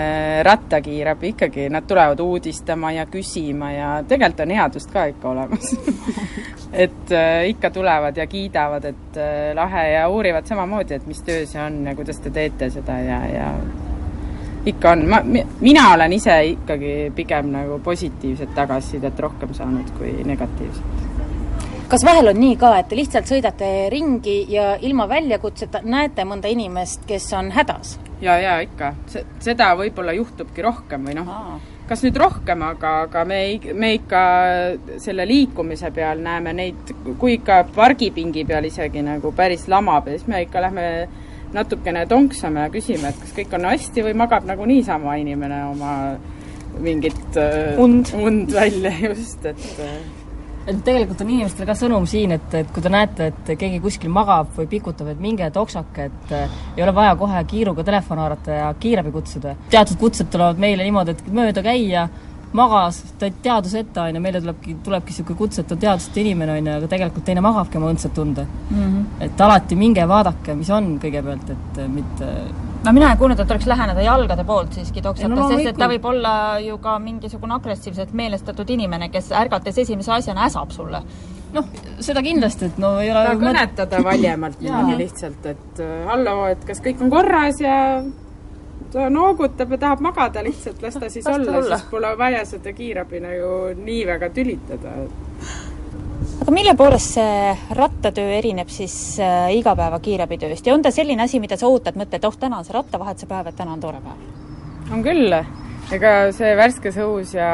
rattakiirab, 0.47 1.25
ikkagi 1.33 1.69
nad 1.73 1.89
tulevad 1.89 2.21
uudistama 2.21 2.93
ja 2.97 3.05
küsima 3.11 3.73
ja 3.75 3.91
tegelikult 4.09 4.47
on 4.47 4.55
headust 4.57 4.95
ka 4.95 5.05
ikka 5.13 5.35
olemas 5.35 5.75
et 6.85 7.13
äh, 7.13 7.43
ikka 7.53 7.71
tulevad 7.75 8.17
ja 8.17 8.27
kiidavad, 8.27 8.89
et 8.89 9.21
äh, 9.21 9.53
lahe 9.57 9.85
ja 9.91 10.09
uurivad 10.09 10.49
samamoodi, 10.49 10.97
et 10.97 11.07
mis 11.07 11.21
töö 11.27 11.45
see 11.47 11.61
on 11.61 11.83
ja 11.91 11.97
kuidas 11.99 12.25
te 12.25 12.33
teete 12.33 12.71
seda 12.73 13.01
ja, 13.05 13.21
ja 13.35 13.53
ikka 14.67 14.91
on, 14.91 15.05
ma, 15.09 15.21
mina 15.61 15.93
olen 15.95 16.13
ise 16.13 16.35
ikkagi 16.55 17.13
pigem 17.17 17.53
nagu 17.53 17.79
positiivset 17.85 18.55
tagasisidet 18.55 19.21
rohkem 19.21 19.55
saanud 19.55 19.91
kui 19.99 20.13
negatiivset. 20.25 21.07
kas 21.89 22.05
vahel 22.05 22.29
on 22.33 22.41
nii 22.41 22.57
ka, 22.61 22.75
et 22.79 22.89
te 22.89 22.99
lihtsalt 22.99 23.31
sõidate 23.31 23.71
ringi 23.93 24.41
ja 24.53 24.75
ilma 24.81 25.09
väljakutseta 25.09 25.81
näete 25.85 26.25
mõnda 26.29 26.51
inimest, 26.53 27.07
kes 27.09 27.33
on 27.39 27.51
hädas? 27.55 27.99
ja, 28.21 28.39
ja 28.39 28.59
ikka, 28.61 28.93
seda 29.41 29.73
võib-olla 29.79 30.13
juhtubki 30.17 30.63
rohkem 30.63 31.07
või 31.07 31.17
noh, 31.21 31.31
kas 31.89 32.03
nüüd 32.05 32.19
rohkem, 32.21 32.63
aga, 32.67 32.93
aga 33.07 33.25
me, 33.29 33.41
me 33.75 33.95
ikka 33.97 34.23
selle 35.01 35.25
liikumise 35.29 35.91
peal 35.95 36.21
näeme 36.25 36.53
neid, 36.53 36.93
kui 37.19 37.39
ikka 37.39 37.63
pargipingi 37.75 38.45
peal 38.49 38.69
isegi 38.69 39.03
nagu 39.07 39.33
päris 39.37 39.69
lamab 39.71 40.11
ja 40.11 40.19
siis 40.19 40.29
me 40.29 40.43
ikka 40.45 40.67
lähme 40.67 40.89
natukene 41.55 42.05
tonksame 42.09 42.67
ja 42.67 42.73
küsime, 42.73 43.13
et 43.13 43.23
kas 43.23 43.33
kõik 43.37 43.57
on 43.57 43.69
hästi 43.71 44.05
või 44.09 44.15
magab 44.19 44.47
nagu 44.49 44.67
niisama 44.69 45.17
inimene 45.21 45.63
oma 45.71 45.93
mingit 46.79 47.37
äh, 47.37 47.81
und, 47.81 48.13
und 48.15 48.55
välja 48.55 48.93
just, 49.09 49.45
et 49.47 49.83
äh. 49.83 49.99
et 50.69 50.83
tegelikult 50.85 51.23
on 51.25 51.31
inimestele 51.33 51.67
ka 51.67 51.75
sõnum 51.79 52.07
siin, 52.07 52.35
et, 52.37 52.55
et 52.55 52.71
kui 52.75 52.85
te 52.85 52.93
näete, 52.93 53.31
et 53.33 53.53
keegi 53.59 53.81
kuskil 53.81 54.13
magab 54.13 54.51
või 54.57 54.69
pikutab, 54.69 55.09
et 55.15 55.23
minge 55.23 55.49
toksake, 55.55 56.09
et 56.11 56.35
äh, 56.37 56.59
ei 56.77 56.85
ole 56.85 56.95
vaja 56.95 57.17
kohe 57.17 57.43
kiiruga 57.49 57.85
telefon 57.89 58.21
haarata 58.21 58.59
ja 58.61 58.71
kiirabi 58.81 59.13
kutsuda. 59.15 59.57
teatud 59.73 60.01
kutsed 60.01 60.31
tulevad 60.33 60.61
meile 60.61 60.85
niimoodi, 60.85 61.17
et 61.17 61.33
mööda 61.33 61.65
käia 61.65 62.09
magas, 62.57 63.03
ta 63.19 63.27
oli 63.27 63.35
teaduse 63.43 63.83
ette, 63.85 64.01
on 64.01 64.17
ju, 64.17 64.23
meile 64.25 64.41
tulebki, 64.41 64.77
tulebki 64.85 65.13
niisugune 65.13 65.39
kutsetu 65.39 65.77
teaduseta 65.77 66.21
inimene, 66.23 66.55
on 66.59 66.71
ju, 66.71 66.77
aga 66.81 66.91
tegelikult 66.95 67.27
teine 67.29 67.45
magabki 67.45 67.81
oma 67.81 67.93
õndsat 67.93 68.15
tunde 68.17 68.47
mm. 68.47 68.79
-hmm. 68.79 69.05
et 69.27 69.41
alati 69.41 69.77
minge 69.77 70.09
vaadake, 70.09 70.55
mis 70.55 70.71
on 70.71 70.95
kõigepealt, 71.03 71.51
et 71.57 71.81
mitte 71.93 72.33
no 72.85 72.93
mina 72.93 73.11
ei 73.13 73.19
kuulnud, 73.21 73.41
et 73.41 73.49
tuleks 73.49 73.67
läheneda 73.67 74.05
jalgade 74.05 74.45
poolt 74.45 74.79
siiski 74.79 75.03
toksata 75.03 75.35
no,, 75.35 75.49
sest 75.49 75.73
et 75.73 75.81
ta 75.81 75.89
võib 75.91 76.05
olla 76.09 76.35
ju 76.63 76.79
ka 76.79 76.99
mingisugune 77.03 77.55
agressiivselt 77.59 78.13
meelestatud 78.13 78.71
inimene, 78.71 79.09
kes 79.09 79.33
ärgates 79.33 79.83
esimese 79.85 80.13
asjana 80.13 80.47
äsab 80.47 80.71
sulle 80.71 81.03
noh, 81.53 81.69
seda 82.05 82.23
kindlasti, 82.23 82.71
et 82.71 82.79
no 82.79 82.95
ei 83.03 83.11
ole 83.11 83.25
ka 83.27 83.35
kõnetada 83.41 84.01
valjemalt 84.05 84.61
niimoodi 84.61 84.97
lihtsalt, 85.03 85.47
et 85.53 85.85
hallo, 86.09 86.41
et 86.53 86.65
kas 86.69 86.83
kõik 86.85 87.05
on 87.05 87.13
korras 87.13 87.61
ja 87.65 87.77
ta 88.93 89.09
noogutab 89.13 89.75
ja 89.75 89.79
tahab 89.85 90.03
magada 90.05 90.43
lihtsalt, 90.45 90.83
las 90.83 90.97
ta 90.97 91.11
siis 91.11 91.27
Las 91.27 91.37
olla, 91.37 91.59
olla. 91.59 91.79
siis 91.79 91.91
pole 91.91 92.15
vaja 92.19 92.45
seda 92.49 92.73
kiirabina 92.73 93.35
ju 93.35 93.51
nii 93.77 94.07
väga 94.07 94.31
tülitada. 94.35 94.95
aga 96.43 96.55
mille 96.55 96.75
poolest 96.77 97.15
see 97.19 97.57
rattatöö 97.77 98.33
erineb 98.39 98.69
siis 98.73 99.19
äh, 99.21 99.53
igapäeva 99.57 100.01
kiirabitööst 100.01 100.67
ja 100.67 100.75
on 100.75 100.83
ta 100.83 100.91
selline 100.95 101.23
asi, 101.23 101.41
mida 101.41 101.57
sa 101.57 101.69
ootad, 101.69 101.99
mõtled, 102.01 102.25
oh, 102.25 102.37
täna 102.41 102.59
on 102.59 102.67
see 102.67 102.77
rattavahetuse 102.77 103.29
päev, 103.31 103.51
et 103.51 103.57
täna 103.57 103.77
on 103.77 103.81
tore 103.81 104.01
päev? 104.05 104.27
on 104.93 105.05
küll, 105.05 105.37
ega 105.93 106.15
see 106.33 106.55
värskes 106.57 106.97
õhus 107.05 107.35
ja 107.37 107.51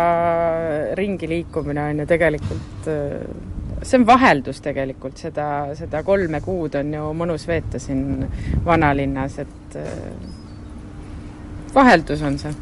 ringi 0.95 1.28
liikumine 1.28 1.89
on 1.91 2.05
ju 2.05 2.07
tegelikult, 2.07 2.89
see 3.82 3.99
on 3.99 4.07
vaheldus 4.07 4.62
tegelikult, 4.64 5.18
seda, 5.18 5.49
seda 5.74 6.05
kolme 6.07 6.41
kuud 6.45 6.78
on 6.78 6.95
ju 6.95 7.11
mõnus 7.18 7.49
veeta 7.51 7.82
siin 7.82 8.24
vanalinnas, 8.64 9.39
et 9.43 9.78
vaheldus 11.75 12.22
on 12.22 12.39
see. 12.39 12.55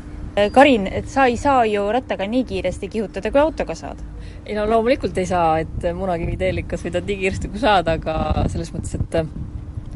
Karin, 0.53 0.87
et 0.89 1.09
sa 1.13 1.27
ei 1.29 1.37
saa 1.37 1.65
ju 1.69 1.85
rattaga 1.93 2.25
nii 2.25 2.45
kiiresti 2.49 2.89
kihutada, 2.89 3.31
kui 3.31 3.41
autoga 3.41 3.75
saad? 3.77 4.01
ei 4.47 4.57
no 4.57 4.65
loomulikult 4.67 5.19
ei 5.21 5.27
saa, 5.29 5.59
et 5.63 5.85
Munakivi 5.95 6.39
teel 6.41 6.63
ikka 6.63 6.79
sõidad 6.81 7.07
nii 7.07 7.19
kiiresti, 7.21 7.51
kui 7.53 7.61
saad, 7.63 7.89
aga 7.93 8.47
selles 8.51 8.73
mõttes, 8.75 8.97
et 8.97 9.19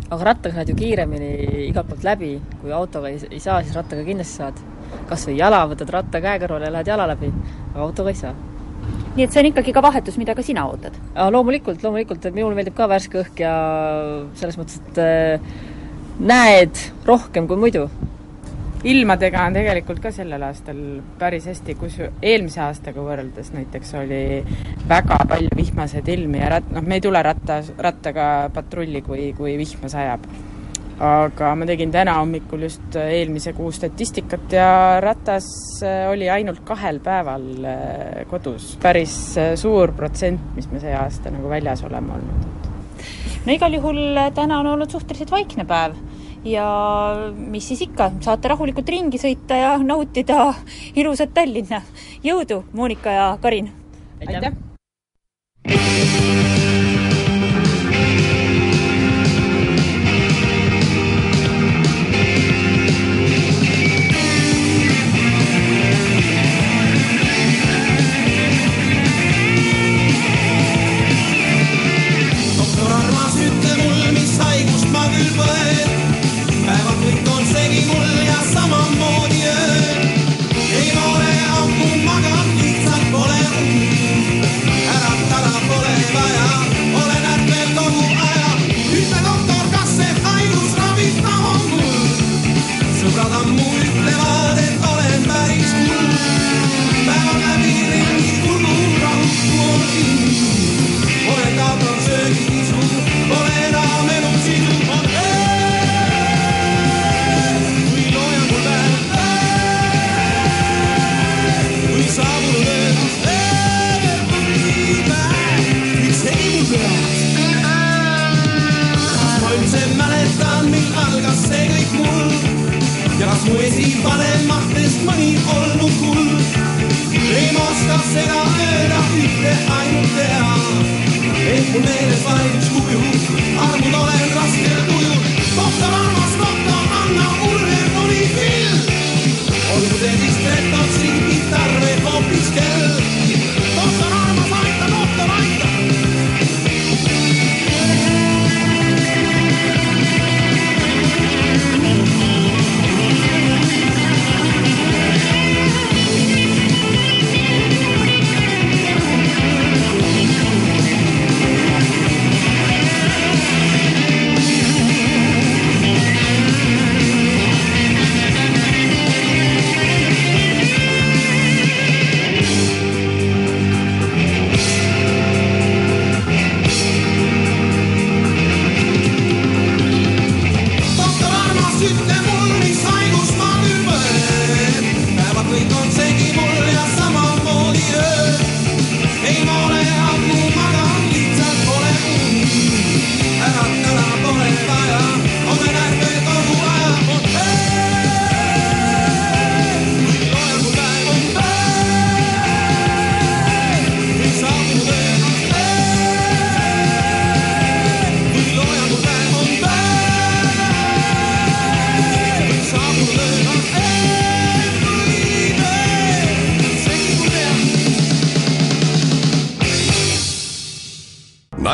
aga 0.07 0.19
rattaga 0.29 0.61
saad 0.61 0.71
ju 0.71 0.77
kiiremini 0.79 1.31
igalt 1.67 1.89
poolt 1.91 2.05
läbi, 2.07 2.37
kui 2.61 2.75
autoga 2.75 3.11
ei, 3.11 3.19
ei 3.31 3.41
saa, 3.43 3.63
siis 3.65 3.75
rattaga 3.75 4.05
kindlasti 4.07 4.43
saad. 4.43 4.61
kas 5.09 5.25
või 5.27 5.39
jala, 5.39 5.65
võtad 5.67 5.91
ratta 5.91 6.21
käe 6.23 6.39
kõrvale 6.43 6.69
ja 6.69 6.75
lähed 6.77 6.91
jala 6.93 7.09
läbi, 7.11 7.33
aga 7.73 7.83
autoga 7.89 8.13
ei 8.13 8.21
saa. 8.21 8.35
nii 9.17 9.25
et 9.25 9.33
see 9.33 9.41
on 9.41 9.49
ikkagi 9.51 9.73
ka 9.75 9.83
vahetus, 9.83 10.19
mida 10.21 10.35
ka 10.37 10.45
sina 10.47 10.67
ootad? 10.69 10.95
loomulikult, 11.17 11.83
loomulikult, 11.83 12.27
et 12.27 12.37
minule 12.37 12.55
meeldib 12.55 12.77
ka 12.77 12.87
värske 12.93 13.25
õhk 13.25 13.41
ja 13.43 13.55
selles 14.39 14.61
mõttes, 14.61 14.79
et 14.85 15.01
äh, 15.03 15.57
näed 16.21 16.85
rohkem 17.09 17.49
kui 17.49 17.59
muidu 17.59 17.89
ilmadega 18.87 19.45
on 19.49 19.57
tegelikult 19.57 20.01
ka 20.03 20.13
sellel 20.15 20.43
aastal 20.47 20.81
päris 21.19 21.47
hästi, 21.51 21.75
kus 21.79 21.99
eelmise 22.01 22.63
aastaga 22.67 23.03
võrreldes 23.03 23.53
näiteks 23.55 23.95
oli 23.99 24.21
väga 24.89 25.19
palju 25.29 25.55
vihmaseid 25.59 26.09
ilmi 26.15 26.43
ja 26.43 26.57
rat-, 26.57 26.69
noh, 26.75 26.85
me 26.87 27.01
ei 27.01 27.05
tule 27.05 27.23
ratta, 27.27 27.61
rattaga 27.83 28.27
patrulli, 28.55 29.03
kui, 29.07 29.33
kui 29.39 29.57
vihma 29.59 29.91
sajab. 29.93 30.29
aga 31.07 31.51
ma 31.59 31.67
tegin 31.69 31.91
täna 31.93 32.15
hommikul 32.17 32.63
just 32.65 32.95
eelmise 32.97 33.53
kuu 33.53 33.73
statistikat 33.75 34.53
ja 34.57 34.69
ratas 35.05 35.49
oli 36.09 36.31
ainult 36.33 36.63
kahel 36.65 37.03
päeval 37.05 37.45
äh, 37.69 38.23
kodus. 38.31 38.77
päris 38.83 39.17
suur 39.61 39.93
protsent, 39.93 40.55
mis 40.57 40.71
me 40.71 40.81
see 40.81 40.95
aasta 40.97 41.35
nagu 41.35 41.51
väljas 41.53 41.85
oleme 41.85 42.17
olnud. 42.17 42.71
no 43.47 43.53
igal 43.53 43.81
juhul 43.81 44.21
täna 44.35 44.61
on 44.63 44.75
olnud 44.77 44.95
suhteliselt 44.95 45.35
vaikne 45.35 45.67
päev 45.67 45.99
ja 46.47 46.67
mis 47.37 47.69
siis 47.69 47.83
ikka, 47.89 48.11
saate 48.25 48.53
rahulikult 48.53 48.89
ringi 48.89 49.19
sõita 49.21 49.59
ja 49.59 49.75
nautida 49.83 50.53
ilusat 50.95 51.35
Tallinna. 51.35 51.83
jõudu, 52.25 52.63
Monika 52.73 53.11
ja 53.11 53.27
Karin! 53.43 53.73
aitäh! 54.21 54.55
doktor 55.67 56.66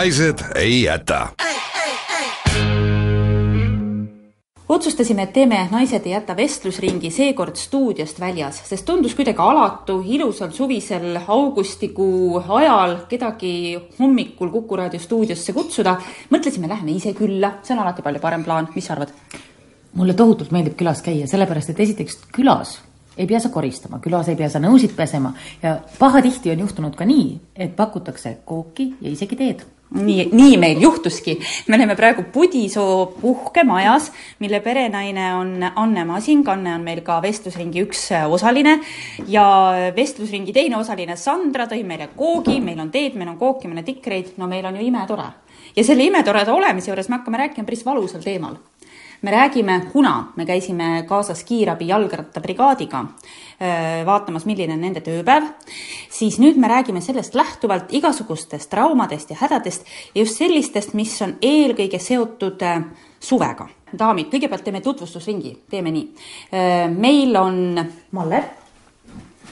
naised 0.03 0.39
ei 0.55 0.83
jäta. 0.83 1.29
Otsustasime, 4.69 5.23
et 5.23 5.33
teeme 5.33 5.69
Naised 5.71 6.07
ei 6.07 6.13
jäta 6.13 6.35
vestlusringi 6.37 7.11
seekord 7.11 7.55
stuudiost 7.57 8.19
väljas, 8.21 8.59
sest 8.67 8.85
tundus 8.89 9.15
kuidagi 9.15 9.39
alatu 9.39 10.01
ilusal 10.03 10.51
suvisel 10.51 11.21
augustikuu 11.27 12.41
ajal 12.49 12.97
kedagi 13.09 13.53
hommikul 14.01 14.51
Kuku 14.51 14.77
raadio 14.77 15.01
stuudiosse 15.01 15.53
kutsuda. 15.53 15.95
mõtlesime, 16.31 16.69
lähme 16.69 16.91
ise 16.91 17.13
külla, 17.15 17.53
see 17.63 17.77
on 17.77 17.83
alati 17.85 18.03
palju 18.03 18.21
parem 18.21 18.43
plaan, 18.45 18.69
mis 18.75 18.87
sa 18.87 18.97
arvad? 18.97 19.13
mulle 19.95 20.15
tohutult 20.15 20.51
meeldib 20.51 20.75
külas 20.81 21.03
käia, 21.03 21.29
sellepärast 21.31 21.71
et 21.71 21.81
esiteks 21.81 22.19
külas 22.35 22.81
ei 23.17 23.27
pea 23.27 23.39
sa 23.41 23.49
koristama, 23.55 24.01
külas 24.03 24.29
ei 24.29 24.37
pea 24.37 24.51
sa 24.51 24.59
nõusid 24.59 24.97
pesema. 24.97 25.31
Ja 25.63 25.77
pahatihti 25.99 26.51
on 26.51 26.67
juhtunud 26.67 26.99
ka 26.99 27.05
nii, 27.05 27.39
et 27.55 27.77
pakutakse 27.77 28.39
kooki 28.45 28.95
ja 29.01 29.11
isegi 29.11 29.37
teed 29.37 29.63
nii, 29.95 30.29
nii 30.33 30.57
meil 30.57 30.81
juhtuski. 30.83 31.39
me 31.69 31.77
oleme 31.77 31.97
praegu 31.97 32.25
Pudisoo 32.33 33.07
puhkemajas, 33.21 34.11
mille 34.39 34.61
perenaine 34.61 35.35
on 35.35 35.71
Anne 35.75 36.05
Masing. 36.05 36.49
Anne 36.49 36.75
on 36.75 36.83
meil 36.83 37.01
ka 37.01 37.21
vestlusringi 37.23 37.85
üks 37.87 38.09
osaline 38.29 38.79
ja 39.29 39.47
vestlusringi 39.97 40.53
teine 40.53 40.77
osaline 40.77 41.17
Sandra 41.17 41.67
tõi 41.71 41.85
meile 41.85 42.09
koogi, 42.17 42.61
meil 42.61 42.81
on 42.81 42.91
teed, 42.91 43.17
meil 43.17 43.35
on 43.35 43.39
kooki, 43.39 43.69
meil 43.69 43.85
on 43.85 43.89
tikreid, 43.89 44.35
no 44.37 44.49
meil 44.51 44.67
on 44.67 44.77
ju 44.77 44.87
imetore. 44.87 45.31
ja 45.77 45.85
selle 45.85 46.05
imetoreda 46.05 46.53
olemise 46.55 46.91
juures 46.91 47.09
me 47.09 47.21
hakkame 47.21 47.39
rääkima 47.39 47.65
päris 47.65 47.85
valusal 47.87 48.21
teemal 48.21 48.57
me 49.23 49.31
räägime, 49.31 49.81
kuna 49.93 50.33
me 50.37 50.47
käisime 50.47 51.05
kaasas 51.09 51.45
kiirabi 51.45 51.89
jalgrattabrigaadiga 51.89 53.05
vaatamas, 54.07 54.47
milline 54.47 54.75
on 54.75 54.81
nende 54.83 55.01
tööpäev, 55.05 55.47
siis 56.11 56.41
nüüd 56.43 56.59
me 56.59 56.71
räägime 56.71 57.01
sellest 57.01 57.35
lähtuvalt 57.39 57.93
igasugustest 57.95 58.71
traumadest 58.71 59.31
ja 59.31 59.37
hädadest 59.41 59.87
ja 60.15 60.25
just 60.25 60.39
sellistest, 60.39 60.95
mis 60.99 61.15
on 61.23 61.37
eelkõige 61.43 61.99
seotud 62.03 62.65
suvega. 63.21 63.69
daamid, 63.99 64.27
kõigepealt 64.33 64.65
teeme 64.65 64.81
tutvustusringi, 64.81 65.59
teeme 65.71 65.91
nii. 65.91 66.09
meil 66.97 67.37
on 67.37 67.85
Malle. 68.11 68.45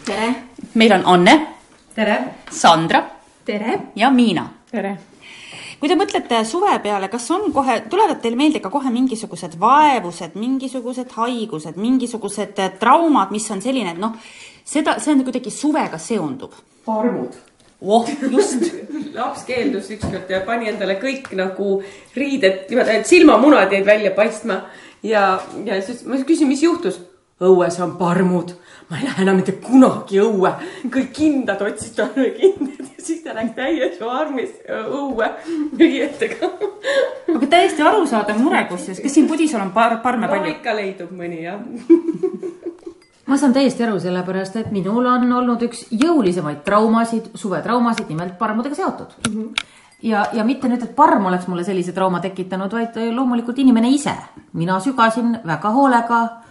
tere! 0.05 0.35
meil 0.75 0.93
on 0.93 1.07
Anne. 1.07 1.47
tere! 1.95 2.18
Sandra. 2.51 3.05
tere! 3.45 3.79
ja 3.97 4.11
Miina. 4.11 4.49
tere! 4.71 5.09
Kui 5.81 5.89
te 5.89 5.97
mõtlete 5.97 6.43
suve 6.49 6.72
peale, 6.85 7.09
kas 7.12 7.26
on 7.35 7.49
kohe, 7.57 7.81
tulevad 7.91 8.20
teile 8.22 8.39
meelde 8.39 8.61
ka 8.62 8.70
kohe 8.72 8.93
mingisugused 8.93 9.57
vaevused, 9.61 10.37
mingisugused 10.39 11.14
haigused, 11.16 11.78
mingisugused 11.81 12.61
äh, 12.61 12.74
traumad, 12.81 13.33
mis 13.35 13.49
on 13.51 13.62
selline, 13.64 13.95
et 13.95 14.01
noh, 14.01 14.16
seda, 14.64 14.99
see 15.01 15.14
on 15.16 15.24
kuidagi 15.26 15.53
suvega 15.55 16.01
seondub? 16.01 16.59
parmud. 16.85 17.37
oh, 17.81 18.09
just 18.31 18.68
laps 19.16 19.45
keeldus 19.49 19.91
ükskord 19.97 20.31
ja 20.31 20.43
pani 20.45 20.68
endale 20.72 20.99
kõik 21.01 21.33
nagu 21.37 21.81
riided, 22.16 22.66
niimoodi, 22.68 23.01
et 23.01 23.09
silmamunad 23.09 23.72
jäid 23.72 23.89
välja 23.89 24.12
paistma 24.16 24.62
ja, 25.03 25.39
ja 25.64 25.81
siis 25.85 26.05
ma 26.09 26.20
küsin, 26.28 26.51
mis 26.51 26.64
juhtus. 26.64 27.01
õues 27.41 27.78
on 27.81 27.97
parmud 27.97 28.53
ma 28.91 28.99
ei 28.99 29.07
lähe 29.07 29.22
enam 29.22 29.38
mitte 29.38 29.55
kunagi 29.62 30.18
õue. 30.22 30.51
kõik 30.91 31.12
kindad 31.14 31.62
otsisid 31.62 31.97
talle 31.99 32.30
kindaid 32.34 32.80
ja 32.80 33.05
siis 33.07 33.22
ta 33.24 33.34
läks 33.36 33.55
täies 33.55 34.01
armis 34.03 34.57
õue 34.68 35.28
riietega. 35.78 36.51
aga 37.36 37.51
täiesti 37.55 37.86
arusaadav 37.86 38.41
mure 38.43 38.64
kusjuures, 38.70 39.03
kas 39.05 39.14
siin 39.14 39.28
Pudisol 39.30 39.62
on 39.62 39.70
par-, 39.76 40.01
parme 40.03 40.26
no, 40.26 40.32
palju? 40.34 40.57
ikka 40.59 40.74
leidub 40.74 41.14
mõni 41.14 41.45
jah 41.45 41.62
ma 43.30 43.38
saan 43.38 43.55
täiesti 43.55 43.86
aru, 43.86 44.01
sellepärast 44.03 44.59
et 44.59 44.72
minul 44.74 45.07
on 45.07 45.32
olnud 45.38 45.62
üks 45.68 45.86
jõulisemaid 45.95 46.64
traumasid, 46.66 47.30
suvetraumasid 47.38 48.11
nimelt 48.11 48.38
parmudega 48.38 48.78
seotud 48.82 49.14
mm. 49.28 49.36
-hmm 49.36 49.78
ja, 50.03 50.26
ja 50.32 50.45
mitte 50.45 50.68
nüüd, 50.68 50.82
et 50.82 50.95
parm 50.97 51.26
oleks 51.28 51.47
mulle 51.47 51.64
sellise 51.64 51.93
trauma 51.93 52.22
tekitanud, 52.24 52.72
vaid 52.72 52.97
loomulikult 53.12 53.59
inimene 53.59 53.91
ise. 53.93 54.14
mina 54.53 54.80
sügasin 54.80 55.38
väga 55.47 55.70
hoolega 55.70 56.20
parmuhammustust 56.20 56.49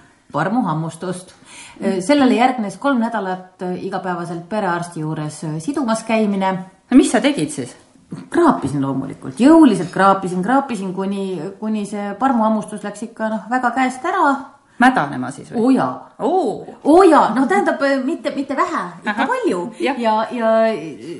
Äh, 1.81 2.01
sellele 2.01 2.35
järgnes 2.35 2.77
kolm 2.77 2.99
nädalat 2.99 3.61
äh, 3.61 3.77
igapäevaselt 3.85 4.49
perearsti 4.49 4.99
juures 4.99 5.43
äh, 5.43 5.57
sidumas 5.59 6.03
käimine. 6.03 6.51
no 6.91 6.97
mis 6.97 7.11
sa 7.11 7.21
tegid 7.21 7.49
siis? 7.49 7.75
kraapisin 8.29 8.81
loomulikult, 8.81 9.39
jõuliselt 9.39 9.91
kraapisin, 9.93 10.43
kraapisin, 10.43 10.93
kuni, 10.93 11.39
kuni 11.59 11.85
see 11.85 12.13
parmuhammustus 12.19 12.83
läks 12.83 13.03
ikka 13.05 13.29
noh, 13.29 13.43
väga 13.49 13.71
käest 13.71 14.05
ära. 14.05 14.35
mädanema 14.77 15.31
siis 15.31 15.51
või? 15.51 15.61
oo 15.61 15.69
jaa 15.69 16.09
oo 16.19 16.65
oo 16.83 17.03
jaa, 17.03 17.33
no 17.35 17.47
tähendab 17.47 17.81
mitte, 18.05 18.33
mitte 18.35 18.57
vähe, 18.57 18.83
ikka 19.05 19.27
palju 19.33 19.61
ja, 19.79 19.95
ja, 19.97 20.15
ja 20.31 20.53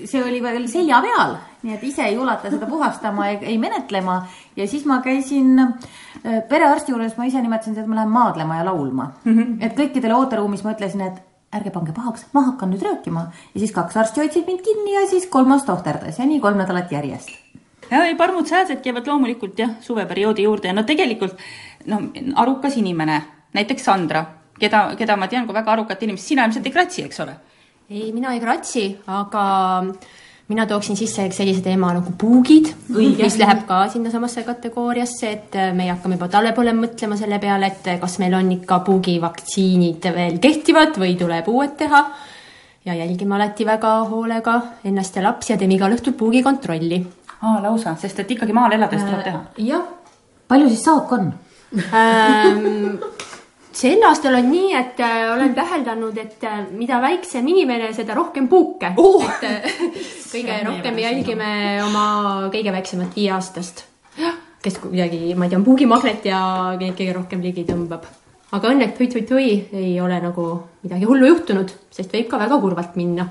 see 0.06 0.24
oli 0.24 0.44
veel 0.44 0.68
selja 0.68 1.02
peal, 1.02 1.38
nii 1.64 1.76
et 1.76 1.84
ise 1.84 2.06
ei 2.08 2.18
ulata 2.18 2.52
seda 2.52 2.68
puhastama, 2.70 3.28
ei 3.30 3.58
menetlema 3.60 4.22
ja 4.56 4.68
siis 4.68 4.86
ma 4.88 5.02
käisin 5.04 5.60
äh, 5.60 6.44
perearsti 6.50 6.94
juures, 6.94 7.18
ma 7.18 7.28
ise 7.28 7.42
nimetasin 7.42 7.76
seda, 7.76 7.84
et 7.84 7.92
ma 7.92 8.00
lähen 8.00 8.14
maadlema 8.14 8.60
ja 8.62 8.68
laulma 8.70 9.10
mm. 9.24 9.34
-hmm. 9.34 9.58
et 9.66 9.76
kõikidele 9.78 10.16
ooteruumis 10.16 10.64
ma 10.64 10.76
ütlesin, 10.78 11.04
et 11.08 11.20
ärge 11.56 11.72
pange 11.74 11.94
pahaks, 11.96 12.28
ma 12.34 12.46
hakkan 12.52 12.72
nüüd 12.72 12.84
röökima 12.86 13.28
ja 13.54 13.60
siis 13.60 13.74
kaks 13.76 13.98
arsti 13.98 14.22
hoidsid 14.22 14.48
mind 14.48 14.62
kinni 14.66 14.94
ja 14.94 15.08
siis 15.10 15.26
kolmas 15.28 15.66
tohterdas 15.66 16.20
ja 16.20 16.26
nii 16.26 16.40
kolm 16.40 16.58
nädalat 16.58 16.92
järjest. 16.92 17.30
ja 17.92 18.04
ei, 18.06 18.16
parmud 18.16 18.48
sääsed 18.48 18.82
käivad 18.86 19.08
loomulikult 19.08 19.60
jah, 19.60 19.76
suveperioodi 19.82 20.44
juurde 20.44 20.68
ja 20.68 20.74
no 20.74 20.84
tegelikult 20.84 21.36
no 21.86 22.02
arukas 22.36 22.78
inimene, 22.78 23.22
näiteks 23.54 23.86
Sandra, 23.86 24.26
keda, 24.60 24.96
keda 24.98 25.18
ma 25.18 25.28
tean 25.28 25.48
kui 25.48 25.54
väga 25.54 25.72
arukat 25.72 26.04
inimest, 26.04 26.28
sina 26.28 26.46
ilmselt 26.46 26.66
ei 26.66 26.72
kratsi, 26.72 27.04
eks 27.04 27.20
ole? 27.26 27.36
ei, 27.90 28.12
mina 28.14 28.34
ei 28.34 28.40
kratsi, 28.40 28.86
aga 29.08 29.46
mina 30.50 30.66
tooksin 30.66 30.98
sisse 30.98 31.28
sellise 31.32 31.62
teema 31.62 31.92
nagu 31.94 32.14
puugid, 32.18 32.72
mis 32.96 33.38
läheb 33.38 33.66
ka 33.70 33.84
sinnasamasse 33.94 34.44
kategooriasse, 34.48 35.30
et 35.30 35.58
äh, 35.60 35.70
me 35.78 35.86
hakkame 35.92 36.18
juba 36.18 36.30
talve 36.34 36.54
poole 36.58 36.74
mõtlema 36.78 37.18
selle 37.20 37.38
peale, 37.42 37.70
et 37.70 37.92
äh, 37.94 38.00
kas 38.02 38.18
meil 38.22 38.34
on 38.38 38.50
ikka 38.58 38.80
puugivaktsiinid 38.88 40.10
veel 40.16 40.40
kehtivad 40.42 40.98
või 41.02 41.14
tuleb 41.20 41.52
uued 41.54 41.78
teha. 41.84 42.04
ja 42.86 42.96
jälgime 42.96 43.36
alati 43.36 43.66
väga 43.68 43.94
hoolega 44.10 44.62
ennast 44.84 45.16
ja 45.16 45.24
lapsi 45.24 45.54
ja 45.54 45.58
teeme 45.60 45.76
igal 45.76 45.94
õhtul 45.94 46.18
puugikontrolli. 46.18 47.04
aa, 47.42 47.62
lausa, 47.62 47.96
sest 48.02 48.20
et 48.20 48.32
ikkagi 48.32 48.54
maal 48.54 48.74
elades 48.74 49.06
tuleb 49.06 49.24
teha. 49.24 49.46
Äh, 49.54 49.66
jah. 49.70 49.86
palju 50.48 50.70
siis 50.74 50.84
saak 50.84 51.12
on 51.14 51.34
sel 53.80 54.04
aastal 54.08 54.36
on 54.40 54.50
nii, 54.52 54.72
et 54.76 55.00
äh, 55.04 55.30
olen 55.34 55.54
täheldanud, 55.56 56.18
et 56.20 56.44
äh, 56.48 56.62
mida 56.76 57.00
väiksem 57.04 57.48
inimene, 57.48 57.92
seda 57.96 58.16
rohkem 58.18 58.50
puuke 58.52 58.92
oh!. 59.00 59.24
et 59.24 59.46
äh, 59.48 59.84
kõige 60.34 60.60
rohkem 60.68 61.00
jälgime 61.00 61.52
oma 61.86 62.06
kõige 62.54 62.74
väiksemat 62.76 63.16
viieaastast, 63.16 63.86
kes 64.64 64.80
kuidagi, 64.84 65.34
ma 65.36 65.48
ei 65.48 65.54
tea, 65.54 65.62
on 65.62 65.68
puugimagnet 65.68 66.28
ja 66.28 66.42
neid 66.80 66.98
kõige 66.98 67.16
rohkem 67.16 67.44
ligi 67.46 67.66
tõmbab. 67.70 68.08
aga 68.52 68.74
õnneks 68.74 68.98
tui-tui-tui 68.98 69.52
ei 69.72 69.94
ole 70.02 70.20
nagu 70.24 70.50
midagi 70.84 71.08
hullu 71.08 71.32
juhtunud, 71.32 71.72
sest 71.94 72.14
võib 72.16 72.28
ka 72.32 72.42
väga 72.42 72.60
kurvalt 72.60 73.00
minna 73.00 73.30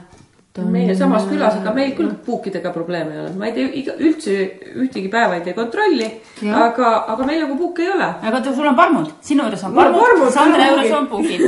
on... 0.62 0.70
meil 0.72 0.94
samas 0.98 1.26
külas, 1.30 1.58
ega 1.60 1.72
meil 1.76 1.92
küll 1.98 2.14
puukidega 2.26 2.72
probleeme 2.74 3.14
ei 3.14 3.20
ole, 3.24 3.34
ma 3.40 3.48
ei 3.48 3.56
tee 3.56 3.68
iga, 3.82 3.96
üldse 3.98 4.36
ühtegi 4.84 5.10
päeva 5.12 5.38
ei 5.38 5.44
tee 5.46 5.56
kontrolli, 5.56 6.08
aga, 6.52 6.94
aga 7.14 7.28
meil 7.28 7.44
nagu 7.44 7.58
puuke 7.60 7.86
ei 7.86 7.92
ole. 7.94 8.08
aga 8.30 8.42
sul 8.48 8.70
on 8.70 8.78
parmud, 8.78 9.12
sinu 9.24 9.46
juures 9.46 9.66
on 9.68 9.76
parmud, 9.78 10.00
parmud, 10.06 10.32
Sandra 10.34 10.70
juures 10.72 10.96
on 10.98 11.10
puugid 11.12 11.44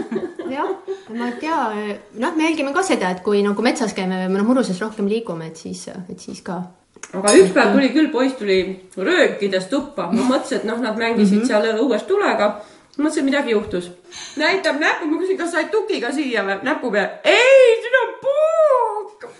jah, 0.56 0.70
ma 1.16 1.30
ei 1.30 1.40
tea, 1.40 1.62
noh, 2.20 2.36
me 2.36 2.50
jälgime 2.50 2.74
ka 2.76 2.84
seda, 2.86 3.14
et 3.14 3.24
kui 3.24 3.42
nagu 3.46 3.64
metsas 3.64 3.96
käime 3.96 4.26
või 4.26 4.38
noh, 4.38 4.48
muruses 4.52 4.80
rohkem 4.82 5.10
liigume, 5.10 5.52
et 5.52 5.60
siis, 5.60 5.88
et 6.08 6.20
siis 6.20 6.44
ka 6.46 6.62
aga 7.12 7.32
üks 7.36 7.52
päev 7.52 7.74
tuli 7.74 7.90
küll, 7.92 8.10
poiss 8.12 8.36
tuli 8.38 8.58
röökides 8.96 9.66
tuppa, 9.72 10.08
ma 10.12 10.28
mõtlesin, 10.28 10.62
et 10.62 10.68
noh, 10.68 10.78
nad 10.80 10.96
mängisid 10.98 11.38
mm 11.38 11.42
-hmm. 11.42 11.48
seal 11.48 11.82
õues 11.84 12.06
tulega 12.08 12.54
mõtlesin, 12.98 13.24
midagi 13.24 13.54
juhtus. 13.54 13.90
näitab 14.36 14.80
näppu, 14.80 15.06
ma 15.06 15.20
küsin, 15.20 15.38
kas 15.38 15.52
said 15.52 15.70
tukiga 15.70 16.12
siia 16.12 16.44
või 16.44 16.58
näpu 16.62 16.90
peal. 16.90 17.08
ei, 17.24 17.78
siin 17.82 18.00
on 18.02 18.14
puuk. 18.24 19.30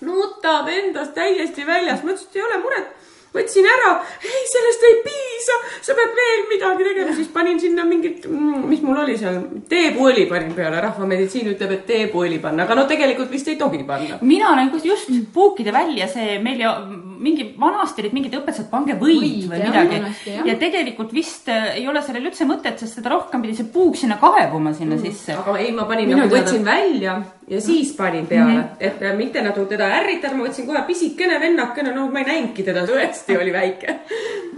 nutab 0.00 0.68
endast 0.68 1.14
täiesti 1.14 1.66
väljas, 1.66 2.02
ma 2.02 2.14
ütlesin, 2.14 2.30
et 2.30 2.36
ei 2.36 2.42
ole 2.42 2.62
muret 2.62 2.97
võtsin 3.34 3.66
ära, 3.68 3.94
ei, 4.24 4.44
sellest 4.52 4.86
ei 4.88 4.96
piisa, 5.04 5.58
sa 5.84 5.96
pead 5.98 6.14
veel 6.16 6.44
midagi 6.52 6.86
tegema, 6.88 7.16
siis 7.16 7.28
panin 7.32 7.60
sinna 7.60 7.84
mingit, 7.88 8.24
mm, 8.28 8.64
mis 8.70 8.84
mul 8.84 9.02
oli 9.04 9.18
seal, 9.20 9.40
teepuõli 9.68 10.26
panin 10.30 10.54
peale, 10.56 10.80
rahvameditsiin 10.84 11.52
ütleb, 11.54 11.76
et 11.76 11.84
teepuõli 11.88 12.40
panna, 12.42 12.64
aga 12.64 12.78
no 12.78 12.86
tegelikult 12.90 13.32
vist 13.34 13.50
ei 13.52 13.60
tohi 13.60 13.84
panna. 13.88 14.18
mina 14.22 14.52
olen 14.52 14.72
just 14.84 15.12
puukide 15.34 15.72
välja 15.72 16.08
see 16.08 16.38
meil 16.42 16.60
ju 16.62 16.72
mingi 17.18 17.48
vanasti 17.60 18.02
olid 18.02 18.14
mingid 18.14 18.36
õpetused, 18.38 18.68
pange 18.70 18.94
võid, 18.98 19.22
võid 19.22 19.48
või 19.50 19.62
midagi. 19.64 20.36
ja 20.46 20.54
tegelikult 20.60 21.12
vist 21.14 21.48
äh, 21.52 21.74
ei 21.80 21.88
ole 21.90 22.02
sellel 22.04 22.30
üldse 22.30 22.46
mõtet, 22.48 22.78
sest 22.80 23.00
seda 23.00 23.12
rohkem 23.14 23.42
pidi 23.44 23.58
see 23.58 23.68
puuk 23.72 23.98
sinna 23.98 24.18
kaebuma 24.22 24.74
sinna 24.76 24.96
mm. 24.96 25.04
sisse. 25.04 25.34
aga 25.38 25.58
ei, 25.58 25.72
ma 25.74 25.88
panin 25.90 26.12
Minu 26.12 26.24
nagu 26.24 26.36
võtsin 26.36 26.64
välja 26.66 27.18
ja 27.50 27.60
siis 27.60 27.92
panin 27.96 28.26
peale 28.26 28.52
mm, 28.52 28.58
-hmm. 28.58 28.76
et 28.80 29.02
äh, 29.02 29.16
mitte 29.16 29.42
nagu 29.42 29.64
teda 29.64 29.88
ärritada, 30.00 30.36
ma 30.36 30.44
võtsin 30.44 30.66
kohe 30.66 30.82
pisikene 30.86 31.40
vennakene, 31.40 31.94
no 31.94 32.06
ma 32.12 32.18
ei 32.18 32.28
näinudki 32.28 32.62
teda, 32.62 32.84
tõesti 32.86 33.38
oli 33.40 33.52
väike 33.52 33.98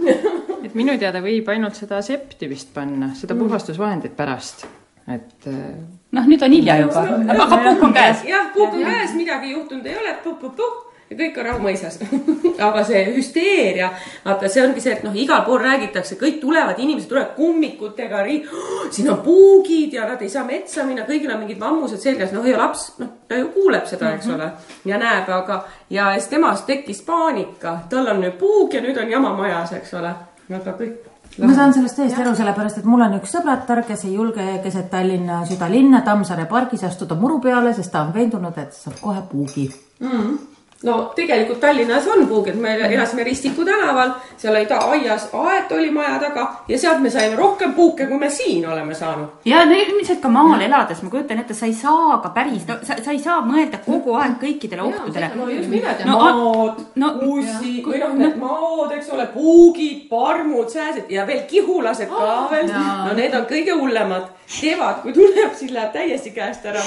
et 0.65 0.75
minu 0.75 0.97
teada 0.97 1.21
võib 1.21 1.49
ainult 1.49 1.75
seda 1.75 2.01
septi 2.01 2.49
vist 2.49 2.73
panna, 2.73 3.13
seda 3.15 3.33
mm. 3.33 3.47
puhastusvahendit 3.47 4.15
pärast, 4.15 4.65
et. 5.07 5.47
Äh, 5.47 5.73
noh, 6.11 6.27
nüüd 6.27 6.43
on 6.43 6.51
hilja 6.51 6.77
juba, 6.83 7.07
aga 7.35 7.57
puhk 7.57 7.83
on 7.89 7.93
käes. 7.93 8.23
jah, 8.27 8.53
puhk 8.53 8.73
on 8.73 8.85
käes, 8.85 9.15
midagi 9.15 9.51
juhtunud 9.51 9.85
ei 9.85 9.97
ole, 9.97 10.15
puh-puh-puh 10.23 10.90
ja 11.11 11.17
kõik 11.19 11.37
on 11.41 11.47
rahu 11.47 11.63
mõisas 11.65 11.97
aga 12.67 12.83
see 12.87 13.01
hüsteeria, 13.11 13.91
vaata, 14.25 14.49
see 14.51 14.63
ongi 14.63 14.83
see, 14.83 14.95
et 14.95 15.03
noh, 15.05 15.15
igal 15.17 15.43
pool 15.47 15.59
räägitakse, 15.61 16.17
kõik 16.19 16.39
tulevad, 16.41 16.79
inimesed 16.79 17.09
tulevad 17.11 17.35
kummikutega 17.35 18.23
oh,, 18.23 18.87
siin 18.93 19.11
on 19.11 19.21
puugid 19.25 19.93
ja 19.97 20.07
nad 20.07 20.21
ei 20.21 20.31
saa 20.31 20.45
metsa 20.47 20.85
minna, 20.87 21.05
kõigil 21.09 21.33
on 21.33 21.43
mingid 21.43 21.59
mammused 21.61 22.01
seljas, 22.01 22.33
noh 22.35 22.47
ja 22.47 22.57
laps, 22.61 22.93
noh, 23.01 23.11
ta 23.27 23.39
ju 23.39 23.51
kuuleb 23.55 23.87
seda, 23.89 24.15
eks 24.15 24.27
mm 24.27 24.31
-hmm. 24.31 24.39
ole, 24.39 24.91
ja 24.93 24.97
näeb, 25.01 25.29
aga 25.29 25.63
ja 25.89 26.11
siis 26.15 26.31
temas 26.31 26.65
tekkis 26.67 27.01
paanika, 27.07 27.79
tal 27.89 28.07
on 28.07 28.21
nüüd 28.23 28.37
puug 28.39 28.73
ja 28.73 28.81
nüüd 28.81 28.97
on 28.97 29.09
jama 29.11 29.35
majas, 29.35 29.73
eks 29.73 29.93
ole, 29.99 30.13
aga 30.49 30.77
kõik 30.79 31.09
ma 31.39 31.53
saan 31.55 31.73
sellest 31.73 31.95
täiesti 31.95 32.21
aru, 32.21 32.35
sellepärast 32.35 32.77
et 32.81 32.85
mul 32.85 33.01
on 33.01 33.13
üks 33.15 33.31
sõbratar, 33.31 33.85
kes 33.87 34.03
ei 34.03 34.13
julge 34.13 34.59
keset 34.63 34.89
Tallinna 34.91 35.45
südalinna 35.47 36.01
Tammsaare 36.01 36.45
pargis 36.45 36.83
astuda 36.83 37.15
muru 37.15 37.39
peale, 37.39 37.73
sest 37.73 37.91
ta 37.91 38.01
on 38.03 38.13
veendunud, 38.13 38.57
et 38.57 38.73
saab 38.75 38.99
kohe 39.01 39.21
puugi. 39.31 39.69
Mm. 39.99 40.09
-hmm 40.09 40.50
no 40.83 41.11
tegelikult 41.15 41.59
Tallinnas 41.59 42.07
on 42.07 42.27
puugid, 42.27 42.55
me 42.55 42.73
elasime 42.75 43.23
Ristiku 43.23 43.65
tänaval, 43.65 44.11
seal 44.37 44.55
oli 44.55 44.65
ta 44.65 44.77
aias 44.91 45.27
aed 45.33 45.71
oli 45.77 45.91
maja 45.91 46.19
taga 46.19 46.45
ja 46.67 46.77
sealt 46.79 46.99
me 46.99 47.09
saime 47.09 47.35
rohkem 47.35 47.73
puuke, 47.73 48.07
kui 48.09 48.17
me 48.17 48.29
siin 48.29 48.65
oleme 48.69 48.93
saanud. 48.97 49.27
ja 49.45 49.65
no 49.65 49.75
ilmselt 49.77 50.19
ka 50.21 50.29
maal 50.29 50.61
elades, 50.61 51.01
ma 51.03 51.09
kujutan 51.09 51.39
ette, 51.43 51.53
sa 51.53 51.65
ei 51.69 51.73
saa 51.77 52.17
ka 52.23 52.29
päris, 52.29 52.65
no 52.67 52.79
sa, 52.83 52.97
sa 53.03 53.11
ei 53.11 53.19
saa 53.19 53.41
mõelda 53.45 53.77
kogu 53.85 54.15
aeg 54.17 54.39
kõikidele 54.41 54.81
ohtudele. 54.81 55.31
no 55.35 55.49
just 55.49 55.69
nimelt 55.69 56.05
No, 56.05 56.17
maad 56.17 56.79
no- 56.95 57.13
ussi 57.35 57.81
või 57.85 57.99
noh, 58.01 58.13
need 58.17 58.37
maad, 58.41 58.91
eks 58.97 59.09
ole, 59.13 59.27
puugid, 59.33 60.07
parmud, 60.09 60.69
sääsed 60.69 61.11
ja 61.13 61.27
veel 61.27 61.43
kihulased 61.49 62.09
ka 62.09 62.47
veel. 62.51 62.69
Jaa. 62.71 63.05
no 63.07 63.13
need 63.17 63.33
on 63.37 63.45
kõige 63.49 63.77
hullemad. 63.77 64.29
kevad, 64.51 64.97
kui 65.03 65.13
tuleb, 65.15 65.53
siis 65.55 65.71
läheb 65.71 65.93
täiesti 65.93 66.31
käest 66.35 66.65
ära. 66.67 66.81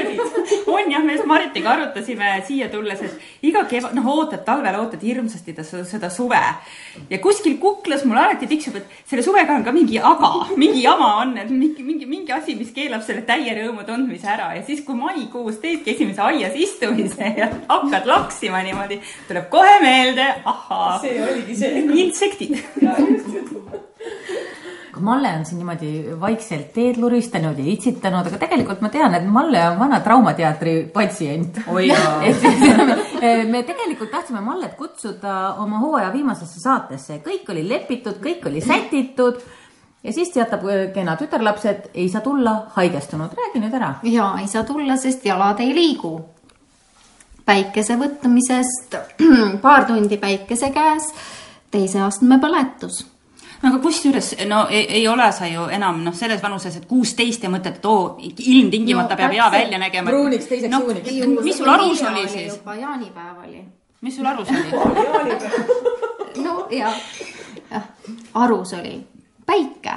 on 0.74 0.90
jah, 0.90 1.04
me 1.04 1.14
Maritiga 1.24 1.70
arutasime 1.70 2.32
siia 2.48 2.68
tulles, 2.68 3.00
et 3.02 3.25
iga 3.46 3.64
kevad, 3.68 3.94
noh, 3.96 4.06
ootad 4.14 4.44
talvel, 4.46 4.78
ootad 4.80 5.02
hirmsasti 5.02 5.54
ta, 5.56 5.64
seda, 5.66 5.84
seda 5.88 6.10
suve. 6.10 6.40
ja 7.10 7.18
kuskil 7.22 7.58
kuklas 7.62 8.04
mul 8.04 8.18
alati 8.18 8.48
tiksub, 8.50 8.76
et 8.80 8.86
selle 9.08 9.22
suvega 9.26 9.54
on 9.54 9.64
ka 9.64 9.72
mingi 9.76 9.98
aga, 9.98 10.32
mingi 10.56 10.82
jama 10.84 11.12
on, 11.22 11.36
et 11.38 11.50
mingi, 11.50 11.82
mingi, 11.86 12.06
mingi 12.10 12.32
asi, 12.32 12.56
mis 12.58 12.72
keelab 12.76 13.04
selle 13.06 13.22
täie 13.28 13.54
rõõmu 13.58 13.86
tundmise 13.86 14.30
ära 14.32 14.52
ja 14.56 14.64
siis, 14.66 14.82
kui 14.86 14.98
maikuus 14.98 15.60
teedki 15.62 15.94
esimese 15.94 16.24
aias 16.26 16.56
istumise 16.56 17.32
ja 17.38 17.50
hakkad 17.68 18.08
laksima 18.08 18.62
niimoodi, 18.66 19.00
tuleb 19.28 19.50
kohe 19.52 19.78
meelde, 19.84 20.26
ahhaa. 20.44 20.98
see 21.04 21.20
oligi 21.22 21.56
see. 21.62 21.86
intsektid. 22.04 22.58
aga 24.96 25.04
Malle 25.04 25.28
on 25.38 25.44
siin 25.44 25.58
niimoodi 25.60 26.20
vaikselt 26.20 26.72
teed 26.72 26.96
luristanud 27.00 27.58
ja 27.58 27.64
itsitanud, 27.72 28.26
aga 28.26 28.38
tegelikult 28.40 28.80
ma 28.80 28.88
tean, 28.88 29.14
et 29.14 29.26
Malle 29.28 29.60
on 29.70 29.78
vana 29.78 30.00
Traumateatri 30.00 30.90
patsient. 30.92 31.60
Siis 32.40 32.62
me, 33.50 33.62
tegelikult 33.62 34.10
tahtsime 34.10 34.40
Mallet 34.40 34.76
kutsuda 34.76 35.56
oma 35.62 35.80
hooaja 35.82 36.12
viimasesse 36.12 36.60
saatesse, 36.60 37.20
kõik 37.24 37.50
oli 37.52 37.66
lepitud, 37.68 38.20
kõik 38.22 38.46
oli 38.48 38.62
sätitud 38.64 39.40
ja 40.04 40.12
siis 40.12 40.30
teatab 40.30 40.64
äh, 40.70 40.86
kena 40.94 41.16
tütarlaps, 41.18 41.66
et 41.66 41.90
ei 41.94 42.08
saa 42.08 42.22
tulla, 42.24 42.68
haigestunud, 42.76 43.34
räägi 43.36 43.62
nüüd 43.62 43.74
ära. 43.74 43.96
ja 44.06 44.30
ei 44.40 44.48
saa 44.48 44.64
tulla, 44.64 44.96
sest 44.96 45.24
jalad 45.26 45.60
ei 45.64 45.74
liigu. 45.74 46.14
päikese 47.44 47.98
võtmisest 48.00 48.96
paar 49.64 49.84
tundi 49.90 50.16
päikese 50.16 50.70
käes, 50.70 51.10
teise 51.70 52.00
astme 52.06 52.40
põletus 52.42 53.04
aga 53.66 53.78
kusjuures 53.82 54.32
no 54.48 54.66
ei, 54.70 54.84
ei 55.00 55.08
ole 55.08 55.26
sa 55.32 55.48
ju 55.50 55.66
enam 55.72 56.02
noh, 56.04 56.14
selles 56.14 56.42
vanuses, 56.42 56.76
et 56.76 56.86
kuusteist 56.88 57.42
ja 57.46 57.50
mõtled, 57.52 57.80
et 57.80 57.88
oo, 57.88 58.16
ilmtingimata 58.20 59.16
No 59.16 59.20
peab 59.22 59.34
hea 59.36 59.48
välja 59.52 59.80
nägema. 59.80 60.10
Pruuniks 60.10 60.48
teiseks 60.50 60.72
no, 60.72 60.82
juuniks. 60.84 61.44
mis 61.44 61.58
sul 61.58 61.70
arus 61.72 62.02
oli 62.10 62.28
siis? 62.28 62.54
juba 62.54 62.76
jaanipäev 62.78 63.42
oli. 63.44 63.64
mis 64.06 64.16
sul 64.16 64.26
arus 64.26 64.48
oli? 64.50 64.70
no 66.46 66.66
ja, 66.70 66.92
jah, 67.70 67.90
arus 68.34 68.74
oli 68.78 68.98
päike. 69.46 69.94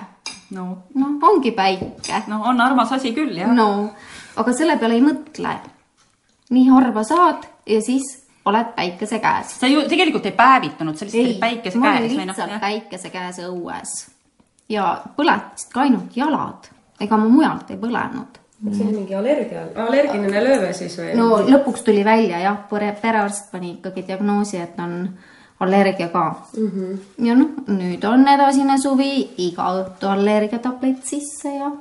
no, 0.52 0.78
no 0.96 1.12
ongi 1.22 1.52
päike. 1.52 2.24
no 2.28 2.42
on 2.44 2.62
armas 2.62 2.92
asi 2.92 3.14
küll, 3.14 3.36
jah. 3.38 3.52
no, 3.54 3.90
aga 4.38 4.54
selle 4.54 4.78
peale 4.78 5.00
ei 5.00 5.04
mõtle. 5.04 5.58
nii 6.50 6.70
harva 6.70 7.04
saad 7.04 7.46
ja 7.70 7.82
siis 7.82 8.19
oled 8.50 8.72
päikese 8.76 9.20
käes. 9.24 9.58
sa 9.60 9.68
ju 9.68 9.88
tegelikult 9.89 10.26
ei 10.26 10.38
päevitunud, 10.38 10.97
sa 10.97 11.06
lihtsalt 11.06 11.26
olid 11.26 11.39
päikese 11.43 11.82
ma 11.82 11.93
käes 11.93 12.06
olin 12.06 12.18
või 12.18 12.26
noh, 12.26 12.34
lihtsalt 12.34 12.56
jah. 12.56 12.64
päikese 12.68 13.14
käes 13.14 13.41
õues 13.47 13.95
ja 14.70 14.91
põletasid 15.18 15.74
ka 15.74 15.86
ainult 15.86 16.18
jalad, 16.18 16.70
ega 17.02 17.18
ma 17.18 17.32
mujalt 17.32 17.72
ei 17.74 17.82
põlenud. 17.82 18.38
see 18.70 18.86
oli 18.86 18.95
mingi 18.97 19.16
allergia, 19.16 19.66
allergiline 19.88 20.43
lööve 20.43 20.72
siis 20.78 20.97
või? 21.00 21.16
no 21.18 21.41
lõpuks 21.47 21.84
tuli 21.88 22.04
välja 22.06 22.41
jah, 22.43 22.62
perearst 22.70 23.52
pani 23.52 23.78
ikkagi 23.78 24.06
diagnoosi, 24.08 24.60
et 24.60 24.80
on 24.84 25.02
allergia 25.60 26.10
ka 26.10 26.26
mm. 26.58 26.72
-hmm. 26.72 27.26
ja 27.28 27.36
noh, 27.36 27.56
nüüd 27.68 28.06
on 28.08 28.28
edasine 28.28 28.78
suvi, 28.82 29.30
iga 29.47 29.72
õhtu 29.82 30.12
allergiatablett 30.12 31.06
sisse 31.06 31.56
ja 31.56 31.72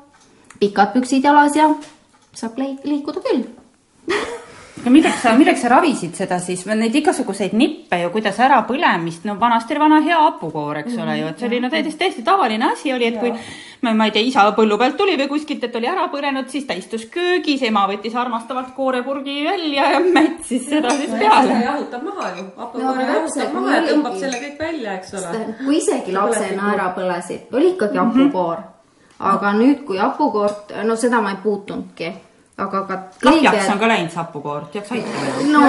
pikad 0.60 0.92
püksid 0.94 1.24
jalas 1.24 1.56
ja 1.56 1.70
saab 2.34 2.58
liikuda 2.58 3.20
küll. 3.20 3.47
Milleks 5.18 5.22
sa, 5.22 5.38
milleks 5.38 5.62
sa 5.62 5.70
ravisid 5.72 6.14
seda 6.16 6.38
siis, 6.42 6.64
neid 6.68 6.94
igasuguseid 6.94 7.54
nippe 7.58 7.98
ju, 8.02 8.10
kuidas 8.14 8.38
ärapõlemist, 8.44 9.24
no 9.26 9.34
vanasti 9.40 9.74
oli 9.74 9.82
vana 9.82 10.00
hea 10.04 10.18
hapukoor, 10.22 10.82
eks 10.82 10.98
ole 10.98 11.16
ju, 11.18 11.30
et 11.32 11.40
see 11.40 11.48
oli 11.48 11.60
no 11.62 11.70
täiesti, 11.72 11.96
täiesti 11.98 12.22
tavaline 12.26 12.70
asi 12.70 12.92
oli, 12.94 13.08
et 13.08 13.18
kui 13.18 13.32
ma, 13.82 13.94
ma 13.94 14.08
ei 14.08 14.14
tea, 14.14 14.22
isa 14.28 14.44
põllu 14.56 14.78
pealt 14.78 14.96
tuli 14.98 15.16
või 15.18 15.28
kuskilt, 15.32 15.64
et 15.66 15.76
oli 15.80 15.90
ära 15.90 16.06
põlenud, 16.12 16.48
siis 16.52 16.66
ta 16.68 16.76
istus 16.78 17.08
köögis, 17.12 17.64
ema 17.66 17.86
võttis 17.90 18.14
armastavalt 18.18 18.70
koorepurgi 18.76 19.40
välja 19.46 19.90
ja 19.96 20.00
mätsis 20.04 20.68
seda 20.70 20.94
siis 20.94 21.14
peale. 21.18 21.58
jahutab 21.64 22.06
maha 22.06 22.32
ju, 22.36 22.46
No 22.48 22.64
hapukoore 22.64 23.04
aga 23.04 23.18
jahutab 23.18 23.52
maha 23.58 23.74
ja 23.74 23.82
tõmbab 23.88 24.12
oligi. 24.12 24.24
selle 24.24 24.40
kõik 24.44 24.62
välja, 24.62 24.96
eks 24.98 25.14
ole. 25.18 25.44
kui 25.64 25.76
isegi 25.82 26.14
lapsena 26.14 26.72
ära 26.74 26.92
põlesid, 26.96 27.50
oli 27.52 27.74
ikkagi 27.74 27.98
hapukoor. 27.98 28.64
aga 29.18 29.52
nüüd, 29.58 29.84
kui 29.84 29.98
hapukoort, 29.98 30.72
no 30.86 30.96
seda 30.96 31.20
ma 31.20 31.34
ei 31.34 31.42
puutunudki, 31.42 32.12
aga 32.58 32.82
ka 32.88 32.96
lahjaks 33.22 33.70
on 33.72 33.78
ka 33.78 33.88
läinud 33.90 34.10
see 34.12 34.20
hapukoor, 34.20 34.66
teaks 34.72 34.92
aitama 34.96 35.28
no 35.52 35.62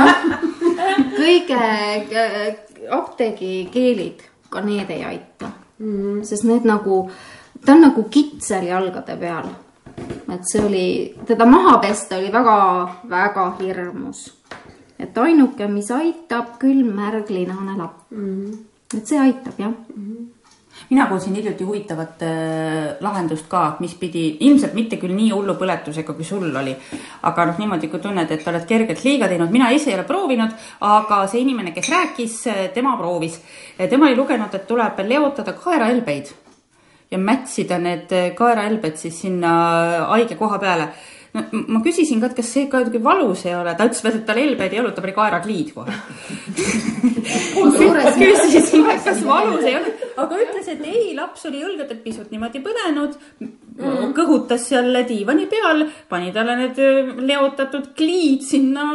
kõige 1.19 1.59
äh, 1.59 2.39
apteegikeelid, 2.97 4.23
ka 4.49 4.63
need 4.65 4.89
ei 4.93 5.03
aita 5.05 5.51
mm.. 5.79 6.23
sest 6.27 6.47
need 6.49 6.65
nagu, 6.69 7.03
ta 7.65 7.75
on 7.75 7.85
nagu 7.87 8.05
kitsel 8.11 8.69
jalgade 8.71 9.17
peal. 9.21 9.51
et 10.33 10.49
see 10.51 10.63
oli, 10.65 10.87
teda 11.27 11.45
maha 11.49 11.77
pesta 11.83 12.17
oli 12.17 12.31
väga-väga 12.33 13.45
hirmus. 13.59 14.25
et 14.99 15.17
ainuke, 15.17 15.67
mis 15.67 15.91
aitab, 15.93 16.57
külm 16.59 16.93
märglinane 16.97 17.77
lapp 17.77 18.09
mm.. 18.11 18.51
et 18.97 19.05
see 19.05 19.21
aitab 19.21 19.61
jah 19.61 19.73
mm. 19.95 20.27
Mina 20.89 21.05
kuulsin 21.05 21.35
hiljuti 21.35 21.63
huvitavat 21.63 22.23
äh, 22.25 22.97
lahendust 22.99 23.45
ka, 23.49 23.75
mis 23.79 23.93
pidi 23.99 24.37
ilmselt 24.47 24.73
mitte 24.73 24.97
küll 24.97 25.13
nii 25.13 25.29
hullu 25.31 25.53
põletusega, 25.59 26.15
kui 26.17 26.25
sul 26.25 26.49
oli. 26.49 26.75
aga 27.29 27.45
noh, 27.45 27.59
niimoodi, 27.61 27.89
kui 27.91 28.01
tunned, 28.01 28.31
et 28.31 28.47
oled 28.47 28.65
kergelt 28.69 29.03
liiga 29.05 29.29
teinud, 29.29 29.53
mina 29.53 29.69
ise 29.75 29.91
ei 29.91 29.97
ole 29.99 30.07
proovinud, 30.07 30.55
aga 30.87 31.21
see 31.29 31.43
inimene, 31.43 31.73
kes 31.75 31.89
rääkis, 31.93 32.41
tema 32.73 32.95
proovis. 32.97 33.39
tema 33.89 34.09
oli 34.09 34.17
lugenud, 34.17 34.53
et 34.53 34.67
tuleb 34.67 35.03
leotada 35.05 35.53
kaeraelbeid 35.53 36.33
ja 37.11 37.17
mätsida 37.17 37.79
need 37.81 38.11
kaeraelbed 38.37 38.97
siis 38.97 39.21
sinna 39.21 39.53
haige 40.11 40.35
koha 40.37 40.59
peale 40.61 40.91
no 41.33 41.43
ma 41.73 41.81
küsisin 41.85 42.21
ka, 42.21 42.29
et 42.29 42.37
kas 42.37 42.53
see 42.53 42.67
ka 42.69 42.83
kuidagi 42.83 43.01
valus 43.03 43.45
ei 43.45 43.55
ole, 43.57 43.75
ta 43.77 43.87
ütles 43.89 44.03
veel, 44.05 44.19
et 44.21 44.25
tal 44.25 44.41
helbeid 44.41 44.73
ei 44.73 44.81
olnud, 44.81 44.95
ta 44.97 45.05
pani 45.05 45.17
kaerakliid 45.17 45.73
kohe 45.75 45.93
küsisin 48.17 48.85
ka, 48.85 48.95
et 48.95 49.03
kas 49.07 49.23
valus 49.25 49.65
ei 49.65 49.75
ole, 49.79 49.93
aga 50.17 50.43
ütles, 50.45 50.69
et 50.73 50.85
ei, 50.85 51.15
laps 51.17 51.45
oli 51.49 51.63
õlgadelt 51.65 52.03
pisut 52.03 52.31
niimoodi 52.33 52.61
põdenud 52.65 53.17
mm., 53.39 54.13
kõhutas 54.15 54.65
seal 54.69 54.91
diivani 55.07 55.45
peal, 55.51 55.85
pani 56.09 56.33
talle 56.35 56.55
need 56.59 56.79
öö, 56.83 57.03
leotatud 57.23 57.93
kliid 57.97 58.43
sinna 58.43 58.87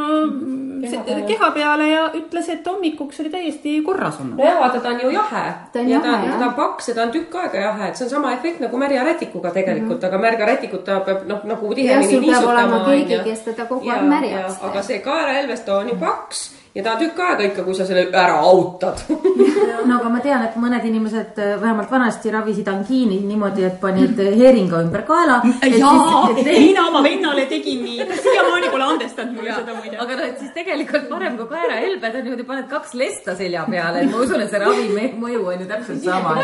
keha 0.84 1.02
peale, 1.04 1.22
keha 1.28 1.50
peale 1.54 1.88
ja 1.88 2.02
ütles, 2.18 2.48
et 2.52 2.66
hommikuks 2.66 3.20
oli 3.22 3.30
täiesti 3.32 3.74
korras 3.86 4.18
olnud. 4.20 4.40
no 4.40 4.48
jaa, 4.48 4.70
ta 4.74 4.92
on 4.92 5.00
ju 5.00 5.12
jahe. 5.14 5.44
Ta 5.72 5.80
on 5.80 5.88
ja 5.88 6.00
ta, 6.00 6.12
jahe, 6.12 6.28
jah. 6.28 6.40
ta 6.40 6.48
on 6.48 6.56
paks 6.58 6.90
ja 6.90 6.96
ta 6.98 7.06
on 7.06 7.14
tükk 7.14 7.38
aega 7.42 7.62
jahe, 7.66 7.88
et 7.88 8.00
see 8.00 8.06
on 8.06 8.10
sama 8.16 8.34
efekt 8.36 8.60
nagu 8.64 8.80
märja 8.80 9.04
rätikuga 9.06 9.54
tegelikult 9.54 9.96
mm, 9.96 10.02
-hmm. 10.02 10.12
aga 10.12 10.18
märga 10.26 10.50
rätikut 10.52 10.84
ta 10.84 11.00
peab 11.06 11.24
noh, 11.30 11.40
nagu 11.44 11.74
tihemini 11.74 12.10
sul 12.12 12.26
peab 12.26 12.50
olema 12.50 12.82
niisutama. 12.88 13.08
keegi, 13.08 13.22
kes 13.30 13.46
teda 13.48 13.66
kogu 13.70 13.90
aeg 13.90 14.04
märjaks 14.08 14.60
aga 14.70 14.82
see 14.82 14.98
kaerahelves, 14.98 15.60
ta 15.60 15.78
on 15.78 15.88
ju 15.88 15.96
paks 16.00 16.44
ja 16.74 16.82
ta 16.82 16.92
on 16.92 16.98
tükk 16.98 17.20
aega 17.22 17.44
ikka, 17.46 17.62
kui 17.62 17.74
sa 17.78 17.86
selle 17.86 18.08
ära 18.10 18.38
autad. 18.42 19.04
no 19.88 19.98
aga 19.98 20.10
ma 20.10 20.20
tean, 20.24 20.42
et 20.42 20.56
mõned 20.58 20.86
inimesed 20.88 21.38
äh, 21.38 21.52
vähemalt 21.60 21.90
vanasti 21.90 22.32
ravisid 22.34 22.68
angiini 22.70 23.20
niimoodi, 23.28 23.62
et 23.68 23.76
panid 23.82 24.18
äh, 24.18 24.32
heeringa 24.34 24.80
ümber 24.82 25.04
kaela. 25.06 25.40
jaa, 25.82 26.24
mina 26.34 26.86
oma 26.88 27.02
vennale 27.04 27.46
tegin 27.50 27.84
nii, 27.84 28.08
ta 28.08 28.18
siiamaani 28.18 28.72
pole 28.72 28.88
andestanud 28.88 29.38
mulle 29.38 29.54
seda 29.54 29.76
muide. 29.76 30.00
aga 30.02 30.18
noh, 30.18 30.24
et 30.32 30.42
siis 30.42 30.50
tegelikult 30.56 31.06
parem 31.12 31.38
kui 31.38 31.46
kaerahelbed 31.52 32.18
on 32.18 32.26
niimoodi, 32.28 32.48
paned 32.48 32.66
kaks 32.72 32.96
lesta 32.98 33.36
selja 33.38 33.62
peale, 33.70 34.02
et 34.02 34.10
ma 34.10 34.24
usun, 34.26 34.42
et 34.42 34.50
see 34.50 34.62
ravi 34.64 35.12
mõju 35.20 35.46
on 35.52 35.62
ju 35.62 35.70
täpselt 35.70 36.02
sama. 36.02 36.34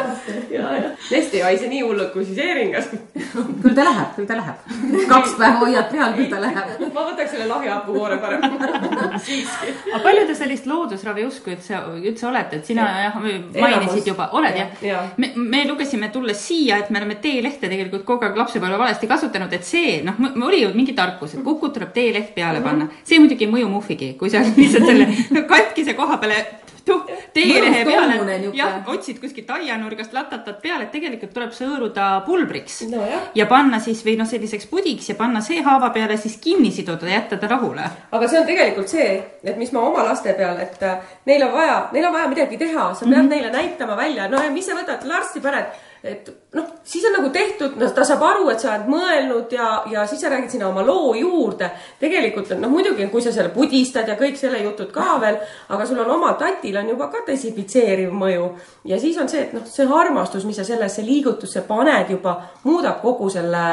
ja, 0.54 0.76
ja 0.78 0.94
lest 1.10 1.34
ei 1.34 1.42
haise 1.48 1.66
nii 1.74 1.82
hullult 1.88 2.14
kui 2.14 2.28
siis 2.28 2.38
heeringas. 2.38 2.90
küll 3.64 3.74
ta 3.74 3.88
läheb, 3.88 4.14
küll 4.14 4.30
ta 4.30 4.38
läheb. 4.38 4.62
kaks 5.10 5.34
päeva 5.40 5.64
hoiad 5.64 5.90
peal, 5.90 6.14
küll 6.20 6.30
ta 6.30 6.38
läheb. 6.46 6.86
ma 6.94 7.08
võtaks 7.10 7.34
selle 7.34 7.50
lahja 7.50 7.80
hapukoore 7.80 8.22
parem. 8.22 8.46
siiski. 9.26 9.74
aga 9.90 10.02
palju 10.06 10.19
te 10.28 10.34
sellist 10.38 10.66
loodusravi 10.70 11.24
usku 11.26 11.52
üldse, 11.54 11.78
üldse 12.00 12.26
olete, 12.28 12.60
et 12.60 12.66
sina 12.66 12.86
jah, 13.04 13.18
mainisid 13.20 14.06
juba, 14.12 14.30
oled 14.36 14.56
jah 14.56 14.68
Jah. 14.82 14.86
ja.? 14.88 15.02
me, 15.16 15.32
me 15.36 15.64
lugesime 15.68 16.08
tulles 16.14 16.40
siia, 16.46 16.78
et 16.78 16.90
me 16.90 17.00
oleme 17.00 17.16
teelehte 17.22 17.68
tegelikult 17.68 18.04
kogu 18.08 18.26
aeg 18.28 18.36
lapsepõlve 18.40 18.78
valesti 18.80 19.10
kasutanud, 19.10 19.52
et 19.52 19.66
see 19.66 20.00
noh, 20.06 20.18
oli 20.46 20.62
ju 20.62 20.72
mingi 20.74 20.94
tarkus, 20.96 21.34
et 21.36 21.44
kukud 21.44 21.74
tuleb 21.76 21.92
teeleht 21.96 22.34
peale 22.34 22.62
panna. 22.64 22.88
see 23.04 23.20
muidugi 23.22 23.46
ei 23.48 23.52
mõju 23.52 23.70
muhvigi, 23.72 24.14
kui 24.20 24.30
sa 24.32 24.42
lihtsalt 24.56 24.86
selle 24.90 25.44
katkise 25.50 25.94
koha 25.98 26.18
peale 26.22 26.44
Mõnus 26.86 27.84
peale. 27.84 28.50
jah, 28.56 28.88
otsid 28.88 29.20
kuskilt 29.20 29.50
aianurgast 29.50 30.12
latatad 30.12 30.60
peale, 30.62 30.86
et 30.86 30.92
tegelikult 30.94 31.32
tuleb 31.34 31.52
sõõruda 31.54 32.08
pulbriks. 32.26 32.80
No, 32.90 33.02
jah. 33.06 33.28
ja 33.34 33.46
panna 33.50 33.80
siis 33.82 34.02
või 34.06 34.16
noh, 34.20 34.28
selliseks 34.28 34.66
pudiks 34.70 35.08
ja 35.12 35.16
panna 35.18 35.42
see 35.44 35.62
haava 35.66 35.90
peale 35.94 36.16
siis 36.20 36.38
kinni 36.42 36.70
siduda 36.74 37.08
ja 37.08 37.20
jätta 37.20 37.40
ta 37.40 37.50
rahule. 37.50 37.86
aga 38.10 38.28
see 38.28 38.40
on 38.40 38.48
tegelikult 38.48 38.88
see, 38.88 39.12
et 39.44 39.56
mis 39.60 39.72
ma 39.72 39.84
oma 39.88 40.04
laste 40.06 40.34
peal, 40.38 40.58
et 40.62 40.82
äh, 40.82 40.98
neil 41.26 41.44
on 41.46 41.52
vaja, 41.52 41.78
neil 41.92 42.08
on 42.08 42.16
vaja 42.16 42.32
midagi 42.32 42.58
teha, 42.58 42.94
sa 42.94 43.04
pead 43.04 43.14
mm 43.14 43.20
-hmm. 43.20 43.30
neile 43.30 43.50
näitama 43.50 43.96
välja, 43.96 44.28
no 44.28 44.42
ja 44.42 44.50
mis 44.50 44.66
sa 44.66 44.74
võtad, 44.78 45.06
arsti 45.10 45.40
paned, 45.40 45.64
et 46.04 46.28
noh, 46.54 46.64
siis 46.84 47.04
on 47.04 47.12
nagu 47.18 47.28
tehtud, 47.28 47.74
no 47.76 47.88
ta 47.94 48.04
saab 48.08 48.22
aru, 48.24 48.48
et 48.52 48.62
sa 48.62 48.72
oled 48.72 48.88
mõelnud 48.88 49.52
ja, 49.52 49.68
ja 49.92 50.04
siis 50.08 50.22
sa 50.22 50.30
räägid 50.32 50.54
sinna 50.54 50.70
oma 50.70 50.84
loo 50.86 51.12
juurde. 51.14 51.70
tegelikult 52.00 52.52
on 52.54 52.62
noh, 52.64 52.72
muidugi, 52.72 53.06
kui 53.12 53.22
sa 53.22 53.32
selle 53.32 53.52
pudistad 53.54 54.08
ja 54.08 54.16
kõik 54.18 54.38
selle 54.40 54.62
jutud 54.64 54.88
ka 54.94 55.18
veel, 55.20 55.36
aga 55.68 55.86
sul 55.86 56.00
on 56.00 56.10
oma 56.16 56.32
tatil 56.40 56.78
on 56.80 56.88
juba 56.94 57.10
ka 57.12 57.24
desinfitseeriv 57.26 58.14
mõju 58.16 58.48
ja 58.88 59.00
siis 59.00 59.18
on 59.20 59.28
see, 59.28 59.44
et 59.46 59.52
noh, 59.56 59.66
see 59.68 59.88
armastus, 60.00 60.46
mis 60.48 60.56
sa 60.56 60.64
sellesse 60.64 61.04
liigutusse 61.04 61.66
paned 61.68 62.14
juba, 62.16 62.38
muudab 62.64 63.02
kogu 63.04 63.28
selle 63.30 63.66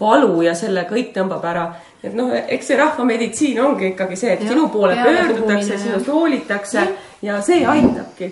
valu 0.00 0.42
ja 0.44 0.54
selle 0.54 0.84
kõik 0.90 1.14
tõmbab 1.16 1.48
ära 1.48 1.70
et 2.02 2.14
noh, 2.16 2.32
eks 2.32 2.70
see 2.70 2.78
rahvameditsiin 2.80 3.60
ongi 3.60 3.90
ikkagi 3.92 4.16
see, 4.16 4.34
et 4.34 4.44
Jah, 4.44 4.52
sinu 4.54 4.68
poole 4.72 4.96
peale 4.96 5.24
pöördutakse, 5.28 5.78
sinust 5.78 6.08
hoolitakse 6.08 6.86
ja 7.22 7.40
see 7.44 7.64
aitabki. 7.68 8.30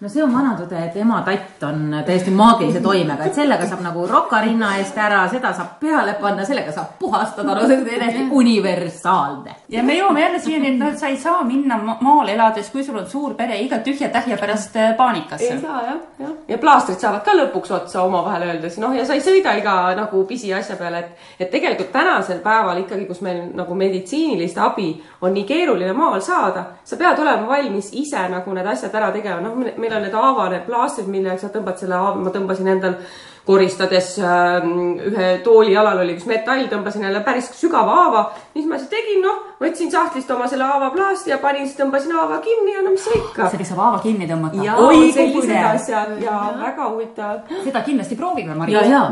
No 0.00 0.08
see 0.08 0.22
on 0.24 0.32
vanatõde, 0.32 0.78
et 0.80 0.96
ema 0.96 1.20
tatt 1.26 1.64
on 1.68 1.94
täiesti 2.06 2.32
maagilise 2.32 2.80
toimega, 2.80 3.26
et 3.28 3.36
sellega 3.36 3.66
saab 3.68 3.82
nagu 3.84 4.06
rokarinna 4.08 4.72
eest 4.80 4.96
ära, 4.98 5.20
seda 5.28 5.52
saab 5.56 5.74
peale 5.82 6.14
panna, 6.20 6.46
sellega 6.48 6.72
saab 6.72 6.94
puhastada, 7.00 7.54
no 7.54 7.66
see 7.66 7.76
on 7.76 7.84
täiesti 7.88 8.26
universaalne. 8.40 9.56
ja 9.68 9.82
me 9.84 9.98
jõuame 9.98 10.22
jälle 10.24 10.40
siiani, 10.40 10.72
et 10.72 10.78
noh, 10.80 10.94
sa 10.96 11.10
ei 11.12 11.18
saa 11.20 11.42
minna 11.44 11.76
ma- 11.82 11.98
maal 12.00 12.28
elades, 12.32 12.70
kui 12.72 12.84
sul 12.84 12.96
on 12.98 13.06
suur 13.10 13.34
pere, 13.36 13.58
iga 13.60 13.78
tühja-tähja 13.84 14.38
pärast 14.40 14.76
äh, 14.76 14.94
paanikasse 14.96 15.50
ei. 15.52 15.60
saa 15.60 15.82
jah, 15.84 16.00
jah. 16.18 16.32
ja 16.48 16.58
plaastrid 16.58 17.00
saavad 17.02 17.24
ka 17.26 17.36
lõpuks 17.36 17.74
otsa 17.76 18.02
omavahel 18.02 18.48
öeldes, 18.48 18.80
noh 18.80 18.96
ja 18.96 19.04
sa 19.04 19.18
ei 19.18 19.24
sõida 19.24 19.52
iga 19.60 19.76
nagu 19.98 20.24
pisiasja 20.24 20.78
peale, 20.80 21.04
et, 21.04 21.28
et 21.44 21.52
tegelikult 21.52 21.92
tänasel 21.92 22.40
päeval 22.44 22.80
ikkagi, 22.86 23.04
kus 23.10 23.20
meil 23.26 23.42
nagu 23.54 23.76
meditsiinilist 23.76 24.58
abi 24.58 24.94
on 25.20 25.36
nii 25.36 25.44
keeruline 25.44 25.92
maal 25.92 26.24
saada, 26.24 26.64
sa 26.84 26.96
pead 26.96 27.20
olema 27.20 27.48
valmis 27.52 27.92
ise 27.92 28.24
nagu 28.32 28.56
need 28.56 28.72
asjad 28.72 28.96
ära 28.96 29.12
tegema, 29.12 29.44
noh, 29.44 29.60
meil 29.76 29.89
need 29.98 30.14
haava, 30.14 30.48
need 30.52 30.64
plaastrid, 30.68 31.10
millega 31.10 31.38
sa 31.40 31.50
tõmbad 31.50 31.80
selle 31.80 31.98
haava, 31.98 32.22
ma 32.22 32.30
tõmbasin 32.34 32.70
endal 32.70 33.00
koristades 33.50 34.12
äh, 34.18 34.66
ühe 35.10 35.28
tooli 35.44 35.72
jalal 35.72 36.02
oli 36.02 36.14
üks 36.14 36.26
metall, 36.28 36.66
tõmbasin 36.70 37.06
jälle 37.06 37.22
päris 37.26 37.48
sügava 37.56 37.96
haava. 37.96 38.22
mis 38.54 38.68
ma 38.68 38.78
siis 38.78 38.90
tegin, 38.92 39.22
noh, 39.24 39.40
võtsin 39.62 39.90
sahtlist 39.92 40.30
oma 40.30 40.46
selle 40.50 40.68
haavaplaasti 40.68 41.32
ja 41.32 41.40
panin, 41.42 41.66
siis 41.66 41.78
tõmbasin 41.80 42.14
haava 42.14 42.38
kinni 42.44 42.76
ja 42.76 42.84
no 42.84 42.94
mis 42.94 43.04
sa 43.08 43.16
ikka. 43.16 43.48
sellega 43.48 43.68
saab 43.72 43.82
haava 43.84 44.02
kinni 44.04 44.28
tõmmata. 44.30 44.64
ja 44.64 44.76
oi 44.76 45.10
sellised 45.16 45.66
asjad 45.72 46.16
ja 46.22 46.38
väga 46.60 46.88
huvitav. 46.92 47.58
seda 47.64 47.84
kindlasti 47.88 48.20
proovime, 48.20 48.54
Mari. 48.54 48.76
ja, 48.76 48.84
ja, 48.86 49.02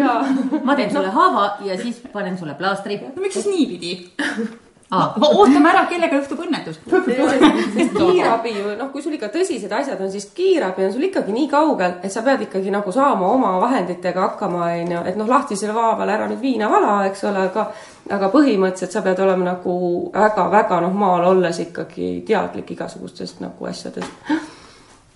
ja 0.00 0.18
ma 0.62 0.78
teen 0.78 0.92
sulle 0.94 1.14
haava 1.20 1.48
ja 1.68 1.78
siis 1.82 2.02
panen 2.12 2.38
sulle 2.38 2.54
plaastri. 2.58 3.02
no 3.08 3.26
miks 3.26 3.40
siis 3.40 3.50
niipidi? 3.50 3.96
Aa. 4.92 5.14
ootame 5.24 5.70
ära, 5.70 5.86
kellega 5.88 6.18
juhtub 6.18 6.42
õnnetus. 6.44 6.76
sest 7.76 7.94
kiirabi 7.96 8.52
ju 8.58 8.74
noh, 8.76 8.90
kui 8.92 9.00
sul 9.04 9.16
ikka 9.16 9.30
tõsised 9.32 9.72
asjad 9.72 10.00
on, 10.04 10.10
siis 10.12 10.26
kiirabi 10.36 10.84
on 10.84 10.92
sul 10.92 11.06
ikkagi 11.08 11.32
nii 11.32 11.48
kaugel, 11.48 11.96
et 12.04 12.12
sa 12.12 12.20
pead 12.26 12.44
ikkagi 12.44 12.74
nagu 12.74 12.92
saama 12.92 13.30
oma 13.32 13.54
vahenditega 13.62 14.26
hakkama, 14.26 14.66
onju, 14.82 15.00
et 15.08 15.16
noh, 15.16 15.30
lahtisele 15.32 15.72
vaa 15.76 15.94
peal 15.96 16.12
ära 16.12 16.28
nüüd 16.28 16.44
viina 16.44 16.68
vala, 16.68 16.98
eks 17.08 17.24
ole, 17.30 17.48
aga 17.48 17.70
aga 18.12 18.28
põhimõtteliselt 18.34 18.92
sa 18.92 19.02
pead 19.04 19.20
olema 19.24 19.52
nagu 19.52 19.74
väga-väga 20.12 20.80
noh, 20.84 20.96
maal 21.04 21.28
olles 21.30 21.62
ikkagi 21.64 22.18
teadlik 22.28 22.74
igasugustest 22.76 23.40
nagu 23.40 23.70
asjadest. 23.72 24.26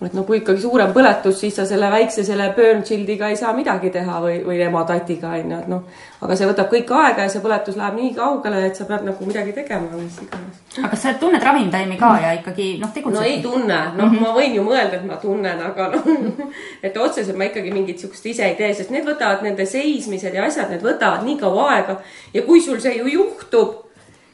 Et 0.05 0.13
no 0.13 0.21
kui 0.27 0.37
ikkagi 0.37 0.61
suurem 0.61 0.91
põletus, 0.93 1.39
siis 1.41 1.55
sa 1.57 1.63
selle 1.65 1.87
väikse 1.89 2.21
selle 2.25 2.51
burn 2.53 2.83
shield'iga 2.85 3.31
ei 3.33 3.37
saa 3.39 3.53
midagi 3.57 3.89
teha 3.95 4.19
või, 4.21 4.35
või 4.45 4.59
ema 4.61 4.83
tatiga 4.85 5.31
onju, 5.39 5.61
et 5.63 5.71
noh, 5.71 6.03
aga 6.21 6.37
see 6.37 6.49
võtab 6.49 6.69
kõik 6.69 6.93
aega 6.99 7.25
ja 7.25 7.31
see 7.33 7.41
põletus 7.41 7.79
läheb 7.79 7.97
nii 7.97 8.11
kaugele, 8.13 8.59
et 8.67 8.77
sa 8.77 8.85
pead 8.89 9.07
nagu 9.07 9.29
midagi 9.29 9.55
tegema, 9.55 9.89
mis 9.97 10.19
iganes. 10.21 10.59
aga 10.83 10.99
sa 11.01 11.15
tunned 11.17 11.47
ravimtaimi 11.49 11.97
ka 11.97 12.11
ja 12.21 12.35
ikkagi 12.37 12.67
noh, 12.83 12.93
tegutsed? 12.93 13.17
no 13.17 13.25
ei 13.25 13.41
tunne, 13.41 13.79
noh, 13.97 14.13
ma 14.21 14.35
võin 14.37 14.59
ju 14.59 14.67
mõelda, 14.67 15.01
et 15.01 15.09
ma 15.09 15.17
tunnen, 15.23 15.65
aga 15.71 15.89
noh, 15.95 16.45
et 16.85 17.01
otseselt 17.07 17.39
ma 17.39 17.49
ikkagi 17.49 17.73
mingit 17.73 18.05
siukest 18.05 18.29
ise 18.35 18.45
ei 18.51 18.55
tee, 18.59 18.69
sest 18.77 18.93
need 18.93 19.07
võtavad 19.07 19.41
nende 19.47 19.65
seismised 19.65 20.37
ja 20.37 20.45
asjad, 20.45 20.69
need 20.75 20.85
võtavad 20.85 21.25
nii 21.25 21.41
kaua 21.41 21.71
aega 21.73 21.99
ja 22.37 22.45
kui 22.45 22.61
sul 22.61 22.77
see 22.85 22.99
ju 22.99 23.09
juhtub, 23.17 23.86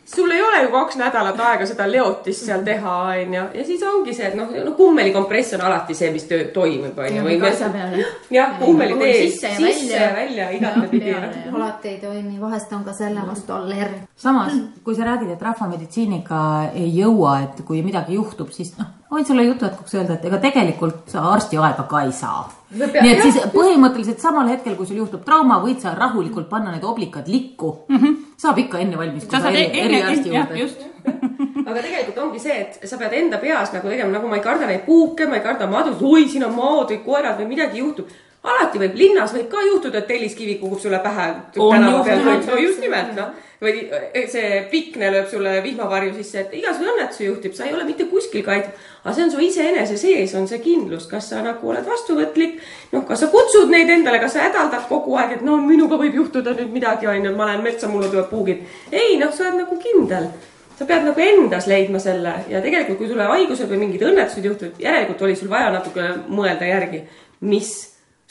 sul 0.06 0.32
ei 0.32 0.42
ole 0.44 0.62
ju 0.64 0.70
kaks 0.72 0.98
nädalat 1.00 1.40
aega 1.40 1.66
seda 1.66 1.88
leotist 1.92 2.46
seal 2.46 2.64
teha, 2.66 2.96
onju, 3.14 3.44
ja 3.54 3.66
siis 3.66 3.84
ongi 3.88 4.14
see, 4.14 4.28
et 4.28 4.36
noh, 4.38 4.52
no 4.66 4.74
kummelikompress 4.78 5.56
on 5.58 5.64
alati 5.68 5.96
see, 5.98 6.12
mis 6.12 6.26
töö 6.30 6.50
toimib, 6.56 6.98
onju. 7.00 7.24
nagu 7.28 7.48
asja 7.50 7.70
peale. 7.74 8.06
jah, 8.34 8.58
kummelitee 8.60 9.14
sisse 9.22 9.54
ja 9.54 9.60
sisse 9.60 10.02
ja 10.02 10.10
välja 10.16 10.50
igatepidi. 10.58 11.16
alati 11.54 11.94
ei 11.94 12.00
toimi, 12.02 12.42
vahest 12.42 12.74
on 12.74 12.84
ka 12.84 12.94
selle 12.94 13.24
vastu 13.28 13.56
allerg. 13.56 14.04
samas, 14.16 14.58
kui 14.84 14.96
sa 14.96 15.08
räägid, 15.08 15.32
et 15.38 15.48
rahvameditsiiniga 15.52 16.44
ei 16.74 16.90
jõua, 16.98 17.40
et 17.48 17.64
kui 17.66 17.84
midagi 17.84 18.20
juhtub, 18.20 18.52
siis 18.52 18.76
noh, 18.78 18.92
võin 19.14 19.26
sulle 19.28 19.46
jutu 19.46 19.68
jätkuks 19.68 19.96
öelda, 19.96 20.18
et 20.18 20.26
ega 20.30 20.40
tegelikult 20.42 21.12
sa 21.14 21.24
arsti 21.32 21.60
aega 21.62 21.86
ka 21.90 22.02
ei 22.08 22.12
saa. 22.16 22.44
Nii 22.74 23.12
et 23.12 23.22
siis 23.22 23.38
põhimõtteliselt 23.54 24.24
samal 24.24 24.50
hetkel, 24.50 24.74
kui 24.78 24.88
sul 24.90 24.98
juhtub 24.98 25.22
trauma, 25.26 25.60
võid 25.62 25.84
sa 25.84 25.94
rahulikult 25.98 26.50
panna 26.50 26.74
need 26.74 26.86
oblikad 26.90 27.28
likku 27.30 27.76
mm. 27.88 27.98
-hmm. 27.98 28.16
saab 28.38 28.58
ikka 28.64 28.82
enne 28.82 28.98
valmis, 28.98 29.28
Sa 29.28 29.38
sa 29.38 29.42
saad 29.44 29.56
eri, 29.56 29.70
enne- 29.82 30.00
eriarsti 30.02 30.34
juurde. 30.34 30.90
aga 31.68 31.82
tegelikult 31.82 32.18
ongi 32.26 32.40
see, 32.40 32.58
et 32.62 32.90
sa 32.90 32.98
pead 32.98 33.14
enda 33.20 33.38
peas 33.38 33.74
nagu 33.74 33.90
tegema, 33.90 34.12
nagu 34.12 34.28
ma 34.28 34.40
ei 34.40 34.46
karda 34.46 34.68
neid 34.68 34.86
puuke, 34.88 35.28
ma 35.28 35.38
ei 35.40 35.46
karda 35.46 35.68
madu, 35.68 35.96
oi, 36.02 36.28
siin 36.30 36.46
on 36.48 36.56
maod 36.56 36.90
või 36.90 37.02
koerad 37.06 37.40
või 37.40 37.50
midagi 37.54 37.84
juhtub. 37.84 38.08
alati 38.44 38.80
võib, 38.80 38.96
linnas 39.00 39.34
võib 39.34 39.48
ka 39.52 39.62
juhtuda, 39.68 39.98
et 39.98 40.08
telliskivi 40.08 40.56
kukub 40.60 40.80
sulle 40.80 41.00
pähe 41.00 41.28
tänava 41.54 42.04
peal 42.04 42.26
no 42.48 42.58
just 42.58 42.82
nimelt 42.82 43.16
noh. 43.16 43.30
Või 43.64 43.84
see 44.30 44.62
pikne 44.72 45.10
lööb 45.14 45.30
sulle 45.32 45.56
vihmavarju 45.64 46.14
sisse, 46.18 46.44
et 46.44 46.56
igasugu 46.60 46.92
õnnetusi 46.92 47.28
juhtub, 47.28 47.56
sa 47.56 47.68
ei 47.68 47.74
ole 47.74 47.88
mitte 47.88 48.08
kuskil 48.12 48.44
kaitstud. 48.46 48.80
aga 49.04 49.14
see 49.16 49.26
on 49.26 49.32
su 49.32 49.42
iseenese 49.44 49.98
sees 50.00 50.34
on 50.40 50.48
see 50.48 50.60
kindlus, 50.64 51.08
kas 51.12 51.30
sa 51.32 51.42
nagu 51.44 51.70
oled 51.70 51.86
vastuvõtlik, 51.88 52.60
noh, 52.92 53.06
kas 53.08 53.24
sa 53.24 53.32
kutsud 53.32 53.72
neid 53.72 53.90
endale, 53.90 54.20
kas 54.24 54.36
sa 54.38 54.48
hädaldad 54.48 54.88
kogu 54.88 55.18
aeg, 55.20 55.38
et 55.38 55.46
no 55.48 55.58
minuga 55.58 56.00
võib 56.00 56.16
juhtuda 56.22 56.56
nüüd 56.60 56.72
midagi, 56.76 57.08
onju, 57.08 57.36
ma 57.36 57.52
lähen 57.52 57.64
metsa, 57.66 57.92
mulle 57.92 58.10
tulevad 58.12 58.30
puugid. 58.32 58.66
ei 58.92 59.18
noh, 59.20 59.32
sa 59.34 59.48
oled 59.48 59.64
nagu 59.64 59.80
kindel 59.82 60.32
sa 60.78 60.86
pead 60.90 61.06
nagu 61.06 61.22
endas 61.22 61.68
leidma 61.70 62.00
selle 62.02 62.34
ja 62.50 62.62
tegelikult, 62.64 62.98
kui 62.98 63.10
sulle 63.10 63.28
haigused 63.30 63.70
või 63.70 63.84
mingid 63.86 64.06
õnnetused 64.08 64.46
juhtuvad, 64.48 64.80
järelikult 64.82 65.22
oli 65.22 65.36
sul 65.38 65.52
vaja 65.52 65.70
natuke 65.74 66.08
mõelda 66.28 66.70
järgi, 66.70 67.04
mis 67.46 67.74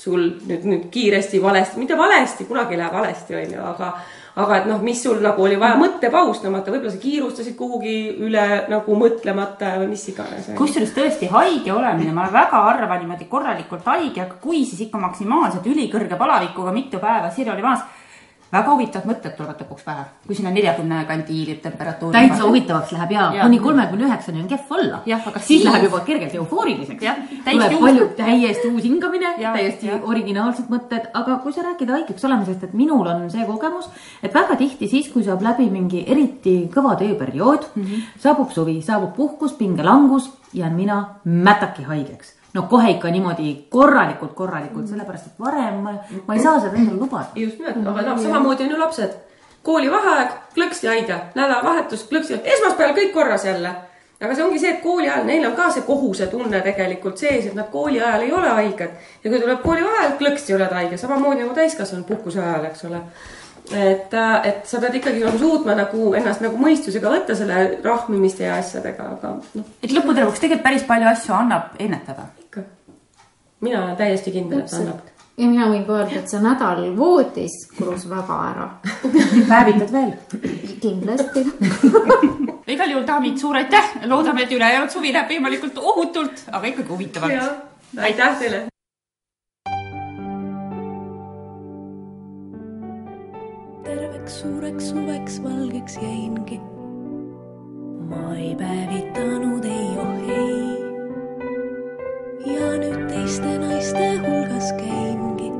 sul 0.03 0.25
nüüd, 0.49 0.65
nüüd 0.67 0.89
kiiresti 0.91 1.39
valesti, 1.43 1.79
mitte 1.79 1.97
valesti, 1.99 2.49
kunagi 2.49 2.75
ei 2.75 2.81
lähe 2.81 2.93
valesti, 2.93 3.37
onju, 3.39 3.61
aga 3.63 3.93
aga 4.35 4.59
et 4.59 4.67
noh, 4.69 4.81
mis 4.81 5.01
sul 5.03 5.19
nagu 5.21 5.45
oli 5.45 5.59
vaja 5.61 5.77
mõttepaus 5.81 6.41
tõmmata, 6.41 6.73
võib-olla 6.73 6.93
sa 6.95 7.01
kiirustasid 7.03 7.57
kuhugi 7.59 7.97
üle 8.25 8.45
nagu 8.73 8.97
mõtlemata 8.97 9.75
või 9.83 9.91
mis 9.93 10.07
iganes. 10.09 10.49
kusjuures 10.57 10.95
tõesti 10.97 11.29
haige 11.33 11.73
olemine, 11.75 12.15
ma 12.17 12.25
olen 12.25 12.39
väga 12.39 12.63
harva 12.69 12.97
niimoodi 13.01 13.29
korralikult 13.29 13.85
haige, 13.93 14.25
aga 14.25 14.39
kui, 14.41 14.65
siis 14.65 14.87
ikka 14.87 15.01
maksimaalselt 15.03 15.69
ülikõrge 15.69 16.17
palavikuga 16.17 16.73
mitu 16.73 17.03
päeva 17.03 17.31
sirjali 17.31 17.65
maas. 17.65 17.85
Väga 18.53 18.75
huvitavad 18.75 19.09
mõtted 19.09 19.35
tulevad 19.37 19.61
lõpuks 19.63 19.85
pähe, 19.87 20.05
kui 20.27 20.37
sinna 20.37 20.51
neljakümne 20.53 21.05
kandi 21.09 21.57
temperatuur. 21.63 22.13
täitsa 22.13 22.45
huvitavaks 22.45 22.93
läheb 22.93 23.13
ja, 23.13 23.31
Ja. 23.35 23.43
kuni 23.43 23.59
kolmekümne 23.59 24.05
üheksani 24.07 24.43
on 24.43 24.49
kehv 24.49 24.71
olla. 24.71 25.01
Jah, 25.07 25.27
aga 25.27 25.39
siis 25.39 25.63
siis- 25.63 25.65
läheb 25.65 25.85
juba 25.85 26.01
kergelt 26.01 26.35
eufooriliseks. 26.35 27.05
tuleb 27.45 27.81
palju 27.81 28.09
täiesti 28.17 28.69
uus 28.69 28.83
hingamine, 28.85 29.35
täiesti 29.39 29.87
ja. 29.87 29.99
originaalsed 30.03 30.69
mõtted, 30.69 31.09
aga 31.15 31.39
kui 31.39 31.53
sa 31.53 31.63
räägid 31.63 31.91
haigeks 31.91 32.25
olemisest, 32.25 32.65
et 32.65 32.75
minul 32.75 33.07
on 33.07 33.31
see 33.31 33.47
kogemus, 33.47 33.89
et 34.23 34.35
väga 34.35 34.57
tihti 34.57 34.89
siis, 34.89 35.09
kui 35.09 35.23
saab 35.25 35.43
läbi 35.43 35.71
mingi 35.71 36.05
eriti 36.07 36.69
kõva 36.75 36.97
tööperiood 36.99 37.65
mm, 37.75 37.83
-hmm. 37.83 38.03
saabub 38.19 38.51
suvi, 38.51 38.83
saabub 38.83 39.17
puhkus, 39.17 39.53
pingelangus, 39.53 40.31
jään 40.53 40.73
mina 40.75 41.09
mätaki 41.25 41.83
haigeks 41.83 42.42
no 42.55 42.63
kohe 42.71 42.91
ikka 42.91 43.11
niimoodi 43.11 43.53
korralikult, 43.71 44.35
korralikult, 44.35 44.89
sellepärast 44.89 45.31
et 45.31 45.39
varem 45.41 45.79
ma, 45.85 45.95
ma 46.27 46.35
ei 46.37 46.43
saa 46.43 46.59
seda 46.61 46.77
endale 46.77 46.99
lubada. 47.01 47.31
just 47.37 47.59
nimelt, 47.59 47.81
aga 47.87 48.09
noh, 48.11 48.21
samamoodi 48.23 48.67
on 48.67 48.75
ju 48.75 48.81
lapsed. 48.81 49.15
koolivaheaeg, 49.63 50.37
klõksti 50.57 50.91
haige, 50.91 51.17
nädalavahetus, 51.39 52.05
klõksti, 52.11 52.41
esmaspäeval 52.55 52.97
kõik 52.97 53.13
korras 53.15 53.45
jälle. 53.45 53.75
aga 54.23 54.35
see 54.35 54.45
ongi 54.45 54.59
see, 54.63 54.73
et 54.75 54.83
kooli 54.83 55.09
ajal 55.09 55.25
neil 55.27 55.47
on 55.47 55.57
ka 55.59 55.71
see 55.71 55.87
kohusetunne 55.87 56.61
tegelikult 56.61 57.19
sees, 57.19 57.47
et 57.47 57.55
nad 57.55 57.71
kooli 57.71 58.01
ajal 58.01 58.27
ei 58.27 58.33
ole 58.33 58.49
haiged. 58.49 58.99
ja 59.25 59.31
kui 59.31 59.41
tuleb 59.41 59.63
koolivaheaeg, 59.63 60.19
klõksti 60.19 60.59
oled 60.59 60.77
haige, 60.81 60.97
samamoodi 60.97 61.47
nagu 61.47 61.55
täiskasvanud 61.55 62.07
puhkuse 62.07 62.43
ajal, 62.43 62.69
eks 62.71 62.85
ole 62.91 63.05
et, 63.71 64.15
et 64.45 64.67
sa 64.69 64.81
pead 64.83 64.99
ikkagi 64.99 65.23
nagu 65.25 65.39
suutma 65.39 65.77
nagu 65.79 66.13
ennast 66.19 66.43
nagu 66.45 66.59
mõistusega 66.61 67.13
võtta 67.13 67.37
selle 67.39 67.63
rahmimiste 67.85 68.47
ja 68.49 68.59
asjadega, 68.61 69.09
aga 69.17 69.35
noh, 69.39 69.75
et 69.83 69.95
lõppude 69.95 70.25
lõpuks 70.25 70.43
tegelikult 70.43 70.67
päris 70.67 70.87
palju 70.89 71.11
asju 71.13 71.37
annab 71.37 71.83
ennetada. 71.83 72.29
Mina 73.63 73.85
olen 73.85 73.97
täiesti 73.97 74.31
kindel, 74.35 74.65
et 74.65 74.75
annab. 74.77 75.11
ja 75.39 75.47
mina 75.49 75.69
võin 75.71 75.85
ka 75.87 76.01
öelda, 76.01 76.19
et 76.21 76.33
see 76.33 76.41
nädal 76.43 76.83
voodis 76.97 77.55
kulus 77.77 78.09
väga 78.11 78.39
ära. 78.49 78.67
päevitad 79.53 79.95
veel? 79.95 80.13
kindlasti. 80.83 81.47
igal 82.75 82.91
juhul, 82.95 83.07
daamid, 83.07 83.39
suur 83.41 83.61
aitäh, 83.61 83.95
loodame, 84.11 84.47
et 84.47 84.59
ülejäänud 84.59 84.93
suvi 84.93 85.15
läheb 85.15 85.31
võimalikult 85.37 85.79
ohutult, 85.79 86.45
aga 86.51 86.75
ikkagi 86.75 86.91
huvitavalt. 86.91 87.65
aitäh 88.11 88.39
teile. 88.43 88.67
terveks 93.87 94.39
suureks 94.43 94.93
suveks 94.93 95.43
valgeks 95.47 95.99
jäingi. 96.03 96.61
ma 98.11 98.37
ei 98.37 98.55
päevitanud 98.59 99.65
ei 99.65 99.91
oh 100.03 100.31
ei. 100.39 100.82
Ja 102.47 102.69
nüüd 102.83 103.03
teiste 103.11 103.53
naiste 103.63 104.07
hulgas 104.25 104.73
käingi. 104.81 105.51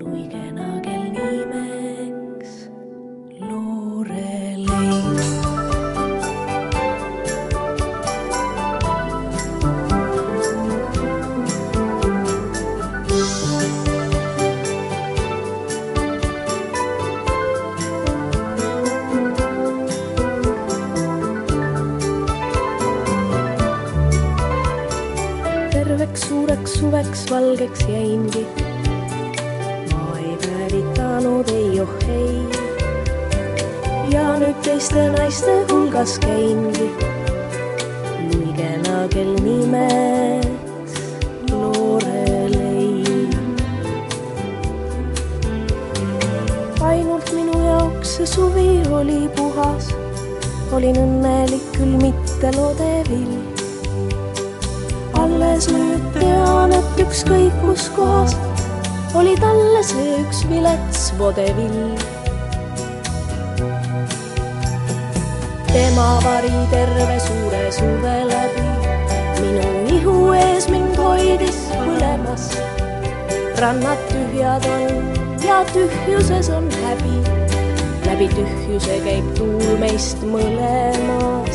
luigena 0.00 0.68
kel 0.84 1.04
nimeks 1.16 1.65
suveks 27.06 27.30
valgeks 27.30 27.80
jäingi. 27.88 28.46
ma 29.92 30.18
ei 30.18 30.36
päevitanud 30.42 31.48
ei 31.48 31.80
oh 31.80 31.88
ei. 32.08 32.42
ja 34.10 34.38
nüüd 34.38 34.58
teiste 34.62 35.08
naiste 35.14 35.54
hulgas 35.70 36.18
käingi. 36.18 36.90
luigena 38.32 39.08
kel 39.14 39.34
nimeks 39.46 40.98
Lorelei. 41.50 43.04
ainult 46.80 47.32
minu 47.32 47.60
jaoks 47.66 48.16
see 48.16 48.26
suvi 48.26 48.82
oli 48.90 49.28
puhas. 49.36 49.92
olin 50.72 50.96
õnnelik 51.04 51.70
küll 51.78 52.00
mitte 52.02 52.50
lodevill 52.56 53.56
alles 55.26 55.66
nüüd 55.72 56.04
tean, 56.14 56.72
et 56.72 56.85
ükskõik 57.06 57.54
kus 57.62 57.88
kohas 57.96 58.34
oli 59.14 59.34
talle 59.40 59.82
see 59.86 60.18
üks 60.20 60.42
vilets 60.50 61.12
vodevill. 61.18 61.94
tema 65.70 66.08
vari 66.24 66.52
terve 66.70 67.18
suure 67.26 67.62
suve 67.78 68.16
läbi 68.32 68.66
minu 69.40 69.66
ihu 69.96 70.16
ees 70.34 70.68
mind 70.72 70.96
hoidis 70.96 71.62
põlemas. 71.72 72.44
rannad 73.62 74.00
tühjad 74.10 74.66
on 74.74 75.10
ja 75.46 75.62
tühjuses 75.72 76.50
on 76.50 76.70
häbi. 76.82 77.16
läbi 78.06 78.28
tühjuse 78.36 79.00
käib 79.04 79.34
tuul 79.38 79.76
meist 79.80 80.24
mõlemast. 80.34 81.45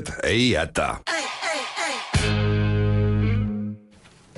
Naised 0.00 0.24
ei 0.24 0.50
jäta. 0.50 0.96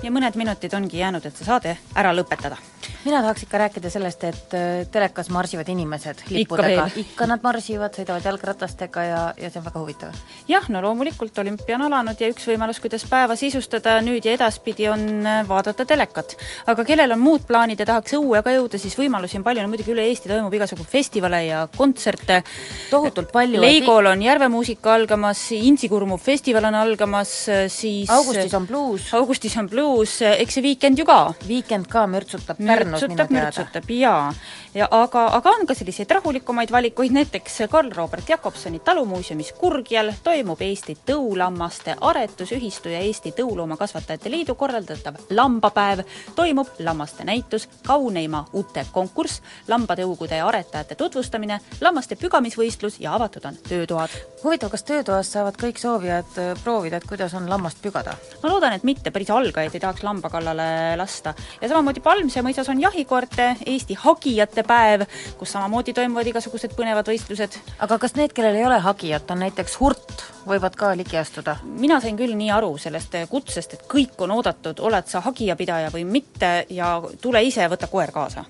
ja 0.03 0.11
mõned 0.11 0.35
minutid 0.35 0.73
ongi 0.75 0.99
jäänud, 0.99 1.23
et 1.27 1.37
see 1.37 1.47
saade 1.47 1.77
ära 1.95 2.11
lõpetada. 2.15 2.57
mina 3.05 3.21
tahaks 3.23 3.43
ikka 3.43 3.59
rääkida 3.59 3.91
sellest, 3.91 4.25
et 4.25 4.55
äh, 4.55 4.87
telekas 4.91 5.31
marsivad 5.31 5.69
inimesed 5.69 6.25
lippudega 6.31 6.89
ikka 6.97 7.27
nad 7.27 7.43
marsivad, 7.43 7.95
sõidavad 7.95 8.25
jalgratastega 8.25 9.05
ja, 9.05 9.21
ja 9.39 9.51
see 9.51 9.61
on 9.61 9.67
väga 9.67 9.81
huvitav. 9.81 10.25
jah, 10.49 10.67
no 10.73 10.81
loomulikult 10.83 11.37
olümpia 11.39 11.77
on 11.77 11.87
alanud 11.87 12.19
ja 12.21 12.29
üks 12.33 12.47
võimalus, 12.49 12.81
kuidas 12.83 13.05
päeva 13.09 13.37
sisustada 13.39 13.99
nüüd 14.05 14.25
ja 14.27 14.35
edaspidi, 14.37 14.89
on 14.91 15.05
äh, 15.27 15.41
vaadata 15.49 15.87
telekat. 15.89 16.35
aga 16.67 16.85
kellel 16.87 17.15
on 17.15 17.23
muud 17.23 17.47
plaanid 17.47 17.81
ja 17.81 17.87
tahaks 17.89 18.17
õue 18.19 18.43
ka 18.43 18.55
jõuda, 18.55 18.81
siis 18.81 18.97
võimalusi 18.99 19.39
on 19.39 19.47
palju, 19.47 19.63
no 19.63 19.71
muidugi 19.73 19.95
üle 19.95 20.07
Eesti 20.09 20.31
toimub 20.31 20.55
igasugu 20.55 20.87
festivale 20.89 21.45
ja 21.47 21.67
kontserte. 21.77 22.43
tohutult 22.91 23.33
palju. 23.33 23.61
Leigol 23.63 24.11
on 24.11 24.23
Järve 24.23 24.49
muusika 24.53 24.95
algamas, 24.95 25.45
Intsikurmu 25.53 26.19
festival 26.19 26.67
on 26.71 26.79
algamas, 26.81 27.35
siis 27.73 28.11
augustis 28.11 28.55
on 28.59 28.67
bluus. 28.67 29.13
augustis 29.15 29.57
on 29.61 29.71
bluus, 29.71 30.19
eks 30.23 30.59
see 30.59 30.67
Weekend 30.67 30.99
ju 30.99 31.07
ka. 31.07 31.21
Weekend 31.49 31.89
ka 31.91 32.07
mürtsutab 32.11 32.59
Pärnus 32.59 33.07
minu 33.07 33.17
teada. 33.17 33.39
mürtsutab 33.39 33.91
jaa. 33.95 34.35
ja 34.75 34.89
aga, 34.91 35.27
aga 35.39 35.57
on 35.59 35.67
ka 35.67 35.75
selliseid 35.77 36.11
rahulikumaid 36.11 36.71
valikuid, 36.73 37.13
näiteks 37.15 37.63
Karl-Robert 37.71 38.29
Jakobsoni 38.29 38.81
talumuuseumis 38.85 39.53
Kurgjal 39.59 40.13
toimub 40.25 40.32
Eesti 40.33 40.97
Tõulammaste 41.07 41.97
Aretusühistu 42.01 42.89
ja 42.89 43.03
Eesti 43.05 43.35
Tõuloomakasvatajate 43.37 44.31
Liidu 44.31 44.55
korraldatav 44.55 45.19
lambapäev, 45.31 46.01
toimub 46.35 46.69
lammaste 46.79 47.25
näitus, 47.29 47.69
kauneima 47.87 48.45
ute 48.53 48.87
konkurss, 48.93 49.43
lambatõugude 49.69 50.39
ja 50.41 50.47
aretajate 50.49 50.97
tutvustamine, 50.97 51.59
lammaste 51.81 52.17
pügamisvõistlus 52.17 52.97
ja 53.01 53.13
avatud 53.15 53.45
on 53.45 53.59
töötoad. 53.69 54.17
huvitav, 54.45 54.71
kas 54.71 54.83
töötoas 54.89 55.33
saavad 55.33 55.61
kõik 55.61 55.79
soovijad 55.79 56.39
äh, 56.39 56.55
proovida, 56.65 56.97
et 56.97 57.07
kuidas 57.09 57.35
on 57.35 57.51
lammast 57.51 57.83
pügada? 57.83 58.17
ma 58.43 58.49
loodan, 58.49 58.73
et 58.73 58.89
mitte, 58.89 59.11
päris 59.11 59.31
algajaid 59.31 59.75
ei 59.75 59.85
tahaks 59.85 60.03
lamba 60.03 60.31
kallale 60.31 60.97
lasta 60.97 61.35
ja 61.61 61.69
samamoodi 61.69 62.01
Palmse 62.01 62.41
mõisa 62.43 62.63
osas 62.63 62.73
on 62.73 62.81
jahikoerte 62.81 63.57
Eesti 63.67 63.95
hagijate 63.99 64.63
päev, 64.63 65.03
kus 65.39 65.53
samamoodi 65.53 65.93
toimuvad 65.93 66.29
igasugused 66.31 66.77
põnevad 66.79 67.09
võistlused. 67.11 67.59
aga 67.83 67.99
kas 67.99 68.15
need, 68.15 68.33
kellel 68.33 68.57
ei 68.57 68.67
ole 68.67 68.79
hagijat, 68.79 69.31
on 69.31 69.43
näiteks 69.43 69.81
hurt, 69.81 70.22
võivad 70.47 70.77
ka 70.77 70.93
ligi 70.97 71.17
astuda? 71.17 71.57
mina 71.65 72.01
sain 72.01 72.17
küll 72.17 72.35
nii 72.39 72.51
aru 72.51 72.77
sellest 72.79 73.17
kutsest, 73.31 73.75
et 73.75 73.87
kõik 73.91 74.19
on 74.25 74.31
oodatud, 74.39 74.81
oled 74.81 75.07
sa 75.07 75.21
hagijapidaja 75.21 75.91
või 75.95 76.05
mitte 76.05 76.53
ja 76.71 76.95
tule 77.21 77.43
ise, 77.45 77.69
võta 77.69 77.87
koer 77.93 78.13
kaasa. 78.13 78.45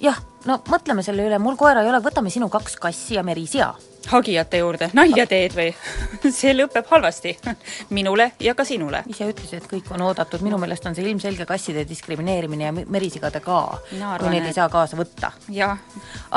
jah, 0.00 0.20
no 0.48 0.60
mõtleme 0.70 1.04
selle 1.06 1.26
üle, 1.26 1.40
mul 1.42 1.58
koera 1.60 1.82
ei 1.84 1.90
ole, 1.92 2.02
võtame 2.04 2.32
sinu 2.32 2.50
kaks 2.52 2.78
kassi 2.82 3.18
ja 3.18 3.26
merisea 3.26 3.72
hagijate 4.06 4.58
juurde, 4.58 4.88
nalja 4.96 5.26
teed 5.28 5.54
või? 5.56 5.70
see 6.38 6.54
lõpeb 6.54 6.88
halvasti 6.90 7.34
minule 7.96 8.30
ja 8.42 8.54
ka 8.56 8.66
sinule. 8.68 9.02
ise 9.10 9.28
ütlesid, 9.30 9.62
et 9.62 9.68
kõik 9.70 9.90
on 9.94 10.04
oodatud, 10.08 10.42
minu 10.44 10.58
meelest 10.60 10.86
on 10.88 10.96
see 10.96 11.06
ilmselge 11.08 11.46
kasside 11.48 11.84
diskrimineerimine 11.88 12.68
ja 12.68 12.72
merisigade 12.74 13.40
ka, 13.44 13.60
kui 13.90 14.32
neid 14.32 14.48
ei 14.48 14.56
saa 14.56 14.68
kaasa 14.72 14.98
võtta. 14.98 15.32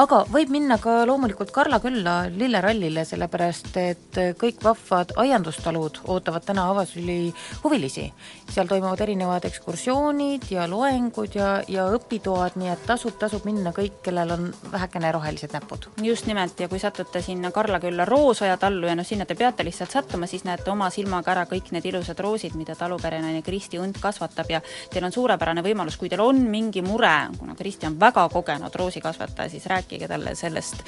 aga 0.04 0.24
võib 0.32 0.54
minna 0.54 0.80
ka 0.82 1.00
loomulikult 1.08 1.52
Karla 1.56 1.80
külla 1.84 2.18
lillerallile, 2.32 3.06
sellepärast 3.08 3.78
et 3.82 4.22
kõik 4.40 4.62
vahvad 4.64 5.16
aiandustalud 5.18 6.02
ootavad 6.08 6.46
täna 6.46 6.70
avasüli 6.72 7.34
huvilisi. 7.64 8.12
seal 8.52 8.68
toimuvad 8.68 9.02
erinevad 9.04 9.46
ekskursioonid 9.46 10.52
ja 10.52 10.68
loengud 10.70 11.36
ja, 11.36 11.62
ja 11.68 11.88
õpitoad, 11.96 12.58
nii 12.60 12.72
et 12.74 12.86
tasub, 12.88 13.18
tasub 13.20 13.46
minna 13.48 13.74
kõik, 13.76 13.97
kellel 14.04 14.32
on 14.32 14.54
vähekene 14.72 15.12
rohelised 15.12 15.54
näpud. 15.54 15.88
just 16.02 16.26
nimelt 16.26 16.60
ja 16.60 16.68
kui 16.68 16.80
satute 16.80 17.22
sinna 17.22 17.52
Karlakülla 17.52 18.06
Roosoja 18.06 18.58
tallu 18.58 18.88
ja 18.88 18.96
noh, 18.96 19.06
sinna 19.06 19.26
te 19.26 19.36
peate 19.36 19.64
lihtsalt 19.66 19.92
sattuma, 19.92 20.28
siis 20.28 20.44
näete 20.44 20.72
oma 20.72 20.90
silmaga 20.90 21.32
ära 21.32 21.46
kõik 21.46 21.72
need 21.72 21.86
ilusad 21.86 22.20
roosid, 22.20 22.56
mida 22.56 22.76
taluperenaine 22.76 23.42
Kristi 23.42 23.80
Unt 23.80 23.98
kasvatab 24.02 24.52
ja 24.52 24.62
teil 24.94 25.06
on 25.06 25.12
suurepärane 25.12 25.64
võimalus, 25.66 25.98
kui 25.98 26.10
teil 26.10 26.22
on 26.24 26.42
mingi 26.52 26.82
mure, 26.82 27.16
kuna 27.40 27.56
Kristi 27.56 27.88
on 27.88 28.00
väga 28.00 28.28
kogenud 28.30 28.76
roosikasvataja, 28.76 29.50
siis 29.50 29.66
rääkige 29.66 30.08
talle 30.08 30.36
sellest, 30.36 30.84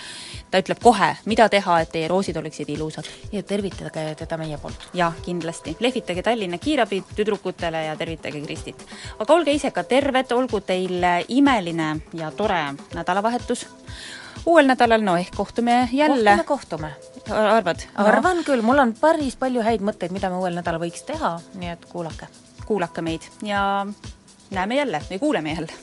ta 0.52 0.62
ütleb 0.62 0.82
kohe, 0.84 1.12
mida 1.26 1.50
teha, 1.50 1.80
et 1.82 1.92
teie 1.94 2.08
roosid 2.08 2.38
oleksid 2.38 2.70
ilusad. 2.70 3.08
ja 3.32 3.44
tervitage 3.44 4.16
teda 4.16 4.38
meie 4.38 4.58
poolt. 4.58 4.90
jah, 4.94 5.16
kindlasti. 5.26 5.76
lehvitage 5.80 6.24
Tallinna 6.24 6.58
kiirabi 6.58 7.04
tüdrukutele 7.16 7.84
ja 7.86 7.96
tervitage 7.96 8.42
Kristit. 8.42 8.86
aga 9.20 9.34
olge 9.34 9.52
ise 9.52 9.72
ka 9.72 9.84
terved, 9.84 10.32
olgu 10.32 10.62
teil 10.62 11.04
imeline 11.28 11.90
ja 12.14 12.32
tore 12.32 12.64
nädalavahetus 13.00 13.66
uuel 14.46 14.70
nädalal, 14.70 15.04
no 15.04 15.16
ehk 15.18 15.36
kohtume 15.36 15.90
jälle. 15.92 16.44
kohtume, 16.46 16.92
kohtume. 17.24 17.40
arvad? 17.58 17.80
arvan 17.96 18.44
küll, 18.46 18.62
mul 18.62 18.80
on 18.80 18.94
päris 19.02 19.36
palju 19.40 19.64
häid 19.66 19.84
mõtteid, 19.86 20.14
mida 20.16 20.30
me 20.30 20.40
uuel 20.40 20.58
nädalal 20.58 20.82
võiks 20.82 21.04
teha, 21.08 21.38
nii 21.60 21.76
et 21.76 21.86
kuulake. 21.92 22.28
kuulake 22.66 23.02
meid 23.02 23.30
ja 23.44 23.86
näeme 24.52 24.76
jälle 24.76 25.02
või 25.10 25.20
kuuleme 25.20 25.54
jälle. 25.54 25.74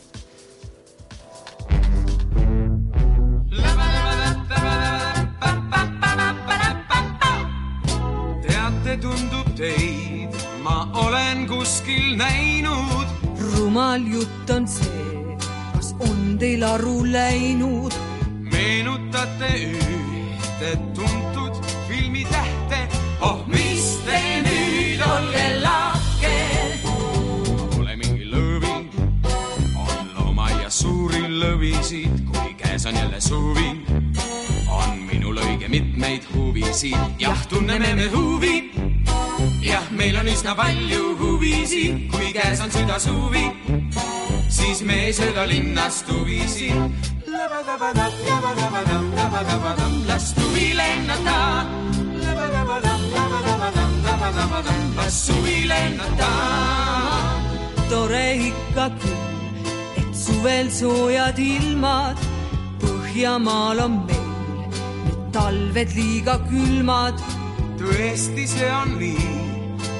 teate, 8.47 8.97
tundub 9.02 9.55
teid, 9.56 10.40
ma 10.62 10.88
olen 11.06 11.47
kuskil 11.48 12.16
näinud. 12.16 13.06
rumal 13.52 14.01
jutt 14.01 14.51
on 14.51 14.68
see, 14.68 15.26
on 15.98 16.39
teil 16.39 16.62
aru 16.64 17.05
läinud 17.12 17.94
meenutate 18.52 19.51
ühte 19.66 20.70
tuntud 20.94 21.55
filmitähte. 21.89 22.81
oh, 23.20 23.44
mis 23.47 23.86
te 24.06 24.20
nüüd, 24.47 25.01
olge 25.06 25.47
lahked. 25.62 26.89
ma 27.56 27.68
pole 27.77 27.97
mingi 28.02 28.28
lõvi, 28.32 28.74
on 29.85 30.12
loomaaias 30.18 30.82
suuri 30.82 31.24
lõvisid, 31.40 32.24
kui 32.31 32.55
käes 32.60 32.86
on 32.86 32.97
jälle 32.97 33.20
suvi. 33.20 33.70
Minul 35.37 35.53
õige 35.53 35.69
mitmeid 35.69 36.25
huvisid, 36.33 36.97
jah, 37.21 37.47
tunneme 37.49 37.95
me 37.95 38.09
huvi. 38.09 38.71
jah, 39.63 39.85
meil 39.91 40.17
on 40.17 40.27
üsna 40.27 40.55
palju 40.57 41.17
huvisid, 41.19 42.11
kui 42.11 42.33
käes 42.33 42.61
on 42.61 42.71
südasuvi, 42.71 43.45
siis 44.49 44.83
me 44.83 45.07
ei 45.07 45.13
sööda 45.13 45.47
linnast 45.47 46.09
huvisid 46.09 46.75
las 50.07 50.35
suvi 50.35 50.75
lennata. 50.75 51.67
las 54.97 55.27
suvi 55.27 55.67
lennata. 55.67 56.31
tore 57.91 58.37
ikka 58.37 58.91
küll, 59.01 59.67
et 59.97 60.15
suvel 60.15 60.71
soojad 60.71 61.39
ilmad, 61.39 62.17
Põhjamaal 62.81 63.81
on 63.81 63.93
meil 64.07 64.26
talved 65.37 65.93
liiga 65.93 66.39
külmad. 66.49 67.21
tõesti, 67.77 68.47
see 68.49 68.71
on 68.73 68.97
nii, 68.97 69.33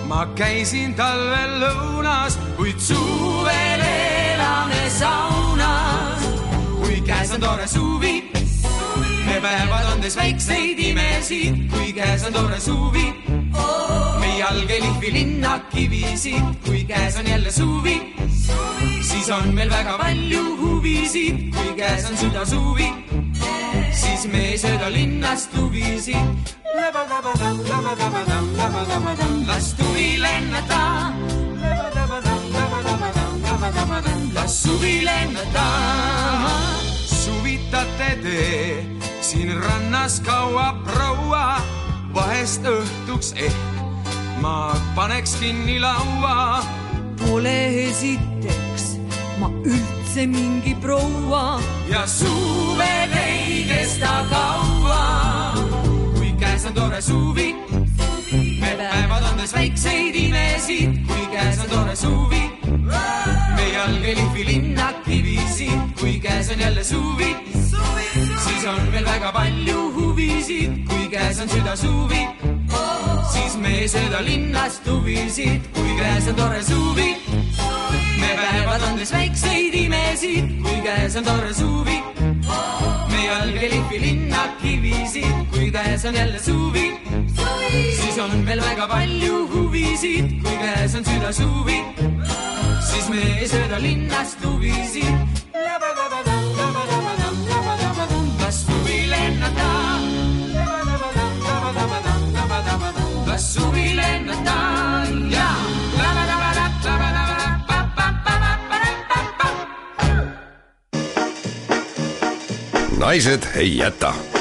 ma 0.09 0.25
käisin 0.39 0.95
talvel 0.97 1.59
lõunas, 1.61 2.39
kuid 2.57 2.81
suvel 2.81 3.83
elame 3.85 4.85
saunas 4.97 6.25
kui 6.81 7.01
käes 7.05 7.33
on 7.35 7.41
tore 7.41 7.67
suvi. 7.69 8.15
me 9.27 9.37
päevad 9.45 9.87
andes 9.93 10.17
väikseid 10.17 10.79
imesid, 10.89 11.67
kui 11.73 11.93
käes 11.93 12.25
on 12.25 12.33
tore 12.33 12.61
suvi. 12.61 13.07
me 14.21 14.31
jalg 14.39 14.71
ei 14.71 14.81
lihvi 14.87 15.13
linnakivisid, 15.19 16.49
kui 16.65 16.85
käes 16.89 17.19
on 17.21 17.27
jälle 17.27 17.53
suvi. 17.53 17.97
siis 19.03 19.31
on 19.31 19.53
meil 19.55 19.71
väga 19.71 19.99
palju 19.99 20.45
huvisid, 20.63 21.53
kui 21.53 21.77
käes 21.77 22.11
on 22.11 22.17
südasuvi. 22.17 22.89
Siis 23.97 24.27
me 24.29 24.57
sööda 24.61 24.91
linnast 24.93 25.55
huvisid. 25.57 26.55
las 29.47 29.75
tuvi 29.75 30.19
lennata 30.19 31.13
las 34.35 34.63
suvi 34.63 35.01
lennata. 35.01 35.67
suvitate 37.07 38.11
te 38.23 38.97
siin 39.21 39.51
rannas 39.63 40.21
kaua, 40.21 40.75
proua, 40.85 41.57
vahest 42.15 42.63
õhtuks 42.63 43.33
ehk 43.35 43.57
ma 44.41 44.75
paneks 44.95 45.37
kinni 45.41 45.79
laua. 45.81 46.63
Pole 47.17 47.89
esiteks 47.89 48.85
ma 49.41 49.51
üldse 49.65 50.27
mingi 50.31 50.77
proua 50.81 51.59
ja 51.91 52.07
suvel 52.07 53.17
ei 53.19 53.26
kesta 53.67 54.15
kaua, 54.31 55.03
kui 56.19 56.33
käes 56.41 56.67
on 56.67 56.75
tore 56.75 57.01
suvi. 57.03 57.55
me 58.61 58.75
päevad 58.77 59.23
andes 59.33 59.55
väikseid 59.55 60.15
imesid, 60.15 61.07
kui 61.07 61.27
käes 61.33 61.61
on 61.65 61.71
tore 61.71 61.97
suvi 61.97 62.47
me 63.57 63.67
jalg 63.73 64.05
ei 64.05 64.15
lihvi 64.19 64.45
linnakivisid, 64.47 65.81
kui 66.01 66.19
käes 66.21 66.51
on 66.51 66.61
jälle 66.61 66.85
suvi. 66.85 67.37
siis 68.45 68.65
on 68.73 68.81
meil 68.93 69.05
väga 69.05 69.33
palju 69.33 69.93
huvisid, 69.95 70.87
kui 70.89 71.09
käes 71.09 71.41
on 71.41 71.49
südasuvi. 71.49 72.23
Siis 73.47 73.59
me 73.63 73.73
sööda 73.87 74.21
linnast 74.27 74.87
huvisid, 74.91 75.67
kui 75.75 75.93
käes 76.01 76.27
on 76.31 76.35
tore 76.35 76.63
suvi. 76.67 77.11
me 78.19 78.31
päevad 78.41 78.83
andes 78.89 79.13
väikseid 79.15 79.75
imesid, 79.79 80.49
kui 80.65 80.81
käes 80.83 81.17
on 81.17 81.25
tore 81.25 81.53
suvi. 81.55 81.99
me 83.13 83.21
jalg 83.23 83.63
ei 83.63 83.71
lihvi 83.71 84.01
linnakivisid, 84.01 85.37
kui 85.53 85.71
käes 85.71 86.05
on 86.05 86.15
jälle 86.15 86.41
suvi. 86.43 86.87
siis 88.01 88.19
on 88.19 88.35
meil 88.45 88.63
väga 88.63 88.87
palju 88.87 89.47
huvisid, 89.55 90.43
kui 90.43 90.57
käes 90.65 90.95
on 90.95 91.05
südasuvi 91.05 91.79
siis 92.91 93.09
me 93.09 93.47
sööda 93.47 93.79
linnast 93.83 94.43
huvisid. 94.45 95.15
las 98.41 98.67
suvi 98.67 99.07
lennata. 99.11 99.96
Las 103.37 103.55
suvi 103.55 103.97
lennata 103.97 104.57
ja. 105.31 105.49
naised 112.99 113.43
ei 113.55 113.77
jäta 113.79 114.36